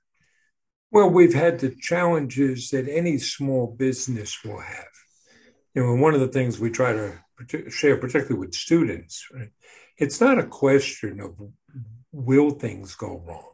Well, 0.91 1.09
we've 1.09 1.33
had 1.33 1.59
the 1.59 1.75
challenges 1.75 2.69
that 2.69 2.87
any 2.87 3.17
small 3.17 3.67
business 3.67 4.41
will 4.45 4.61
have. 4.61 4.93
You 5.75 5.83
know, 5.83 5.95
one 5.95 6.13
of 6.13 6.21
the 6.21 6.29
things 6.29 6.57
we 6.57 6.69
try 6.69 6.93
to 6.93 7.69
share, 7.69 7.97
particularly 7.97 8.39
with 8.39 8.53
students, 8.55 9.27
right? 9.33 9.51
It's 9.97 10.21
not 10.21 10.39
a 10.39 10.47
question 10.47 11.19
of 11.19 11.35
will 12.13 12.51
things 12.51 12.95
go 12.95 13.21
wrong 13.27 13.51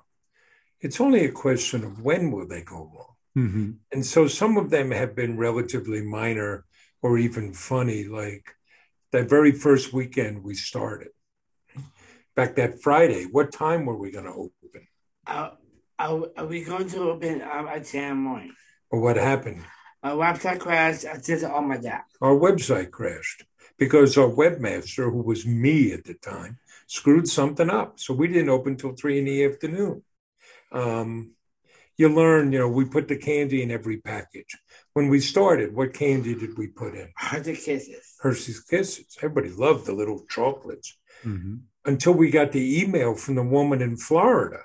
it's 0.82 1.02
only 1.02 1.26
a 1.26 1.32
question 1.32 1.84
of 1.84 2.02
when 2.02 2.32
will 2.32 2.48
they 2.48 2.62
go 2.62 2.92
wrong. 2.94 3.16
Mm-hmm. 3.38 3.72
And 3.92 4.06
so 4.06 4.28
some 4.28 4.58
of 4.58 4.70
them 4.70 4.92
have 4.92 5.16
been 5.16 5.38
relatively 5.38 6.02
minor 6.02 6.66
or 7.02 7.18
even 7.18 7.54
funny, 7.54 8.06
like 8.06 8.56
that 9.12 9.30
very 9.30 9.52
first 9.52 9.94
weekend 9.94 10.44
we 10.44 10.56
started. 10.56 11.10
Back 12.36 12.56
that 12.56 12.82
Friday, 12.82 13.26
what 13.26 13.52
time 13.52 13.86
were 13.86 13.98
we 13.98 14.12
going 14.12 14.26
to 14.26 14.32
open? 14.32 14.88
Uh, 15.26 15.52
are, 16.00 16.28
are, 16.38 16.46
we 16.46 16.63
going 16.63 16.88
to 16.90 17.12
open 17.12 17.42
um, 17.42 17.68
at 17.68 17.86
10 17.86 18.18
morning? 18.18 18.54
Or 18.90 19.00
what 19.00 19.18
happened? 19.18 19.63
Our 20.04 20.16
website 20.16 20.60
crashed. 20.60 21.06
I 21.06 21.18
did 21.18 21.44
it 21.44 21.46
on 21.46 21.68
my 21.68 21.78
dad. 21.78 22.04
Our 22.22 22.36
website 22.36 22.92
crashed 22.92 23.44
because 23.78 24.18
our 24.18 24.30
webmaster, 24.30 25.12
who 25.12 25.22
was 25.22 25.46
me 25.46 25.92
at 25.92 26.06
the 26.06 26.13
time, 26.13 26.60
screwed 26.86 27.28
something 27.28 27.70
up. 27.70 28.00
So 28.00 28.13
we 28.13 28.28
didn't 28.28 28.50
open 28.50 28.74
until 28.74 28.94
three 28.94 29.20
in 29.20 29.26
the 29.26 29.44
afternoon. 29.46 30.04
Um, 30.71 31.34
you 31.97 32.10
learn, 32.10 32.51
you 32.51 32.60
know, 32.60 32.67
we 32.67 32.86
put 32.86 33.08
the 33.08 33.17
candy 33.17 33.63
in 33.63 33.71
every 33.71 33.97
package. 33.97 34.56
When 34.93 35.08
we 35.08 35.19
started, 35.19 35.75
what 35.75 35.93
candy 35.93 36.36
did 36.36 36.58
we 36.58 36.67
put 36.67 36.93
in? 36.93 37.10
Hershey's 37.15 37.65
Kisses. 37.65 38.15
Hershey's 38.19 38.60
Kisses. 38.60 39.17
Everybody 39.21 39.49
loved 39.49 39.86
the 39.88 39.93
little 39.93 40.25
chocolates. 40.30 40.95
Mm-hmm. 41.25 41.56
Until 41.86 42.13
we 42.13 42.30
got 42.30 42.51
the 42.51 42.82
email 42.82 43.15
from 43.15 43.36
the 43.36 43.43
woman 43.43 43.82
in 43.82 43.97
Florida 43.97 44.60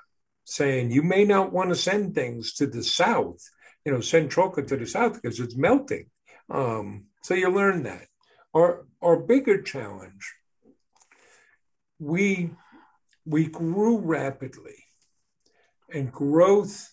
saying, 0.45 0.91
you 0.91 1.01
may 1.01 1.23
not 1.23 1.53
want 1.53 1.69
to 1.69 1.75
send 1.75 2.13
things 2.13 2.53
to 2.55 2.67
the 2.67 2.83
South 2.83 3.39
you 3.85 3.91
know, 3.91 3.99
send 3.99 4.31
chocolate 4.31 4.67
to 4.67 4.77
the 4.77 4.87
south 4.87 5.21
because 5.21 5.39
it's 5.39 5.55
melting. 5.55 6.09
Um, 6.49 7.05
so 7.21 7.33
you 7.33 7.49
learn 7.49 7.83
that. 7.83 8.07
Our 8.53 8.85
our 9.01 9.17
bigger 9.17 9.61
challenge, 9.61 10.33
we 11.99 12.51
we 13.25 13.47
grew 13.47 13.97
rapidly, 13.99 14.82
and 15.93 16.11
growth. 16.11 16.89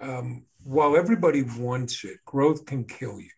Um, 0.00 0.46
while 0.62 0.96
everybody 0.96 1.42
wants 1.42 2.04
it, 2.04 2.18
growth 2.24 2.66
can 2.66 2.84
kill 2.84 3.20
you. 3.20 3.30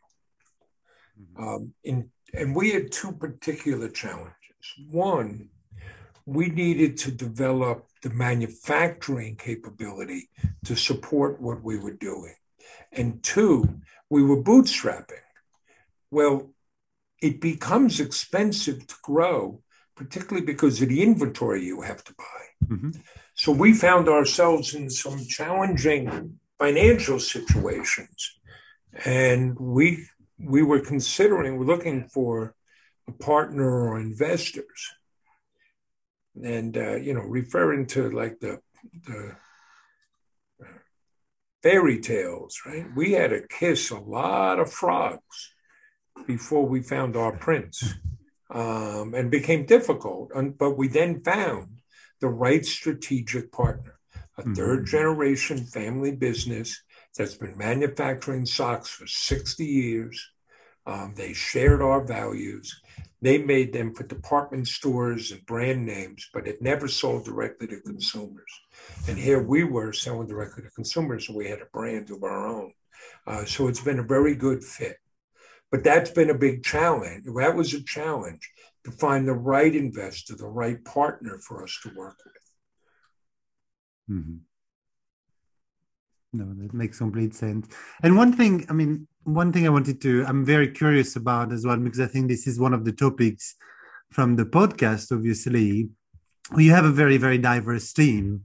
Mm-hmm. 1.21 1.43
Um, 1.43 1.75
in, 1.85 2.11
and 2.35 2.55
we 2.55 2.71
had 2.71 2.93
two 2.93 3.12
particular 3.12 3.89
challenges. 3.89 4.33
One, 4.91 5.49
we 6.25 6.49
needed 6.49 6.97
to 6.99 7.12
develop 7.12 7.87
the 8.03 8.11
manufacturing 8.11 9.37
capability 9.37 10.29
to 10.65 10.77
support 10.77 11.41
what 11.41 11.62
we 11.62 11.79
were 11.79 11.95
doing. 11.95 12.35
And 12.93 13.23
two, 13.23 13.81
we 14.11 14.23
were 14.23 14.43
bootstrapping. 14.43 15.23
Well, 16.11 16.53
it 17.23 17.41
becomes 17.41 18.01
expensive 18.01 18.87
to 18.87 18.95
grow, 19.03 19.62
particularly 19.97 20.45
because 20.45 20.83
of 20.83 20.89
the 20.89 21.03
inventory 21.03 21.65
you 21.65 21.81
have 21.83 22.05
to 22.05 22.15
buy. 22.15 22.46
Mm-hmm. 22.69 22.91
So 23.35 23.53
we 23.53 23.73
found 23.73 24.09
ourselves 24.09 24.75
in 24.75 24.91
some 24.91 25.25
challenging 25.27 26.39
financial 26.59 27.19
situations. 27.19 28.39
And 29.05 29.59
we 29.59 30.07
we 30.39 30.63
were 30.63 30.81
considering, 30.81 31.57
we're 31.57 31.65
looking 31.65 32.09
for 32.09 32.55
a 33.09 33.13
partner 33.13 33.89
or 33.89 33.99
investors. 33.99 34.95
And, 36.43 36.77
uh, 36.77 36.97
you 36.97 37.15
know, 37.15 37.23
referring 37.23 37.87
to 37.89 38.11
like 38.11 38.41
the, 38.41 38.61
the 39.07 39.37
uh, 40.63 40.67
fairy 41.63 42.01
tales, 42.01 42.61
right? 42.67 42.87
We 42.95 43.13
had 43.13 43.31
to 43.31 43.49
kiss 43.49 43.91
a 43.91 43.99
lot 43.99 44.59
of 44.59 44.71
frogs 44.71 45.55
before 46.27 46.67
we 46.67 46.83
found 46.83 47.17
our 47.17 47.33
prince 47.33 47.95
um, 48.51 49.15
and 49.15 49.31
became 49.31 49.65
difficult. 49.65 50.33
But 50.59 50.77
we 50.77 50.89
then 50.89 51.23
found 51.23 51.76
the 52.21 52.29
right 52.29 52.65
strategic 52.65 53.53
partner, 53.53 53.99
a 54.37 54.43
mm-hmm. 54.43 54.55
third 54.55 54.87
generation 54.87 55.59
family 55.59 56.13
business 56.13 56.83
that's 57.17 57.35
been 57.35 57.57
manufacturing 57.57 58.47
socks 58.47 58.89
for 58.89 59.07
60 59.07 59.65
years. 59.65 60.31
Um, 60.87 61.15
they 61.17 61.33
shared 61.33 61.83
our 61.83 62.05
values. 62.05 62.81
They 63.23 63.39
made 63.39 63.73
them 63.73 63.95
for 63.95 64.05
department 64.05 64.69
stores 64.69 65.33
and 65.33 65.45
brand 65.47 65.85
names, 65.85 66.29
but 66.33 66.47
it 66.47 66.63
never 66.63 66.87
sold 66.87 67.25
directly 67.25 67.67
to 67.69 67.81
consumers. 67.81 68.61
And 69.09 69.19
here 69.19 69.43
we 69.43 69.65
were 69.65 69.93
selling 69.93 70.29
directly 70.29 70.63
to 70.63 70.71
consumers, 70.71 71.29
and 71.29 71.37
we 71.37 71.49
had 71.49 71.61
a 71.61 71.67
brand 71.73 72.11
of 72.11 72.23
our 72.23 72.47
own. 72.47 72.73
Uh, 73.27 73.45
so 73.45 73.69
it's 73.69 73.81
been 73.81 73.99
a 73.99 74.05
very 74.05 74.37
good 74.37 74.63
fit. 74.63 74.99
But 75.73 75.83
that's 75.83 76.11
been 76.11 76.31
a 76.31 76.39
big 76.39 76.63
challenge. 76.63 77.25
That 77.25 77.57
was 77.57 77.75
a 77.75 77.83
challenge 77.83 78.49
to 78.87 78.92
find 78.92 79.27
the 79.27 79.35
right 79.35 79.75
investor, 79.75 80.37
the 80.37 80.46
right 80.46 80.83
partner 80.85 81.40
for 81.40 81.64
us 81.64 81.77
to 81.83 81.90
work 81.96 82.16
with. 82.25 82.35
Mm-hmm. 84.16 84.37
No, 86.33 86.55
that 86.62 86.72
makes 86.72 86.99
complete 86.99 87.35
sense. 87.35 87.66
And 88.05 88.16
one 88.16 88.33
thing, 88.33 88.64
I 88.70 88.75
mean, 88.75 89.09
one 89.25 89.53
thing 89.53 89.66
I 89.66 89.70
wanted 89.70 90.01
to, 90.03 90.25
I'm 90.29 90.44
very 90.44 90.68
curious 90.68 91.16
about 91.16 91.53
as 91.53 91.66
well, 91.66 91.77
because 91.79 91.99
I 91.99 92.07
think 92.07 92.29
this 92.29 92.46
is 92.46 92.61
one 92.61 92.72
of 92.72 92.85
the 92.85 92.92
topics 92.92 93.57
from 94.12 94.37
the 94.37 94.44
podcast, 94.44 95.11
obviously. 95.11 95.88
You 96.57 96.70
have 96.70 96.85
a 96.85 96.92
very, 96.92 97.16
very 97.16 97.38
diverse 97.38 97.92
team. 97.92 98.44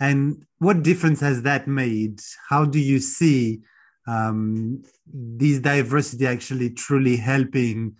And 0.00 0.44
what 0.58 0.82
difference 0.82 1.20
has 1.20 1.42
that 1.42 1.68
made? 1.68 2.20
How 2.48 2.64
do 2.64 2.80
you 2.80 2.98
see 2.98 3.60
um, 4.08 4.82
this 5.06 5.60
diversity 5.60 6.26
actually 6.26 6.70
truly 6.70 7.16
helping 7.16 7.98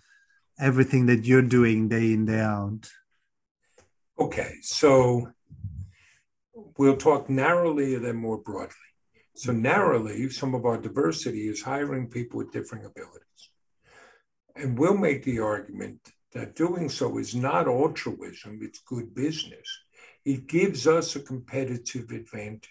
everything 0.59 1.05
that 1.07 1.25
you're 1.25 1.41
doing 1.41 1.87
day 1.87 2.13
in, 2.13 2.25
day 2.25 2.39
out? 2.39 2.89
Okay, 4.19 4.55
so 4.61 5.31
we'll 6.77 6.97
talk 6.97 7.29
narrowly 7.29 7.95
and 7.95 8.05
then 8.05 8.15
more 8.15 8.37
broadly. 8.37 8.75
So 9.35 9.51
narrowly, 9.51 10.29
some 10.29 10.55
of 10.55 10.65
our 10.65 10.77
diversity 10.77 11.47
is 11.47 11.61
hiring 11.61 12.09
people 12.09 12.39
with 12.39 12.51
different 12.51 12.85
abilities. 12.87 13.21
And 14.55 14.77
we'll 14.77 14.97
make 14.97 15.23
the 15.23 15.39
argument 15.39 15.99
that 16.33 16.55
doing 16.55 16.89
so 16.89 17.19
is 17.19 17.35
not 17.35 17.67
altruism, 17.67 18.59
it's 18.63 18.79
good 18.79 19.13
business. 19.13 19.67
It 20.25 20.47
gives 20.47 20.87
us 20.87 21.15
a 21.15 21.19
competitive 21.19 22.09
advantage. 22.11 22.69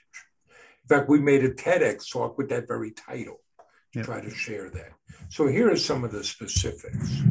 In 0.82 0.88
fact, 0.88 1.08
we 1.08 1.20
made 1.20 1.44
a 1.44 1.50
TEDx 1.50 2.10
talk 2.10 2.36
with 2.36 2.48
that 2.50 2.68
very 2.68 2.90
title 2.90 3.40
to 3.92 4.02
try 4.02 4.20
to 4.20 4.30
share 4.30 4.68
that. 4.70 4.92
So 5.28 5.46
here 5.46 5.70
are 5.70 5.76
some 5.76 6.04
of 6.04 6.12
the 6.12 6.22
specifics. 6.22 7.22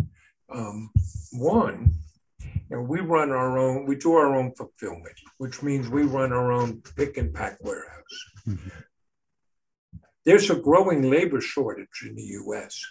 Um, 0.53 0.89
one, 1.31 1.93
you 2.41 2.77
know, 2.77 2.81
we 2.81 2.99
run 2.99 3.31
our 3.31 3.57
own, 3.57 3.85
we 3.85 3.95
do 3.95 4.13
our 4.13 4.35
own 4.35 4.53
fulfillment, 4.55 5.15
which 5.37 5.61
means 5.61 5.89
we 5.89 6.03
run 6.03 6.33
our 6.33 6.51
own 6.51 6.81
pick 6.95 7.17
and 7.17 7.33
pack 7.33 7.57
warehouse. 7.61 8.25
Mm-hmm. 8.47 8.69
There's 10.25 10.49
a 10.49 10.55
growing 10.55 11.09
labor 11.09 11.41
shortage 11.41 12.03
in 12.07 12.15
the 12.15 12.23
US. 12.23 12.83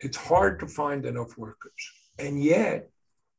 It's 0.00 0.16
hard 0.16 0.60
to 0.60 0.66
find 0.66 1.06
enough 1.06 1.38
workers. 1.38 1.92
And 2.18 2.42
yet, 2.42 2.90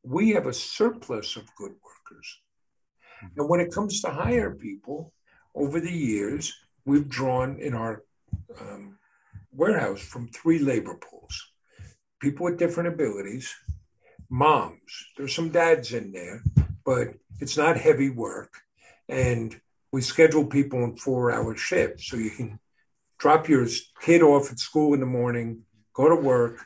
we 0.02 0.30
have 0.30 0.46
a 0.46 0.52
surplus 0.52 1.36
of 1.36 1.54
good 1.56 1.72
workers. 1.72 2.40
And 3.36 3.48
when 3.48 3.60
it 3.60 3.72
comes 3.72 4.00
to 4.02 4.10
hire 4.10 4.54
people, 4.54 5.12
over 5.54 5.80
the 5.80 5.92
years, 5.92 6.52
we've 6.84 7.08
drawn 7.08 7.58
in 7.58 7.74
our 7.74 8.04
um, 8.60 8.98
warehouse 9.52 10.00
from 10.00 10.28
three 10.28 10.58
labor 10.58 10.94
pools 10.94 11.52
people 12.20 12.44
with 12.44 12.58
different 12.58 12.88
abilities, 12.88 13.54
moms, 14.28 15.06
there's 15.16 15.34
some 15.34 15.50
dads 15.50 15.92
in 15.92 16.12
there, 16.12 16.42
but 16.84 17.08
it's 17.40 17.56
not 17.56 17.76
heavy 17.76 18.10
work. 18.10 18.52
And 19.08 19.58
we 19.92 20.02
schedule 20.02 20.46
people 20.46 20.84
in 20.84 20.96
four 20.96 21.32
hour 21.32 21.56
shifts 21.56 22.08
so 22.08 22.16
you 22.16 22.30
can 22.30 22.58
drop 23.18 23.48
your 23.48 23.66
kid 24.00 24.22
off 24.22 24.52
at 24.52 24.58
school 24.58 24.94
in 24.94 25.00
the 25.00 25.06
morning, 25.06 25.62
go 25.94 26.08
to 26.08 26.16
work, 26.16 26.64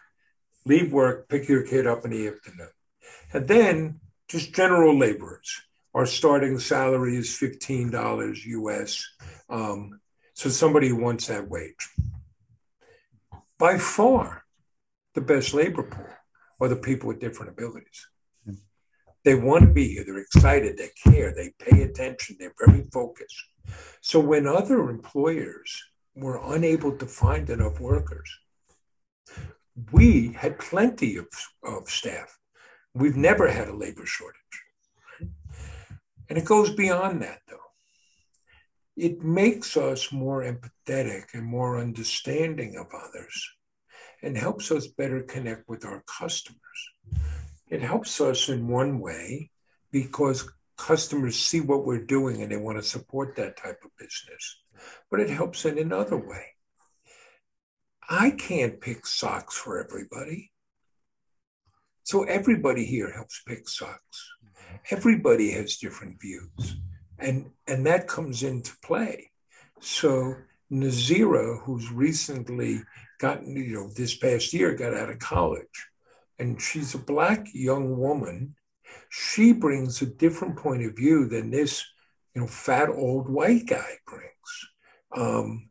leave 0.64 0.92
work, 0.92 1.28
pick 1.28 1.48
your 1.48 1.62
kid 1.62 1.86
up 1.86 2.04
in 2.04 2.10
the 2.10 2.28
afternoon. 2.28 2.68
And 3.32 3.48
then 3.48 4.00
just 4.28 4.54
general 4.54 4.98
laborers. 4.98 5.62
Our 5.94 6.06
starting 6.06 6.58
salary 6.58 7.16
is 7.16 7.28
$15 7.28 8.36
US. 8.46 9.06
Um, 9.48 10.00
so 10.34 10.48
somebody 10.48 10.92
wants 10.92 11.26
that 11.26 11.48
wage. 11.48 11.90
By 13.58 13.78
far, 13.78 14.41
the 15.14 15.20
best 15.20 15.54
labor 15.54 15.82
pool 15.82 16.06
are 16.60 16.68
the 16.68 16.76
people 16.76 17.08
with 17.08 17.20
different 17.20 17.52
abilities. 17.52 18.06
They 19.24 19.34
want 19.34 19.62
to 19.62 19.68
be 19.68 19.88
here. 19.88 20.04
They're 20.04 20.18
excited. 20.18 20.76
They 20.76 20.90
care. 21.04 21.32
They 21.32 21.52
pay 21.58 21.82
attention. 21.82 22.36
They're 22.38 22.54
very 22.66 22.84
focused. 22.92 23.36
So 24.00 24.18
when 24.18 24.46
other 24.48 24.90
employers 24.90 25.80
were 26.14 26.40
unable 26.54 26.96
to 26.98 27.06
find 27.06 27.48
enough 27.48 27.80
workers. 27.80 28.30
We 29.90 30.32
had 30.32 30.58
plenty 30.58 31.16
of, 31.16 31.26
of 31.64 31.88
staff. 31.88 32.38
We've 32.94 33.16
never 33.16 33.48
had 33.48 33.68
a 33.68 33.76
labor 33.76 34.04
shortage. 34.04 34.36
And 36.28 36.38
it 36.38 36.44
goes 36.44 36.70
beyond 36.70 37.22
that, 37.22 37.40
though. 37.48 37.56
It 38.96 39.22
makes 39.22 39.76
us 39.76 40.12
more 40.12 40.42
empathetic 40.42 41.32
and 41.32 41.44
more 41.44 41.78
understanding 41.78 42.76
of 42.76 42.86
others 42.94 43.50
and 44.22 44.36
helps 44.36 44.70
us 44.70 44.86
better 44.86 45.22
connect 45.22 45.68
with 45.68 45.84
our 45.84 46.02
customers. 46.06 46.60
It 47.68 47.82
helps 47.82 48.20
us 48.20 48.48
in 48.48 48.68
one 48.68 49.00
way 49.00 49.50
because 49.90 50.48
customers 50.76 51.38
see 51.38 51.60
what 51.60 51.84
we're 51.84 52.04
doing 52.04 52.42
and 52.42 52.50
they 52.50 52.56
want 52.56 52.78
to 52.78 52.82
support 52.82 53.36
that 53.36 53.56
type 53.56 53.78
of 53.84 53.90
business 53.98 54.62
but 55.10 55.20
it 55.20 55.30
helps 55.30 55.64
in 55.64 55.78
another 55.78 56.16
way. 56.16 56.46
I 58.08 58.30
can't 58.30 58.80
pick 58.80 59.06
socks 59.06 59.56
for 59.56 59.82
everybody. 59.82 60.50
So 62.04 62.24
everybody 62.24 62.84
here 62.84 63.12
helps 63.12 63.42
pick 63.46 63.68
socks. 63.68 64.32
Everybody 64.90 65.52
has 65.52 65.76
different 65.76 66.20
views. 66.20 66.76
And, 67.18 67.50
and 67.68 67.86
that 67.86 68.08
comes 68.08 68.42
into 68.42 68.72
play. 68.82 69.30
So 69.80 70.34
Nazira, 70.70 71.62
who's 71.62 71.92
recently 71.92 72.82
gotten, 73.22 73.56
you 73.56 73.74
know, 73.74 73.88
this 73.88 74.16
past 74.16 74.52
year 74.52 74.74
got 74.74 74.94
out 74.94 75.08
of 75.08 75.20
college, 75.20 75.86
and 76.40 76.60
she's 76.60 76.94
a 76.94 76.98
black 76.98 77.46
young 77.54 77.96
woman. 77.96 78.56
She 79.08 79.52
brings 79.52 80.02
a 80.02 80.06
different 80.06 80.56
point 80.56 80.84
of 80.84 80.96
view 80.96 81.26
than 81.28 81.50
this, 81.50 81.84
you 82.34 82.40
know, 82.40 82.48
fat 82.48 82.88
old 82.88 83.30
white 83.30 83.66
guy 83.66 83.92
brings. 84.06 84.50
Um, 85.16 85.70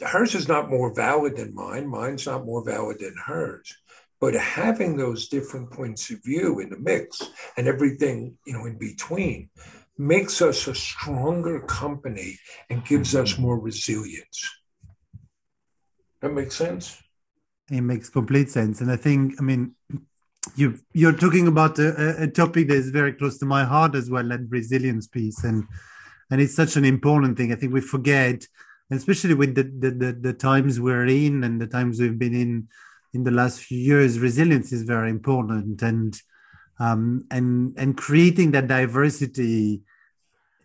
hers 0.00 0.34
is 0.34 0.48
not 0.48 0.70
more 0.70 0.94
valid 0.94 1.36
than 1.36 1.54
mine. 1.54 1.86
Mine's 1.88 2.26
not 2.26 2.46
more 2.46 2.64
valid 2.64 3.00
than 3.00 3.14
hers. 3.26 3.76
But 4.18 4.34
having 4.34 4.96
those 4.96 5.28
different 5.28 5.70
points 5.70 6.10
of 6.10 6.24
view 6.24 6.60
in 6.60 6.70
the 6.70 6.78
mix 6.78 7.20
and 7.56 7.68
everything, 7.68 8.38
you 8.46 8.54
know, 8.54 8.64
in 8.64 8.78
between, 8.78 9.50
makes 9.98 10.40
us 10.40 10.66
a 10.66 10.74
stronger 10.74 11.60
company 11.60 12.38
and 12.70 12.84
gives 12.84 13.14
us 13.14 13.38
more 13.38 13.58
resilience. 13.58 14.61
That 16.22 16.32
makes 16.32 16.54
sense? 16.54 17.02
It 17.70 17.80
makes 17.80 18.08
complete 18.08 18.48
sense. 18.48 18.80
And 18.80 18.90
I 18.90 18.96
think, 18.96 19.34
I 19.40 19.42
mean, 19.42 19.74
you 20.56 20.78
you're 20.92 21.12
talking 21.12 21.46
about 21.48 21.78
a, 21.78 22.22
a 22.22 22.26
topic 22.28 22.68
that 22.68 22.76
is 22.76 22.90
very 22.90 23.12
close 23.12 23.38
to 23.38 23.46
my 23.46 23.64
heart 23.64 23.94
as 23.94 24.08
well, 24.08 24.26
that 24.28 24.40
resilience 24.48 25.06
piece. 25.06 25.44
And 25.44 25.64
and 26.30 26.40
it's 26.40 26.54
such 26.54 26.76
an 26.76 26.84
important 26.84 27.36
thing. 27.36 27.52
I 27.52 27.56
think 27.56 27.72
we 27.72 27.80
forget, 27.80 28.46
especially 28.90 29.34
with 29.34 29.54
the, 29.54 29.64
the, 29.64 29.90
the, 29.90 30.12
the 30.12 30.32
times 30.32 30.80
we're 30.80 31.06
in 31.06 31.44
and 31.44 31.60
the 31.60 31.66
times 31.66 32.00
we've 32.00 32.18
been 32.18 32.34
in 32.34 32.68
in 33.12 33.24
the 33.24 33.30
last 33.30 33.60
few 33.60 33.78
years, 33.78 34.18
resilience 34.18 34.72
is 34.72 34.82
very 34.84 35.10
important. 35.10 35.82
And 35.82 36.20
um, 36.78 37.26
and 37.30 37.74
and 37.76 37.96
creating 37.96 38.52
that 38.52 38.68
diversity 38.68 39.82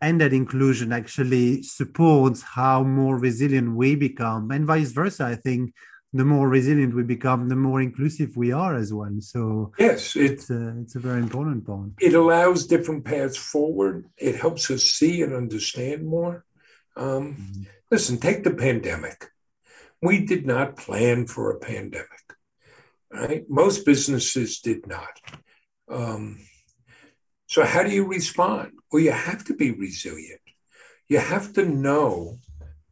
and 0.01 0.21
that 0.21 0.33
inclusion 0.33 0.91
actually 0.91 1.63
supports 1.63 2.41
how 2.41 2.83
more 2.83 3.17
resilient 3.17 3.75
we 3.75 3.95
become 3.95 4.51
and 4.51 4.65
vice 4.65 4.91
versa. 4.91 5.25
I 5.25 5.35
think 5.35 5.73
the 6.13 6.25
more 6.25 6.47
resilient 6.47 6.95
we 6.95 7.03
become 7.03 7.49
the 7.49 7.55
more 7.55 7.81
inclusive 7.81 8.37
we 8.37 8.51
are 8.51 8.75
as 8.75 8.93
well. 8.93 9.15
So 9.19 9.73
yes 9.77 10.15
it, 10.15 10.31
it's, 10.31 10.49
a, 10.49 10.79
it's 10.81 10.95
a 10.95 10.99
very 10.99 11.21
important 11.21 11.65
point. 11.65 11.93
it 11.99 12.13
allows 12.13 12.67
different 12.67 13.05
paths 13.05 13.37
forward. 13.37 14.05
It 14.17 14.35
helps 14.35 14.71
us 14.71 14.83
see 14.83 15.21
and 15.21 15.33
understand 15.33 16.05
more. 16.05 16.45
Um, 16.95 17.35
mm-hmm. 17.35 17.63
listen 17.91 18.17
take 18.17 18.43
the 18.43 18.51
pandemic. 18.51 19.31
We 20.01 20.25
did 20.25 20.45
not 20.45 20.77
plan 20.77 21.27
for 21.27 21.51
a 21.51 21.59
pandemic 21.59 22.17
right? 23.11 23.45
Most 23.49 23.85
businesses 23.85 24.59
did 24.59 24.87
not. 24.87 25.19
Um, 25.89 26.39
so, 27.47 27.63
how 27.63 27.83
do 27.83 27.89
you 27.89 28.05
respond? 28.05 28.73
Well, 28.91 29.01
you 29.01 29.11
have 29.11 29.43
to 29.45 29.55
be 29.55 29.71
resilient. 29.71 30.41
You 31.07 31.19
have 31.19 31.53
to 31.53 31.65
know 31.65 32.37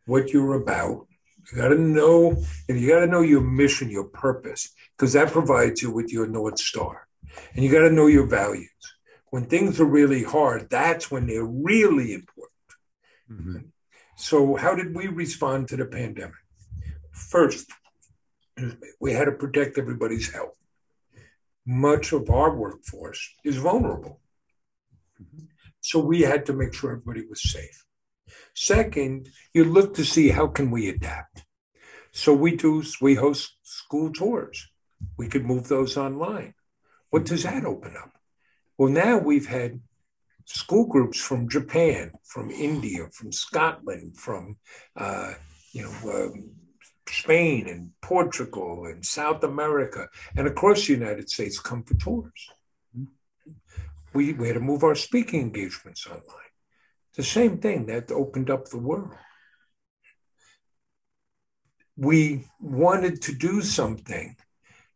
what 0.05 0.31
you're 0.31 0.55
about. 0.55 1.07
You 1.51 1.57
got 1.57 1.67
to 1.69 1.77
know, 1.77 2.41
and 2.67 2.79
you 2.79 2.87
got 2.87 3.01
to 3.01 3.07
know 3.07 3.21
your 3.21 3.41
mission, 3.41 3.91
your 3.91 4.05
purpose, 4.05 4.73
because 4.91 5.13
that 5.13 5.31
provides 5.31 5.81
you 5.81 5.91
with 5.91 6.11
your 6.11 6.27
North 6.27 6.57
Star. 6.57 7.07
And 7.53 7.63
you 7.63 7.71
got 7.71 7.87
to 7.87 7.93
know 7.93 8.07
your 8.07 8.27
values. 8.27 8.69
When 9.29 9.45
things 9.45 9.79
are 9.81 9.85
really 9.85 10.23
hard, 10.23 10.69
that's 10.69 11.11
when 11.11 11.27
they're 11.27 11.43
really 11.43 12.13
important. 12.13 12.51
Mm-hmm. 13.29 13.57
So, 14.15 14.55
how 14.55 14.73
did 14.75 14.95
we 14.95 15.07
respond 15.07 15.67
to 15.67 15.75
the 15.75 15.85
pandemic? 15.85 16.33
First, 17.11 17.69
we 19.01 19.11
had 19.11 19.25
to 19.25 19.33
protect 19.33 19.77
everybody's 19.77 20.31
health 20.31 20.55
much 21.65 22.13
of 22.13 22.29
our 22.29 22.55
workforce 22.55 23.33
is 23.43 23.57
vulnerable. 23.57 24.19
Mm-hmm. 25.21 25.45
So 25.82 25.99
we 25.99 26.21
had 26.21 26.45
to 26.47 26.54
make 26.54 26.73
sure 26.73 26.91
everybody 26.91 27.25
was 27.28 27.41
safe. 27.41 27.86
Second, 28.54 29.30
you 29.54 29.65
look 29.65 29.93
to 29.95 30.06
see 30.06 30.30
how 30.30 30.47
can 30.47 30.71
we 30.71 30.89
adapt. 30.89 31.45
So 32.12 32.34
we 32.34 32.56
do 32.56 32.84
we 33.01 33.15
host 33.15 33.58
school 33.63 34.12
tours. 34.12 34.69
We 35.17 35.28
could 35.28 35.45
move 35.45 35.67
those 35.67 35.97
online. 35.97 36.54
What 37.10 37.25
does 37.25 37.43
that 37.43 37.65
open 37.65 37.95
up? 38.01 38.12
Well, 38.78 38.89
now 38.89 39.17
we've 39.17 39.47
had 39.47 39.82
school 40.45 40.86
groups 40.86 41.19
from 41.19 41.49
Japan, 41.49 42.12
from 42.23 42.51
India, 42.51 43.08
from 43.12 43.32
Scotland, 43.32 44.17
from 44.17 44.58
uh, 44.95 45.34
you 45.71 45.84
know 45.84 46.12
um, 46.12 46.51
Spain 47.08 47.67
and 47.67 47.91
Portugal 48.01 48.86
and 48.86 49.06
South 49.06 49.43
America 49.43 50.08
and 50.36 50.47
across 50.47 50.88
the 50.88 50.93
United 50.93 51.30
States 51.30 51.60
come 51.60 51.84
for 51.84 51.95
tours. 51.95 52.49
We, 54.15 54.32
we 54.32 54.47
had 54.47 54.54
to 54.54 54.62
move 54.62 54.84
our 54.84 54.95
speaking 54.95 55.41
engagements 55.41 56.08
online. 56.08 56.51
The 57.15 57.23
same 57.23 57.58
thing 57.58 57.86
that 57.88 58.12
opened 58.12 58.49
up 58.49 58.69
the 58.69 58.78
world. 58.78 59.12
We 61.97 62.47
wanted 62.60 63.21
to 63.23 63.34
do 63.34 63.62
something 63.62 64.38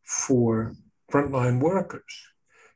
for 0.03 0.75
frontline 1.11 1.59
workers. 1.59 2.13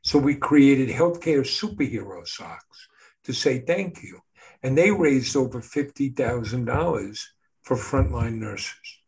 So 0.02 0.18
we 0.18 0.34
created 0.34 0.90
healthcare 0.90 1.44
superhero 1.60 2.26
socks 2.26 2.88
to 3.24 3.32
say 3.32 3.60
thank 3.60 4.02
you. 4.02 4.20
And 4.62 4.76
they 4.76 4.90
raised 4.90 5.36
over 5.36 5.60
$50,000 5.60 7.20
for 7.62 7.76
frontline 7.76 8.34
nurses. 8.34 8.98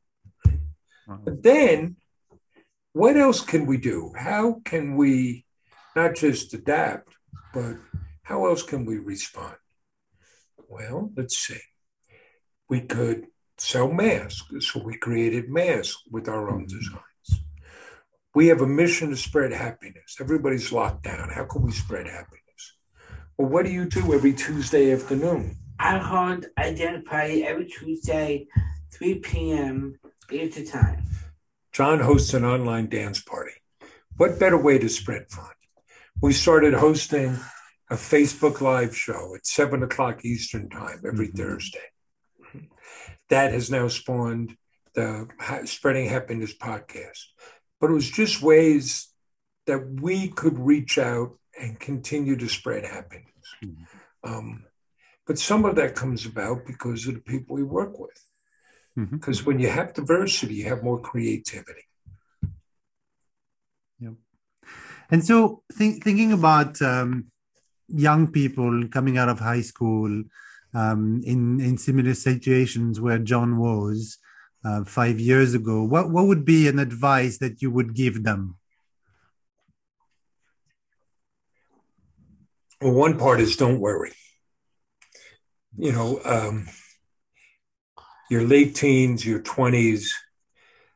But 1.06 1.42
then, 1.42 1.96
what 2.94 3.16
else 3.16 3.42
can 3.42 3.66
we 3.66 3.76
do? 3.76 4.12
How 4.16 4.60
can 4.64 4.96
we 4.96 5.44
not 5.94 6.14
just 6.14 6.52
adapt, 6.52 7.15
but 7.56 7.76
how 8.22 8.44
else 8.44 8.62
can 8.62 8.84
we 8.84 8.98
respond? 8.98 9.56
Well, 10.68 11.10
let's 11.16 11.38
see. 11.38 11.62
We 12.68 12.82
could 12.82 13.28
sell 13.56 13.90
masks. 13.90 14.66
So 14.66 14.82
we 14.82 14.98
created 14.98 15.48
masks 15.48 16.02
with 16.10 16.28
our 16.28 16.50
own 16.50 16.66
mm-hmm. 16.66 16.78
designs. 16.78 17.44
We 18.34 18.48
have 18.48 18.60
a 18.60 18.66
mission 18.66 19.08
to 19.08 19.16
spread 19.16 19.52
happiness. 19.54 20.18
Everybody's 20.20 20.70
locked 20.70 21.04
down. 21.04 21.30
How 21.30 21.44
can 21.44 21.62
we 21.62 21.72
spread 21.72 22.06
happiness? 22.06 22.76
Well, 23.38 23.48
what 23.48 23.64
do 23.64 23.72
you 23.72 23.86
do 23.86 24.12
every 24.12 24.34
Tuesday 24.34 24.92
afternoon? 24.92 25.56
I 25.78 25.96
hold 25.96 26.44
a 26.58 26.74
dinner 26.74 27.00
party 27.00 27.42
every 27.44 27.64
Tuesday, 27.64 28.48
3 28.92 29.14
p.m. 29.20 29.98
It's 30.30 30.58
a 30.58 30.66
time. 30.66 31.04
John 31.72 32.00
hosts 32.00 32.34
an 32.34 32.44
online 32.44 32.90
dance 32.90 33.22
party. 33.22 33.52
What 34.18 34.38
better 34.38 34.58
way 34.58 34.76
to 34.76 34.90
spread 34.90 35.30
fun? 35.30 35.55
We 36.22 36.32
started 36.32 36.72
hosting 36.74 37.38
a 37.90 37.94
Facebook 37.94 38.60
Live 38.60 38.96
show 38.96 39.34
at 39.34 39.46
seven 39.46 39.82
o'clock 39.82 40.24
Eastern 40.24 40.70
Time 40.70 41.02
every 41.06 41.28
mm-hmm. 41.28 41.36
Thursday. 41.36 41.78
That 43.28 43.52
has 43.52 43.70
now 43.70 43.88
spawned 43.88 44.56
the 44.94 45.28
Spreading 45.64 46.08
Happiness 46.08 46.56
podcast. 46.56 47.22
But 47.80 47.90
it 47.90 47.94
was 47.94 48.10
just 48.10 48.40
ways 48.40 49.08
that 49.66 50.00
we 50.00 50.28
could 50.28 50.58
reach 50.58 50.96
out 50.96 51.38
and 51.60 51.78
continue 51.78 52.36
to 52.36 52.48
spread 52.48 52.84
happiness. 52.84 53.26
Mm-hmm. 53.62 53.84
Um, 54.24 54.64
but 55.26 55.38
some 55.38 55.64
of 55.64 55.76
that 55.76 55.94
comes 55.94 56.24
about 56.24 56.66
because 56.66 57.06
of 57.06 57.14
the 57.14 57.20
people 57.20 57.56
we 57.56 57.62
work 57.62 57.98
with. 57.98 58.22
Mm-hmm. 58.98 59.16
Because 59.16 59.40
mm-hmm. 59.40 59.50
when 59.50 59.60
you 59.60 59.68
have 59.68 59.92
diversity, 59.92 60.54
you 60.54 60.64
have 60.68 60.82
more 60.82 61.00
creativity. 61.00 61.82
Yeah. 64.00 64.10
And 65.10 65.24
so, 65.24 65.62
think, 65.72 66.02
thinking 66.02 66.32
about 66.32 66.80
um, 66.82 67.26
young 67.88 68.30
people 68.30 68.88
coming 68.88 69.18
out 69.18 69.28
of 69.28 69.38
high 69.38 69.60
school 69.60 70.24
um, 70.74 71.22
in 71.24 71.60
in 71.60 71.78
similar 71.78 72.14
situations 72.14 73.00
where 73.00 73.18
John 73.18 73.58
was 73.58 74.18
uh, 74.64 74.84
five 74.84 75.20
years 75.20 75.54
ago, 75.54 75.82
what 75.82 76.10
what 76.10 76.26
would 76.26 76.44
be 76.44 76.68
an 76.68 76.78
advice 76.78 77.38
that 77.38 77.62
you 77.62 77.70
would 77.70 77.94
give 77.94 78.24
them? 78.24 78.56
Well, 82.80 82.92
one 82.92 83.18
part 83.18 83.40
is 83.40 83.56
don't 83.56 83.80
worry. 83.80 84.12
You 85.78 85.92
know. 85.92 86.20
Um, 86.24 86.66
your 88.28 88.42
late 88.42 88.74
teens, 88.74 89.24
your 89.24 89.40
20s, 89.40 90.08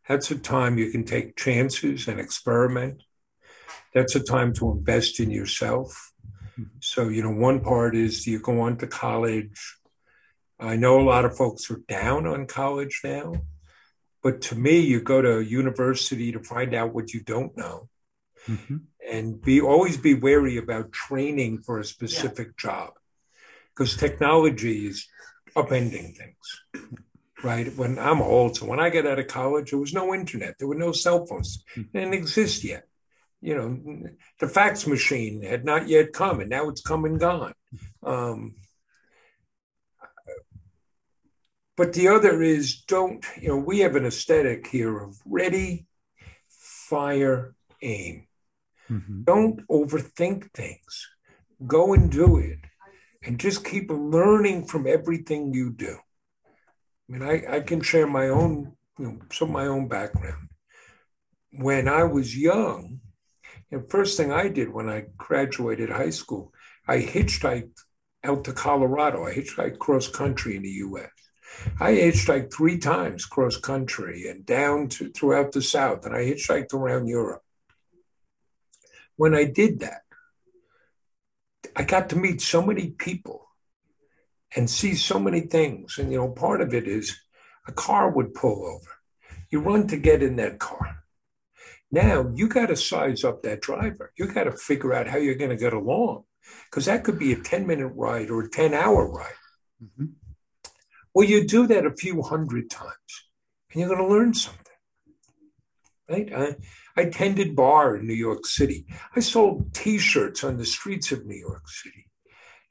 that's 0.08 0.30
a 0.30 0.38
time 0.38 0.78
you 0.78 0.90
can 0.90 1.04
take 1.04 1.36
chances 1.36 2.08
and 2.08 2.18
experiment. 2.18 3.02
That's 3.92 4.14
a 4.14 4.20
time 4.20 4.52
to 4.54 4.70
invest 4.70 5.20
in 5.20 5.30
yourself. 5.30 6.12
So, 6.80 7.08
you 7.08 7.22
know, 7.22 7.30
one 7.30 7.60
part 7.60 7.96
is 7.96 8.26
you 8.26 8.38
go 8.38 8.60
on 8.60 8.76
to 8.78 8.86
college. 8.86 9.76
I 10.58 10.76
know 10.76 11.00
a 11.00 11.02
lot 11.02 11.24
of 11.24 11.36
folks 11.36 11.70
are 11.70 11.80
down 11.88 12.26
on 12.26 12.46
college 12.46 13.00
now, 13.02 13.34
but 14.22 14.42
to 14.42 14.54
me, 14.54 14.78
you 14.80 15.00
go 15.00 15.22
to 15.22 15.40
university 15.40 16.32
to 16.32 16.40
find 16.40 16.74
out 16.74 16.94
what 16.94 17.14
you 17.14 17.20
don't 17.20 17.56
know. 17.56 17.88
Mm-hmm. 18.46 18.76
And 19.10 19.40
be 19.40 19.60
always 19.60 19.96
be 19.96 20.14
wary 20.14 20.56
about 20.56 20.92
training 20.92 21.62
for 21.62 21.78
a 21.78 21.84
specific 21.84 22.48
yeah. 22.48 22.70
job 22.70 22.90
because 23.74 23.96
technology 23.96 24.86
is 24.86 25.08
upending 25.56 26.16
things 26.16 26.94
right? 27.42 27.74
When 27.76 27.98
I'm 27.98 28.20
old, 28.20 28.56
so 28.56 28.66
when 28.66 28.80
I 28.80 28.90
got 28.90 29.06
out 29.06 29.18
of 29.18 29.26
college, 29.26 29.70
there 29.70 29.78
was 29.78 29.94
no 29.94 30.14
internet, 30.14 30.56
there 30.58 30.68
were 30.68 30.74
no 30.74 30.92
cell 30.92 31.26
phones, 31.26 31.64
it 31.76 31.92
didn't 31.92 32.14
exist 32.14 32.64
yet. 32.64 32.86
You 33.40 33.56
know, 33.56 34.08
the 34.38 34.48
fax 34.48 34.86
machine 34.86 35.42
had 35.42 35.64
not 35.64 35.88
yet 35.88 36.12
come, 36.12 36.40
and 36.40 36.50
now 36.50 36.68
it's 36.68 36.82
come 36.82 37.04
and 37.04 37.18
gone. 37.18 37.54
Um, 38.02 38.56
but 41.76 41.94
the 41.94 42.08
other 42.08 42.42
is 42.42 42.82
don't, 42.82 43.24
you 43.40 43.48
know, 43.48 43.56
we 43.56 43.78
have 43.78 43.96
an 43.96 44.04
aesthetic 44.04 44.66
here 44.66 44.98
of 44.98 45.18
ready, 45.24 45.86
fire, 46.50 47.54
aim. 47.80 48.26
Mm-hmm. 48.90 49.22
Don't 49.22 49.66
overthink 49.68 50.52
things. 50.52 51.08
Go 51.66 51.94
and 51.94 52.10
do 52.10 52.36
it. 52.36 52.58
And 53.22 53.38
just 53.38 53.64
keep 53.64 53.90
learning 53.90 54.66
from 54.66 54.86
everything 54.86 55.54
you 55.54 55.70
do. 55.70 55.96
I 57.08 57.12
mean, 57.12 57.22
I, 57.22 57.56
I 57.56 57.60
can 57.60 57.80
share 57.80 58.06
my 58.06 58.28
own, 58.28 58.72
you 58.98 59.04
know, 59.04 59.18
some 59.32 59.48
of 59.48 59.54
my 59.54 59.66
own 59.66 59.88
background. 59.88 60.48
When 61.52 61.88
I 61.88 62.04
was 62.04 62.36
young, 62.36 63.00
the 63.70 63.80
first 63.88 64.16
thing 64.16 64.32
I 64.32 64.48
did 64.48 64.72
when 64.72 64.88
I 64.88 65.06
graduated 65.16 65.90
high 65.90 66.10
school, 66.10 66.52
I 66.88 66.98
hitchhiked 66.98 67.78
out 68.24 68.44
to 68.44 68.52
Colorado. 68.52 69.24
I 69.24 69.34
hitchhiked 69.34 69.78
cross 69.78 70.08
country 70.08 70.56
in 70.56 70.62
the 70.62 70.70
U.S. 70.70 71.10
I 71.78 71.92
hitchhiked 71.92 72.52
three 72.52 72.78
times 72.78 73.26
cross 73.26 73.56
country 73.56 74.28
and 74.28 74.44
down 74.44 74.88
to 74.88 75.10
throughout 75.10 75.52
the 75.52 75.62
South, 75.62 76.04
and 76.04 76.14
I 76.14 76.24
hitchhiked 76.24 76.72
around 76.72 77.06
Europe. 77.06 77.42
When 79.16 79.34
I 79.34 79.44
did 79.44 79.80
that, 79.80 80.02
I 81.76 81.84
got 81.84 82.08
to 82.10 82.16
meet 82.16 82.40
so 82.40 82.62
many 82.62 82.90
people 82.90 83.46
and 84.56 84.68
see 84.68 84.94
so 84.94 85.18
many 85.20 85.42
things. 85.42 85.98
And, 85.98 86.10
you 86.10 86.18
know, 86.18 86.28
part 86.30 86.60
of 86.60 86.74
it 86.74 86.88
is 86.88 87.20
a 87.68 87.72
car 87.72 88.10
would 88.10 88.34
pull 88.34 88.64
over. 88.64 88.90
You 89.50 89.60
run 89.60 89.86
to 89.88 89.96
get 89.96 90.22
in 90.22 90.36
that 90.36 90.58
car. 90.58 90.99
Now 91.90 92.30
you 92.34 92.48
got 92.48 92.66
to 92.66 92.76
size 92.76 93.24
up 93.24 93.42
that 93.42 93.62
driver. 93.62 94.12
You 94.16 94.26
got 94.26 94.44
to 94.44 94.52
figure 94.52 94.94
out 94.94 95.08
how 95.08 95.18
you're 95.18 95.34
going 95.34 95.50
to 95.50 95.56
get 95.56 95.72
along 95.72 96.24
because 96.66 96.86
that 96.86 97.04
could 97.04 97.18
be 97.18 97.32
a 97.32 97.36
10 97.36 97.66
minute 97.66 97.88
ride 97.88 98.30
or 98.30 98.42
a 98.42 98.50
10 98.50 98.74
hour 98.74 99.10
ride. 99.10 99.32
Mm-hmm. 99.82 100.06
Well, 101.14 101.28
you 101.28 101.46
do 101.46 101.66
that 101.66 101.86
a 101.86 101.96
few 101.96 102.22
hundred 102.22 102.70
times 102.70 103.24
and 103.72 103.80
you're 103.80 103.88
going 103.88 104.06
to 104.06 104.14
learn 104.14 104.34
something. 104.34 104.66
Right? 106.08 106.32
I, 106.34 106.56
I 106.96 107.04
tended 107.06 107.54
bar 107.54 107.96
in 107.96 108.06
New 108.06 108.14
York 108.14 108.46
City. 108.46 108.86
I 109.14 109.20
sold 109.20 109.72
t 109.74 109.98
shirts 109.98 110.42
on 110.42 110.58
the 110.58 110.66
streets 110.66 111.12
of 111.12 111.24
New 111.24 111.36
York 111.36 111.68
City. 111.68 112.06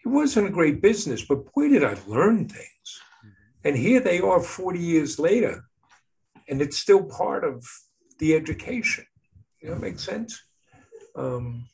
It 0.05 0.09
wasn't 0.09 0.47
a 0.47 0.51
great 0.51 0.81
business, 0.81 1.25
but 1.25 1.51
boy, 1.53 1.69
did 1.69 1.83
I 1.83 1.97
learn 2.07 2.47
things. 2.47 3.01
Mm-hmm. 3.25 3.67
And 3.67 3.77
here 3.77 3.99
they 3.99 4.19
are 4.19 4.41
40 4.41 4.79
years 4.79 5.19
later, 5.19 5.65
and 6.47 6.61
it's 6.61 6.77
still 6.77 7.03
part 7.03 7.43
of 7.43 7.65
the 8.19 8.35
education. 8.35 9.05
You 9.61 9.69
know, 9.69 9.75
makes 9.75 10.03
sense? 10.03 10.41
Um, 11.15 11.65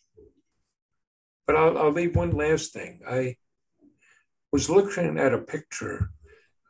but 1.46 1.56
I'll, 1.56 1.78
I'll 1.78 1.92
leave 1.92 2.16
one 2.16 2.32
last 2.32 2.74
thing. 2.74 3.02
I 3.08 3.36
was 4.52 4.70
looking 4.70 5.20
at 5.20 5.34
a 5.34 5.40
picture 5.40 6.12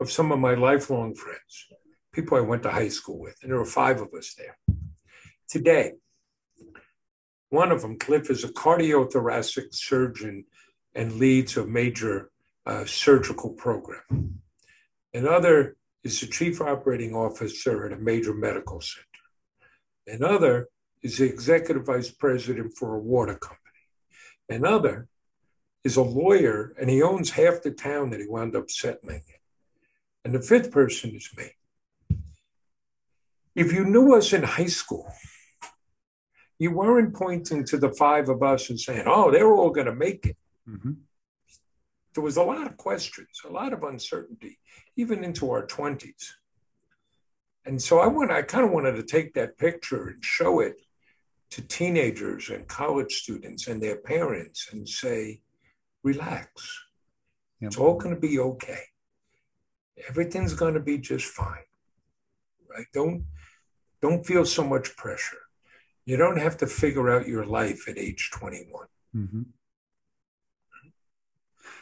of 0.02 0.12
some 0.12 0.32
of 0.32 0.40
my 0.40 0.56
lifelong 0.56 1.16
friends, 1.16 1.68
people 2.12 2.38
I 2.38 2.42
went 2.42 2.64
to 2.64 2.72
high 2.72 2.90
school 2.90 3.20
with, 3.20 3.38
and 3.42 3.52
there 3.52 3.60
were 3.60 3.66
five 3.66 4.02
of 4.02 4.14
us 4.14 4.36
there. 4.38 4.58
Today, 5.48 5.94
one 7.50 7.72
of 7.72 7.82
them, 7.82 7.98
Cliff, 7.98 8.30
is 8.30 8.44
a 8.44 8.50
cardiothoracic 8.50 9.74
surgeon 9.74 10.46
and 10.94 11.14
leads 11.14 11.56
a 11.56 11.66
major 11.66 12.32
uh, 12.66 12.86
surgical 12.86 13.52
program. 13.52 14.42
Another 15.14 15.78
is 16.04 16.20
the 16.20 16.28
chief 16.28 16.60
operating 16.60 17.14
officer 17.16 17.86
at 17.86 17.94
a 17.94 18.02
major 18.02 18.34
medical 18.34 18.82
center. 18.82 19.06
Another 20.08 20.68
is 21.06 21.20
the 21.20 21.26
executive 21.26 21.86
vice 21.86 22.10
president 22.10 22.76
for 22.76 22.96
a 22.96 23.00
water 23.00 23.36
company. 23.36 23.62
Another 24.50 25.08
is 25.84 25.98
a 25.98 26.02
lawyer 26.02 26.74
and 26.82 26.90
he 26.90 27.00
owns 27.04 27.30
half 27.30 27.62
the 27.62 27.70
town 27.70 28.10
that 28.10 28.20
he 28.20 28.26
wound 28.28 28.56
up 28.56 28.72
settling 28.72 29.22
in. 29.28 29.36
And 30.24 30.34
the 30.34 30.42
fifth 30.42 30.72
person 30.72 31.16
is 31.16 31.30
me. 31.38 31.52
If 33.54 33.72
you 33.72 33.86
knew 33.86 34.16
us 34.16 34.34
in 34.34 34.42
high 34.42 34.66
school, 34.66 35.08
you 36.58 36.72
weren't 36.72 37.14
pointing 37.14 37.66
to 37.66 37.78
the 37.78 37.92
five 37.92 38.28
of 38.28 38.42
us 38.42 38.72
and 38.72 38.80
saying, 38.80 39.04
oh, 39.06 39.30
they're 39.30 39.54
all 39.54 39.70
going 39.70 39.86
to 39.86 39.94
make 39.94 40.26
it. 40.26 40.38
Mm-hmm. 40.68 40.94
There 42.16 42.24
was 42.24 42.38
a 42.38 42.44
lot 42.44 42.66
of 42.66 42.78
questions, 42.78 43.42
a 43.48 43.52
lot 43.52 43.74
of 43.74 43.84
uncertainty, 43.84 44.58
even 44.96 45.24
into 45.24 45.52
our 45.52 45.68
20s. 45.68 46.32
And 47.64 47.80
so 47.80 48.00
I 48.00 48.08
want 48.08 48.32
I 48.32 48.42
kind 48.42 48.66
of 48.66 48.72
wanted 48.72 48.96
to 48.96 49.04
take 49.04 49.36
that 49.36 49.60
picture 49.60 50.08
and 50.08 50.26
show 50.26 50.62
it 50.62 50.78
to 51.52 51.62
teenagers 51.62 52.50
and 52.50 52.68
college 52.68 53.14
students 53.14 53.68
and 53.68 53.82
their 53.82 53.98
parents 53.98 54.68
and 54.72 54.88
say, 54.88 55.42
relax. 56.04 56.84
Yep. 57.62 57.68
It's 57.68 57.78
all 57.78 57.98
going 57.98 58.14
to 58.14 58.22
be 58.22 58.40
okay. 58.40 58.84
Everything's 60.10 60.54
going 60.54 60.74
to 60.74 60.80
be 60.80 60.98
just 60.98 61.26
fine. 61.26 61.68
Right? 62.70 62.88
Don't 62.94 63.26
don't 64.02 64.26
feel 64.26 64.46
so 64.46 64.64
much 64.64 64.96
pressure. 64.98 65.44
You 66.06 66.18
don't 66.18 66.38
have 66.38 66.58
to 66.58 66.68
figure 66.68 67.10
out 67.10 67.28
your 67.28 67.46
life 67.46 67.88
at 67.88 67.98
age 67.98 68.30
21. 68.34 68.86
Mm-hmm. 69.16 69.42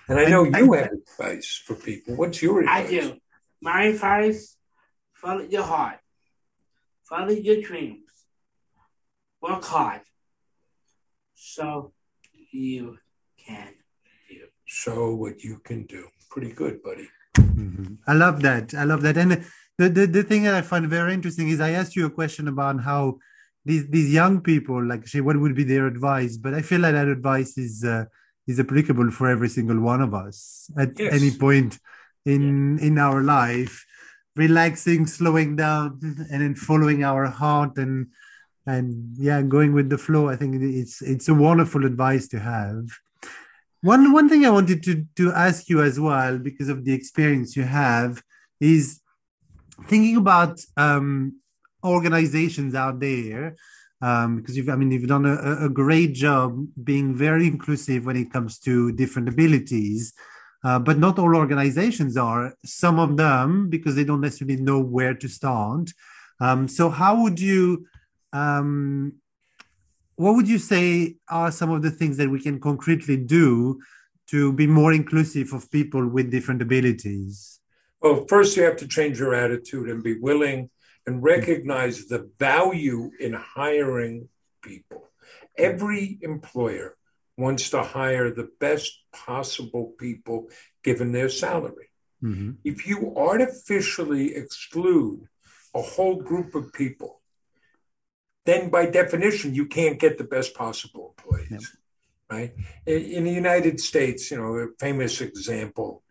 And 0.08 0.20
I 0.20 0.26
know 0.26 0.44
you 0.44 0.74
I, 0.74 0.78
have 0.78 0.92
advice 0.92 1.62
for 1.66 1.76
people. 1.76 2.16
What's 2.16 2.42
your 2.42 2.62
advice? 2.62 2.88
I 2.88 2.90
do. 2.90 3.18
My 3.62 3.84
advice 3.86 4.58
follow 5.14 5.42
your 5.42 5.64
heart, 5.64 6.00
follow 7.04 7.32
your 7.32 7.62
dreams, 7.62 8.03
work 9.44 9.64
hard 9.66 10.02
so 11.36 11.92
you 12.52 12.98
can 13.46 13.74
do. 14.30 14.46
So 14.68 15.14
what 15.14 15.44
you 15.44 15.60
can 15.64 15.86
do. 15.86 16.08
Pretty 16.30 16.54
good, 16.54 16.82
buddy. 16.82 17.10
Mm-hmm. 17.38 17.96
I 18.08 18.14
love 18.14 18.42
that. 18.42 18.74
I 18.74 18.86
love 18.86 19.02
that. 19.02 19.18
And 19.18 19.32
the, 19.78 19.90
the, 19.90 20.06
the 20.08 20.24
thing 20.24 20.44
that 20.44 20.56
I 20.56 20.62
find 20.62 20.88
very 20.88 21.14
interesting 21.14 21.50
is 21.50 21.60
I 21.60 21.72
asked 21.72 21.96
you 21.96 22.06
a 22.06 22.10
question 22.10 22.48
about 22.48 22.82
how 22.82 23.18
these 23.66 23.88
these 23.88 24.12
young 24.12 24.42
people, 24.42 24.84
like, 24.84 25.08
say, 25.08 25.22
what 25.22 25.40
would 25.40 25.56
be 25.56 25.64
their 25.64 25.88
advice? 25.88 26.36
But 26.38 26.54
I 26.54 26.62
feel 26.62 26.82
like 26.82 26.94
that 26.94 27.08
advice 27.08 27.58
is 27.58 27.84
uh, 27.84 28.06
is 28.46 28.60
applicable 28.60 29.10
for 29.12 29.30
every 29.30 29.50
single 29.50 29.80
one 29.80 30.02
of 30.02 30.14
us 30.14 30.70
at 30.78 31.00
yes. 31.00 31.14
any 31.14 31.32
point 31.32 31.80
in 32.26 32.78
yeah. 32.78 32.88
in 32.88 32.98
our 32.98 33.22
life 33.22 33.86
relaxing 34.36 35.06
slowing 35.06 35.56
down 35.56 36.00
and 36.32 36.42
then 36.42 36.56
following 36.56 37.04
our 37.04 37.28
heart 37.28 37.78
and 37.78 38.08
and 38.66 39.16
yeah 39.18 39.42
going 39.42 39.74
with 39.74 39.90
the 39.90 39.98
flow 39.98 40.30
i 40.30 40.36
think 40.36 40.56
it's 40.62 41.02
it's 41.02 41.28
a 41.28 41.34
wonderful 41.34 41.86
advice 41.86 42.28
to 42.28 42.40
have 42.40 42.86
one 43.82 44.12
one 44.14 44.30
thing 44.30 44.46
i 44.46 44.50
wanted 44.50 44.82
to 44.84 45.06
to 45.16 45.32
ask 45.34 45.70
you 45.70 45.82
as 45.82 46.00
well 46.00 46.38
because 46.38 46.70
of 46.70 46.86
the 46.86 46.94
experience 46.94 47.56
you 47.56 47.64
have 47.64 48.22
is 48.60 49.02
thinking 49.88 50.18
about 50.18 50.60
um 50.78 51.36
organizations 51.84 52.74
out 52.76 53.00
there 53.00 53.56
um, 54.04 54.36
because 54.36 54.58
you've, 54.58 54.68
I 54.68 54.76
mean, 54.76 54.92
you've 54.92 55.08
done 55.08 55.26
a, 55.26 55.66
a, 55.66 55.70
great 55.70 56.14
job 56.14 56.68
being 56.84 57.16
very 57.16 57.48
inclusive 57.48 58.06
when 58.06 58.18
it 58.18 58.34
comes 58.34 58.60
to 58.60 58.92
different 58.92 59.30
abilities. 59.30 60.14
Uh, 60.62 60.78
but 60.78 60.98
not 60.98 61.18
all 61.20 61.36
organizations 61.36 62.18
are. 62.18 62.54
Some 62.66 63.00
of 63.00 63.16
them, 63.16 63.70
because 63.70 63.96
they 63.96 64.04
don't 64.04 64.20
necessarily 64.20 64.62
know 64.62 64.80
where 64.80 65.14
to 65.14 65.28
start. 65.30 65.92
Um, 66.42 66.68
so, 66.68 66.90
how 66.90 67.22
would 67.22 67.40
you, 67.40 67.86
um, 68.34 69.14
what 70.16 70.36
would 70.36 70.48
you 70.48 70.58
say 70.58 71.16
are 71.30 71.52
some 71.52 71.72
of 71.72 71.82
the 71.82 71.92
things 71.92 72.18
that 72.18 72.30
we 72.30 72.42
can 72.42 72.60
concretely 72.60 73.18
do 73.18 73.80
to 74.28 74.54
be 74.54 74.68
more 74.68 74.94
inclusive 74.94 75.54
of 75.54 75.72
people 75.72 76.08
with 76.08 76.32
different 76.32 76.62
abilities? 76.62 77.60
Well, 78.02 78.26
first, 78.28 78.58
you 78.58 78.64
have 78.64 78.78
to 78.78 78.88
change 78.88 79.20
your 79.20 79.34
attitude 79.34 79.90
and 79.90 80.04
be 80.04 80.20
willing 80.20 80.70
and 81.06 81.24
recognize 81.24 82.06
the 82.06 82.30
value 82.40 83.12
in 83.20 83.34
hiring 83.34 84.30
people. 84.62 85.10
Every 85.58 86.18
employer 86.22 86.98
wants 87.38 87.70
to 87.72 87.82
hire 87.82 88.30
the 88.32 88.50
best 88.60 88.92
possible 89.12 89.94
people 90.00 90.50
given 90.84 91.12
their 91.12 91.30
salary. 91.30 91.90
Mm-hmm. 92.24 92.52
If 92.64 92.88
you 92.88 93.14
artificially 93.18 94.36
exclude 94.36 95.28
a 95.76 95.82
whole 95.82 96.22
group 96.22 96.56
of 96.56 96.72
people, 96.72 97.22
then 98.46 98.70
by 98.70 98.86
definition, 98.86 99.56
you 99.56 99.66
can't 99.66 100.00
get 100.00 100.18
the 100.18 100.24
best 100.24 100.54
possible 100.54 101.16
employees. 101.18 101.52
Yep. 101.52 101.62
Right? 102.30 102.54
In 102.86 103.26
the 103.26 103.32
United 103.32 103.80
States, 103.80 104.32
you 104.32 104.38
know, 104.38 104.56
a 104.56 104.68
famous 104.80 105.22
example 105.22 106.04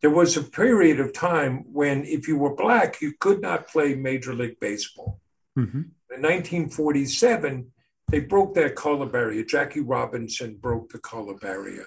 there 0.00 0.10
was 0.10 0.36
a 0.36 0.42
period 0.42 0.98
of 0.98 1.12
time 1.12 1.64
when 1.72 2.04
if 2.04 2.26
you 2.26 2.36
were 2.38 2.54
black, 2.54 3.00
you 3.00 3.12
could 3.20 3.40
not 3.40 3.68
play 3.68 3.94
Major 3.94 4.34
League 4.34 4.58
Baseball. 4.58 5.20
Mm-hmm. 5.58 5.78
In 5.78 6.22
1947, 6.22 7.70
they 8.08 8.20
broke 8.20 8.54
that 8.54 8.74
color 8.74 9.06
barrier. 9.06 9.44
Jackie 9.44 9.80
Robinson 9.80 10.56
broke 10.56 10.90
the 10.90 10.98
color 10.98 11.34
barrier, 11.34 11.86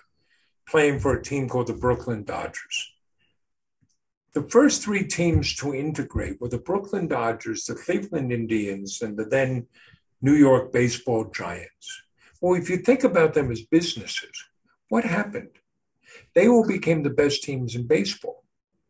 playing 0.69 0.99
for 0.99 1.13
a 1.13 1.23
team 1.23 1.49
called 1.49 1.67
the 1.67 1.73
Brooklyn 1.73 2.23
Dodgers. 2.23 2.92
The 4.33 4.43
first 4.49 4.83
three 4.83 5.05
teams 5.05 5.55
to 5.57 5.75
integrate 5.75 6.41
were 6.41 6.49
the 6.49 6.57
Brooklyn 6.57 7.07
Dodgers, 7.07 7.65
the 7.65 7.75
Cleveland 7.75 8.31
Indians, 8.33 9.01
and 9.01 9.15
the 9.15 9.25
then 9.25 9.67
New 10.21 10.33
York 10.33 10.71
Baseball 10.71 11.25
Giants. 11.25 12.01
Well, 12.41 12.59
if 12.59 12.69
you 12.69 12.77
think 12.77 13.03
about 13.03 13.35
them 13.35 13.51
as 13.51 13.61
businesses, 13.61 14.45
what 14.89 15.03
happened? 15.03 15.49
They 16.33 16.47
all 16.47 16.65
became 16.67 17.03
the 17.03 17.09
best 17.09 17.43
teams 17.43 17.75
in 17.75 17.87
baseball. 17.87 18.43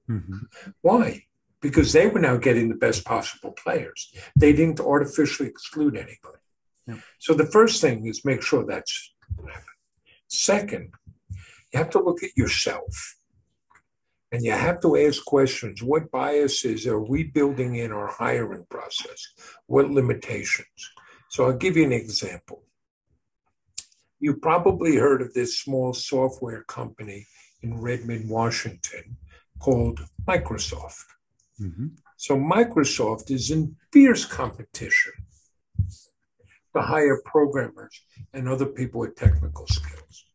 Mm-hmm. 0.09 0.71
Why? 0.81 1.25
Because 1.61 1.93
they 1.93 2.07
were 2.07 2.19
now 2.19 2.37
getting 2.37 2.69
the 2.69 2.75
best 2.75 3.05
possible 3.05 3.51
players. 3.51 4.13
They 4.35 4.53
didn't 4.53 4.79
artificially 4.79 5.49
exclude 5.49 5.95
anybody. 5.95 6.41
Yeah. 6.87 6.97
So 7.19 7.33
the 7.33 7.45
first 7.45 7.81
thing 7.81 8.05
is 8.05 8.25
make 8.25 8.41
sure 8.41 8.65
that's 8.65 9.13
happening. 9.37 9.63
Second, 10.27 10.93
you 11.29 11.79
have 11.79 11.89
to 11.91 12.03
look 12.03 12.23
at 12.23 12.35
yourself 12.35 13.17
and 14.33 14.43
you 14.43 14.51
have 14.51 14.81
to 14.81 14.97
ask 14.97 15.23
questions. 15.23 15.83
What 15.83 16.09
biases 16.09 16.87
are 16.87 16.99
we 16.99 17.23
building 17.23 17.75
in 17.75 17.91
our 17.91 18.07
hiring 18.07 18.65
process? 18.67 19.27
What 19.67 19.91
limitations? 19.91 20.91
So 21.29 21.45
I'll 21.45 21.57
give 21.57 21.77
you 21.77 21.83
an 21.83 21.91
example. 21.93 22.63
You 24.19 24.35
probably 24.37 24.95
heard 24.95 25.21
of 25.21 25.33
this 25.35 25.59
small 25.59 25.93
software 25.93 26.63
company 26.63 27.27
in 27.61 27.79
Redmond, 27.79 28.27
Washington, 28.27 29.17
called 29.59 29.99
Microsoft. 30.27 31.05
Mm-hmm. 31.61 31.89
So 32.17 32.35
Microsoft 32.35 33.29
is 33.29 33.51
in 33.51 33.75
fierce 33.91 34.25
competition 34.25 35.13
to 36.75 36.81
hire 36.81 37.21
programmers 37.23 38.01
and 38.33 38.49
other 38.49 38.65
people 38.65 39.01
with 39.01 39.15
technical 39.15 39.67
skills. 39.67 40.25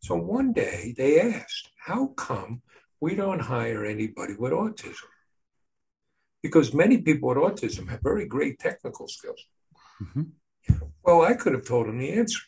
So 0.00 0.16
one 0.16 0.52
day 0.52 0.94
they 0.98 1.18
asked, 1.18 1.70
how 1.78 2.08
come 2.08 2.60
we 3.00 3.14
don't 3.14 3.40
hire 3.40 3.84
anybody 3.84 4.34
with 4.38 4.52
autism? 4.52 5.10
Because 6.42 6.74
many 6.74 6.98
people 6.98 7.28
with 7.28 7.38
autism 7.38 7.88
have 7.88 8.00
very 8.02 8.26
great 8.26 8.58
technical 8.58 9.08
skills. 9.08 9.46
Mm-hmm. 10.02 10.22
Well, 11.02 11.22
I 11.22 11.34
could 11.34 11.54
have 11.54 11.66
told 11.66 11.88
them 11.88 11.98
the 11.98 12.12
answer. 12.12 12.40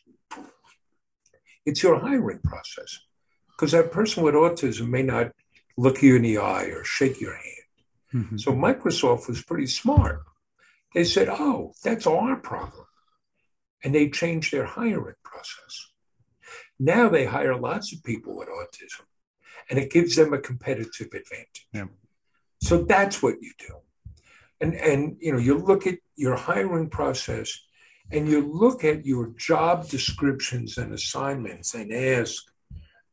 It's 1.64 1.82
your 1.82 1.98
hiring 2.00 2.40
process. 2.40 3.00
Because 3.50 3.72
that 3.72 3.92
person 3.92 4.22
with 4.22 4.34
autism 4.34 4.88
may 4.88 5.02
not 5.02 5.32
look 5.76 6.02
you 6.02 6.16
in 6.16 6.22
the 6.22 6.38
eye 6.38 6.66
or 6.66 6.84
shake 6.84 7.20
your 7.20 7.34
hand. 7.34 7.68
Mm-hmm. 8.14 8.36
So 8.38 8.52
Microsoft 8.52 9.28
was 9.28 9.42
pretty 9.42 9.66
smart. 9.66 10.22
They 10.94 11.04
said, 11.04 11.28
oh, 11.28 11.72
that's 11.84 12.06
our 12.06 12.36
problem. 12.36 12.86
And 13.84 13.94
they 13.94 14.08
changed 14.10 14.52
their 14.52 14.64
hiring 14.64 15.16
process. 15.22 15.90
Now 16.78 17.08
they 17.08 17.26
hire 17.26 17.56
lots 17.56 17.92
of 17.92 18.02
people 18.02 18.36
with 18.36 18.48
autism 18.48 19.02
and 19.68 19.78
it 19.78 19.90
gives 19.90 20.16
them 20.16 20.32
a 20.32 20.38
competitive 20.38 21.08
advantage. 21.08 21.68
Yeah. 21.72 21.86
So 22.60 22.82
that's 22.82 23.22
what 23.22 23.36
you 23.40 23.52
do. 23.58 23.74
And, 24.60 24.74
and 24.74 25.16
you 25.20 25.32
know, 25.32 25.38
you 25.38 25.58
look 25.58 25.86
at 25.86 25.98
your 26.16 26.36
hiring 26.36 26.90
process 26.90 27.56
and 28.10 28.28
you 28.28 28.40
look 28.52 28.84
at 28.84 29.06
your 29.06 29.28
job 29.36 29.88
descriptions 29.88 30.78
and 30.78 30.92
assignments 30.92 31.74
and 31.74 31.92
ask, 31.92 32.44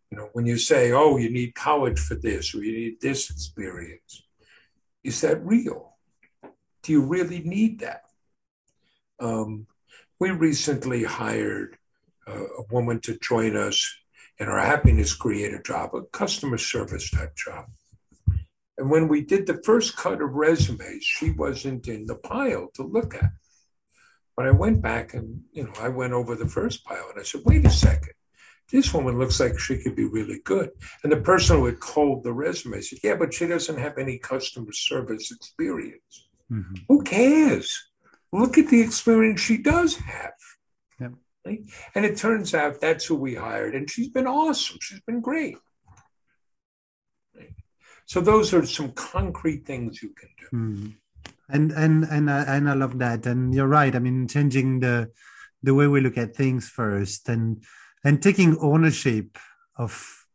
you 0.09 0.17
know, 0.17 0.29
when 0.33 0.45
you 0.45 0.57
say, 0.57 0.91
oh, 0.91 1.17
you 1.17 1.29
need 1.29 1.53
college 1.53 1.99
for 1.99 2.15
this 2.15 2.55
or 2.55 2.63
you 2.63 2.71
need 2.71 3.01
this 3.01 3.29
experience, 3.29 4.23
is 5.03 5.21
that 5.21 5.45
real? 5.45 5.95
Do 6.83 6.91
you 6.91 7.01
really 7.01 7.39
need 7.39 7.79
that? 7.79 8.03
Um, 9.19 9.67
we 10.19 10.31
recently 10.31 11.03
hired 11.03 11.77
uh, 12.27 12.45
a 12.59 12.63
woman 12.71 12.99
to 13.01 13.17
join 13.19 13.55
us 13.55 13.95
in 14.39 14.47
our 14.47 14.59
happiness 14.59 15.13
creator 15.13 15.61
job, 15.61 15.95
a 15.95 16.03
customer 16.03 16.57
service 16.57 17.09
type 17.09 17.36
job. 17.36 17.65
And 18.77 18.89
when 18.89 19.07
we 19.07 19.21
did 19.21 19.47
the 19.47 19.61
first 19.63 19.95
cut 19.95 20.21
of 20.21 20.33
resumes, 20.33 21.03
she 21.03 21.31
wasn't 21.31 21.88
in 21.88 22.05
the 22.05 22.15
pile 22.15 22.69
to 22.73 22.83
look 22.83 23.15
at. 23.15 23.31
But 24.36 24.47
I 24.47 24.51
went 24.51 24.81
back 24.81 25.13
and, 25.13 25.43
you 25.53 25.63
know, 25.63 25.73
I 25.79 25.88
went 25.88 26.11
over 26.11 26.36
the 26.36 26.47
first 26.47 26.83
pile 26.83 27.07
and 27.09 27.19
I 27.19 27.23
said, 27.23 27.41
wait 27.45 27.65
a 27.65 27.69
second. 27.69 28.11
This 28.69 28.93
woman 28.93 29.17
looks 29.17 29.39
like 29.39 29.59
she 29.59 29.77
could 29.77 29.95
be 29.95 30.05
really 30.05 30.41
good. 30.43 30.71
And 31.03 31.11
the 31.11 31.21
person 31.21 31.57
who 31.57 31.67
had 31.67 31.79
called 31.79 32.23
the 32.23 32.33
resume 32.33 32.81
said, 32.81 32.99
yeah, 33.03 33.15
but 33.15 33.33
she 33.33 33.47
doesn't 33.47 33.77
have 33.77 33.97
any 33.97 34.17
customer 34.17 34.73
service 34.73 35.31
experience. 35.31 36.27
Mm-hmm. 36.51 36.73
Who 36.89 37.03
cares? 37.03 37.89
Look 38.33 38.57
at 38.57 38.67
the 38.67 38.81
experience 38.81 39.39
she 39.39 39.57
does 39.57 39.95
have. 39.95 40.33
Right? 41.45 41.61
And 41.93 42.05
it 42.05 42.17
turns 42.17 42.53
out 42.55 42.81
that's 42.81 43.05
who 43.05 43.15
we 43.15 43.35
hired. 43.35 43.75
And 43.75 43.89
she's 43.89 44.09
been 44.09 44.25
awesome. 44.25 44.77
She's 44.81 45.01
been 45.01 45.21
great. 45.21 45.57
Right? 47.35 47.53
So 48.07 48.19
those 48.19 48.53
are 48.53 48.65
some 48.65 48.91
concrete 48.93 49.65
things 49.65 50.01
you 50.01 50.09
can 50.09 50.29
do. 50.39 50.57
Mm. 50.57 50.95
And 51.47 51.71
and 51.71 52.03
and 52.05 52.31
I, 52.31 52.41
and 52.55 52.69
I 52.69 52.73
love 52.73 52.97
that. 52.97 53.27
And 53.27 53.53
you're 53.53 53.67
right. 53.67 53.95
I 53.95 53.99
mean, 53.99 54.27
changing 54.27 54.79
the 54.79 55.11
the 55.61 55.75
way 55.75 55.85
we 55.85 56.01
look 56.01 56.17
at 56.17 56.35
things 56.35 56.67
first, 56.67 57.29
and 57.29 57.63
and 58.03 58.21
taking 58.21 58.57
ownership 58.57 59.37
of 59.75 60.25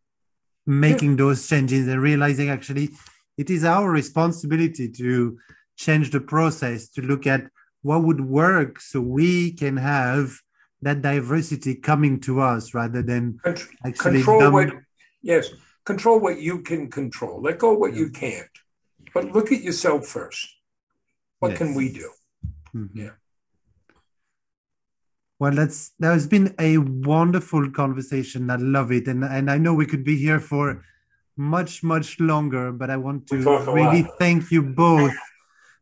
making 0.67 1.11
yeah. 1.11 1.17
those 1.17 1.49
changes, 1.49 1.89
and 1.89 2.01
realizing 2.01 2.51
actually 2.51 2.91
it 3.37 3.51
is 3.51 3.65
our 3.65 3.91
responsibility 3.91 4.89
to 4.89 5.39
change 5.77 6.13
the 6.13 6.21
process 6.21 6.89
to 6.91 7.03
look 7.03 7.27
at 7.27 7.51
what 7.83 8.05
would 8.05 8.21
work, 8.21 8.81
so 8.81 9.01
we 9.01 9.53
can 9.53 9.79
have 9.79 10.39
that 10.83 11.03
diversity 11.03 11.75
coming 11.75 12.21
to 12.21 12.41
us 12.41 12.73
rather 12.75 13.03
than 13.03 13.39
actually 13.45 14.19
control 14.23 14.41
dumb- 14.41 14.53
what. 14.55 14.69
Yes, 15.23 15.51
control 15.85 16.19
what 16.21 16.41
you 16.41 16.63
can 16.63 16.91
control. 16.91 17.43
Let 17.43 17.59
go 17.59 17.73
what 17.75 17.93
Yeah. 17.93 18.01
you 18.01 18.11
can't. 18.11 18.51
But 19.13 19.33
look 19.33 19.53
at 19.53 19.61
yourself 19.63 20.07
first. 20.07 20.47
What 21.41 21.57
can 21.57 21.75
we 21.75 21.93
do? 21.93 22.11
Mhm. 22.75 22.91
Yeah. 22.95 23.11
Well, 25.39 25.53
that's 25.55 25.91
that 25.99 26.13
has 26.13 26.27
been 26.27 26.55
a 26.59 26.79
wonderful 26.79 27.71
conversation. 27.71 28.51
I 28.51 28.57
love 28.57 28.93
it, 28.93 29.09
and 29.09 29.25
and 29.25 29.51
I 29.51 29.57
know 29.59 29.73
we 29.75 29.87
could 29.87 30.05
be 30.05 30.17
here 30.17 30.39
for 30.41 30.85
much 31.37 31.83
much 31.83 32.21
longer, 32.21 32.73
but 32.73 32.91
I 32.91 32.97
want 32.99 33.27
to 33.29 33.37
really 33.39 34.03
lot. 34.03 34.19
thank 34.19 34.51
you 34.51 34.63
both 34.63 35.15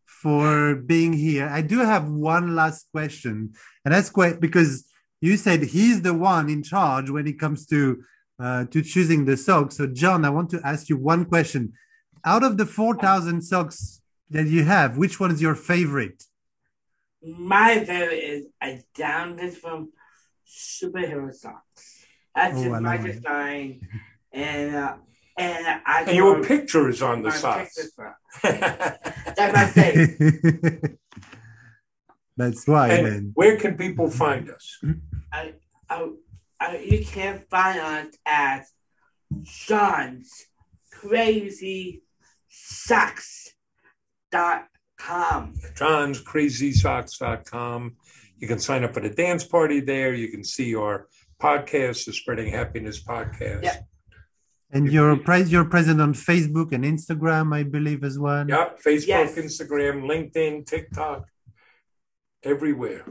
for 0.07 0.77
being 0.77 1.13
here. 1.13 1.49
I 1.49 1.63
do 1.63 1.79
have 1.79 2.09
one 2.09 2.55
last 2.55 2.87
question, 2.93 3.53
and 3.85 3.93
that's 3.95 4.11
quite 4.11 4.41
because 4.41 4.87
you 5.21 5.37
said 5.37 5.63
he's 5.65 6.03
the 6.03 6.15
one 6.15 6.49
in 6.49 6.63
charge 6.63 7.11
when 7.11 7.27
it 7.27 7.39
comes 7.39 7.67
to 7.67 8.03
uh, 8.41 8.65
to 8.67 8.83
choosing 8.83 9.25
the 9.25 9.37
socks. 9.37 9.77
So, 9.77 9.87
John, 9.87 10.25
I 10.25 10.31
want 10.31 10.51
to 10.51 10.61
ask 10.65 10.89
you 10.89 10.97
one 10.97 11.25
question. 11.25 11.73
Out 12.25 12.43
of 12.45 12.57
the 12.57 12.67
four 12.67 12.95
thousand 12.97 13.43
socks 13.43 14.01
that 14.31 14.47
you 14.47 14.65
have, 14.65 14.97
which 14.97 15.19
one 15.19 15.31
is 15.31 15.41
your 15.43 15.55
favorite? 15.55 16.25
My 17.23 17.85
favorite 17.85 18.23
is 18.33 18.47
I 18.61 18.83
downed 18.95 19.39
this 19.39 19.57
from 19.57 19.91
superhero 20.47 21.35
socks. 21.35 22.05
That's 22.35 22.57
Oh, 22.59 22.63
just 22.63 22.75
I 22.75 22.81
my 22.81 22.97
design, 22.97 23.81
and 24.33 24.77
uh, 24.77 24.95
and 25.37 25.81
I 25.85 26.05
And 26.07 26.17
your 26.17 26.35
wrote 26.37 26.47
picture 26.47 26.89
is 26.89 27.03
on 27.03 27.23
the 27.23 27.31
my 27.31 27.35
socks. 27.35 27.77
That's 28.43 29.53
my 29.55 29.67
favorite. 29.79 30.99
That's 32.39 32.67
why, 32.67 32.89
and 32.91 33.07
then. 33.07 33.31
where 33.35 33.57
can 33.59 33.77
people 33.77 34.09
find 34.11 34.47
mm-hmm. 34.47 34.91
us? 34.91 34.97
I, 35.33 35.55
I, 35.91 36.09
I, 36.61 36.79
you 36.79 37.05
can 37.05 37.43
find 37.51 37.79
us 37.81 38.15
at 38.25 38.65
John's 39.43 40.47
Crazy 40.93 42.03
Socks 42.49 43.55
dot 44.31 44.69
com. 44.99 45.55
John's 45.77 46.23
crazysocks.com. 46.23 47.97
You 48.39 48.47
can 48.47 48.61
sign 48.61 48.85
up 48.85 48.95
for 48.95 49.01
the 49.01 49.11
dance 49.11 49.45
party 49.45 49.81
there. 49.81 50.15
You 50.15 50.29
can 50.29 50.45
see 50.45 50.75
our 50.75 51.09
podcast, 51.41 52.07
the 52.07 52.13
Spreading 52.13 52.53
Happiness 52.53 53.03
podcast. 53.03 53.65
Yeah. 53.65 53.81
And 54.71 54.93
you're 54.93 55.17
pres 55.17 55.51
you're 55.51 55.65
present 55.65 56.01
on 56.01 56.13
Facebook 56.13 56.73
and 56.73 56.85
Instagram, 56.85 57.55
I 57.55 57.63
believe, 57.63 58.05
as 58.05 58.19
well. 58.19 58.47
Yep, 58.49 58.83
Facebook, 58.83 59.07
Yes. 59.07 59.35
Instagram, 59.37 60.05
LinkedIn, 60.05 60.67
TikTok, 60.67 61.27
everywhere. 62.43 63.05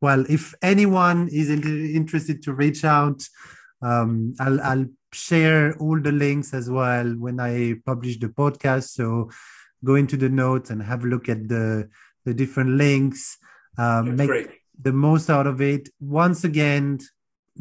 Well, 0.00 0.24
if 0.28 0.54
anyone 0.62 1.28
is 1.32 1.50
interested 1.50 2.42
to 2.44 2.52
reach 2.52 2.84
out, 2.84 3.22
um, 3.82 4.34
I'll, 4.38 4.60
I'll 4.60 4.86
share 5.12 5.76
all 5.78 6.00
the 6.00 6.12
links 6.12 6.54
as 6.54 6.70
well 6.70 7.06
when 7.14 7.40
I 7.40 7.74
publish 7.84 8.18
the 8.18 8.28
podcast. 8.28 8.90
So 8.90 9.30
go 9.84 9.96
into 9.96 10.16
the 10.16 10.28
notes 10.28 10.70
and 10.70 10.82
have 10.82 11.04
a 11.04 11.08
look 11.08 11.28
at 11.28 11.48
the 11.48 11.88
the 12.24 12.34
different 12.34 12.70
links. 12.70 13.38
Um, 13.78 14.16
make 14.16 14.28
great. 14.28 14.50
the 14.80 14.92
most 14.92 15.30
out 15.30 15.46
of 15.46 15.60
it. 15.60 15.88
Once 16.00 16.44
again, 16.44 16.98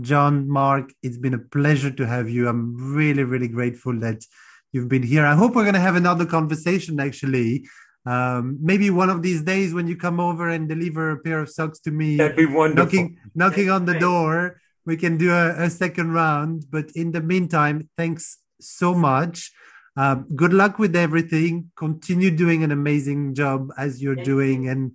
John, 0.02 0.50
Mark, 0.50 0.92
it's 1.02 1.18
been 1.18 1.34
a 1.34 1.40
pleasure 1.40 1.92
to 1.92 2.06
have 2.06 2.30
you. 2.30 2.48
I'm 2.48 2.96
really, 2.96 3.24
really 3.24 3.48
grateful 3.48 3.98
that 4.00 4.24
you've 4.72 4.90
been 4.90 5.04
here. 5.04 5.26
I 5.26 5.36
hope 5.36 5.56
we're 5.56 5.64
going 5.64 5.74
to 5.74 5.80
have 5.80 5.96
another 5.96 6.26
conversation 6.26 7.00
actually. 7.00 7.66
Um, 8.08 8.58
maybe 8.62 8.90
one 8.90 9.10
of 9.16 9.20
these 9.22 9.42
days 9.54 9.74
when 9.74 9.88
you 9.92 9.98
come 10.08 10.20
over 10.30 10.46
and 10.56 10.70
deliver 10.70 11.04
a 11.12 11.20
pair 11.20 11.40
of 11.42 11.50
socks 11.50 11.80
to 11.86 11.92
me, 11.92 12.10
That'd 12.16 12.38
be 12.38 12.46
wonderful. 12.46 12.84
knocking 12.84 13.06
knocking 13.42 13.70
on 13.70 13.82
the 13.86 13.98
door, 14.08 14.62
we 14.86 14.96
can 15.04 15.18
do 15.18 15.30
a, 15.44 15.46
a 15.68 15.70
second 15.70 16.14
round. 16.14 16.56
But 16.76 16.88
in 17.02 17.12
the 17.12 17.22
meantime, 17.34 17.90
thanks 17.98 18.24
so 18.62 18.94
much. 18.94 19.52
Um, 19.98 20.28
good 20.42 20.54
luck 20.54 20.80
with 20.84 20.96
everything. 20.96 21.72
Continue 21.76 22.32
doing 22.44 22.64
an 22.64 22.72
amazing 22.72 23.34
job 23.42 23.60
as 23.78 24.02
you're 24.02 24.16
Thank 24.16 24.32
doing 24.34 24.70
and 24.70 24.92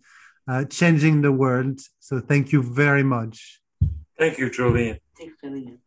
uh, 0.50 0.64
changing 0.64 1.22
the 1.22 1.32
world. 1.32 1.80
So 2.00 2.20
thank 2.20 2.52
you 2.52 2.62
very 2.62 3.02
much. 3.02 3.60
Thank 4.18 4.38
you, 4.38 4.48
Julian. 4.48 4.98
Thanks, 5.18 5.34
Julian. 5.42 5.78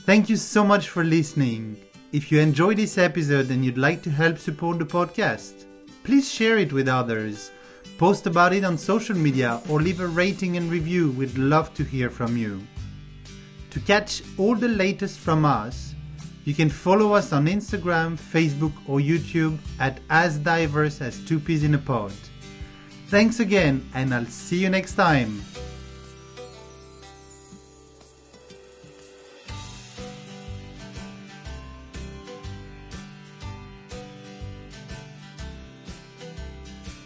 Thank 0.00 0.28
you 0.30 0.36
so 0.36 0.64
much 0.64 0.88
for 0.88 1.04
listening. 1.04 1.76
If 2.12 2.32
you 2.32 2.40
enjoyed 2.40 2.78
this 2.78 2.98
episode 2.98 3.50
and 3.50 3.64
you'd 3.64 3.78
like 3.78 4.02
to 4.02 4.10
help 4.10 4.38
support 4.38 4.78
the 4.78 4.86
podcast, 4.86 5.66
please 6.04 6.30
share 6.30 6.58
it 6.58 6.72
with 6.72 6.86
others. 6.86 7.50
Post 7.98 8.26
about 8.26 8.52
it 8.52 8.64
on 8.64 8.78
social 8.78 9.16
media 9.16 9.60
or 9.68 9.80
leave 9.80 10.00
a 10.00 10.06
rating 10.06 10.56
and 10.56 10.70
review. 10.70 11.10
We'd 11.12 11.36
love 11.36 11.74
to 11.74 11.82
hear 11.82 12.10
from 12.10 12.36
you. 12.36 12.62
To 13.70 13.80
catch 13.80 14.22
all 14.38 14.54
the 14.54 14.68
latest 14.68 15.18
from 15.18 15.44
us, 15.44 15.94
you 16.44 16.54
can 16.54 16.68
follow 16.68 17.14
us 17.14 17.32
on 17.32 17.46
Instagram, 17.46 18.18
Facebook, 18.18 18.72
or 18.86 19.00
YouTube 19.00 19.58
at 19.80 19.98
As 20.10 20.38
Diverse 20.38 21.00
as 21.00 21.18
Two 21.24 21.40
Peas 21.40 21.64
in 21.64 21.74
a 21.74 21.78
Pod. 21.78 22.12
Thanks 23.08 23.40
again, 23.40 23.88
and 23.94 24.12
I'll 24.12 24.26
see 24.26 24.58
you 24.58 24.68
next 24.68 24.94
time. 24.94 25.42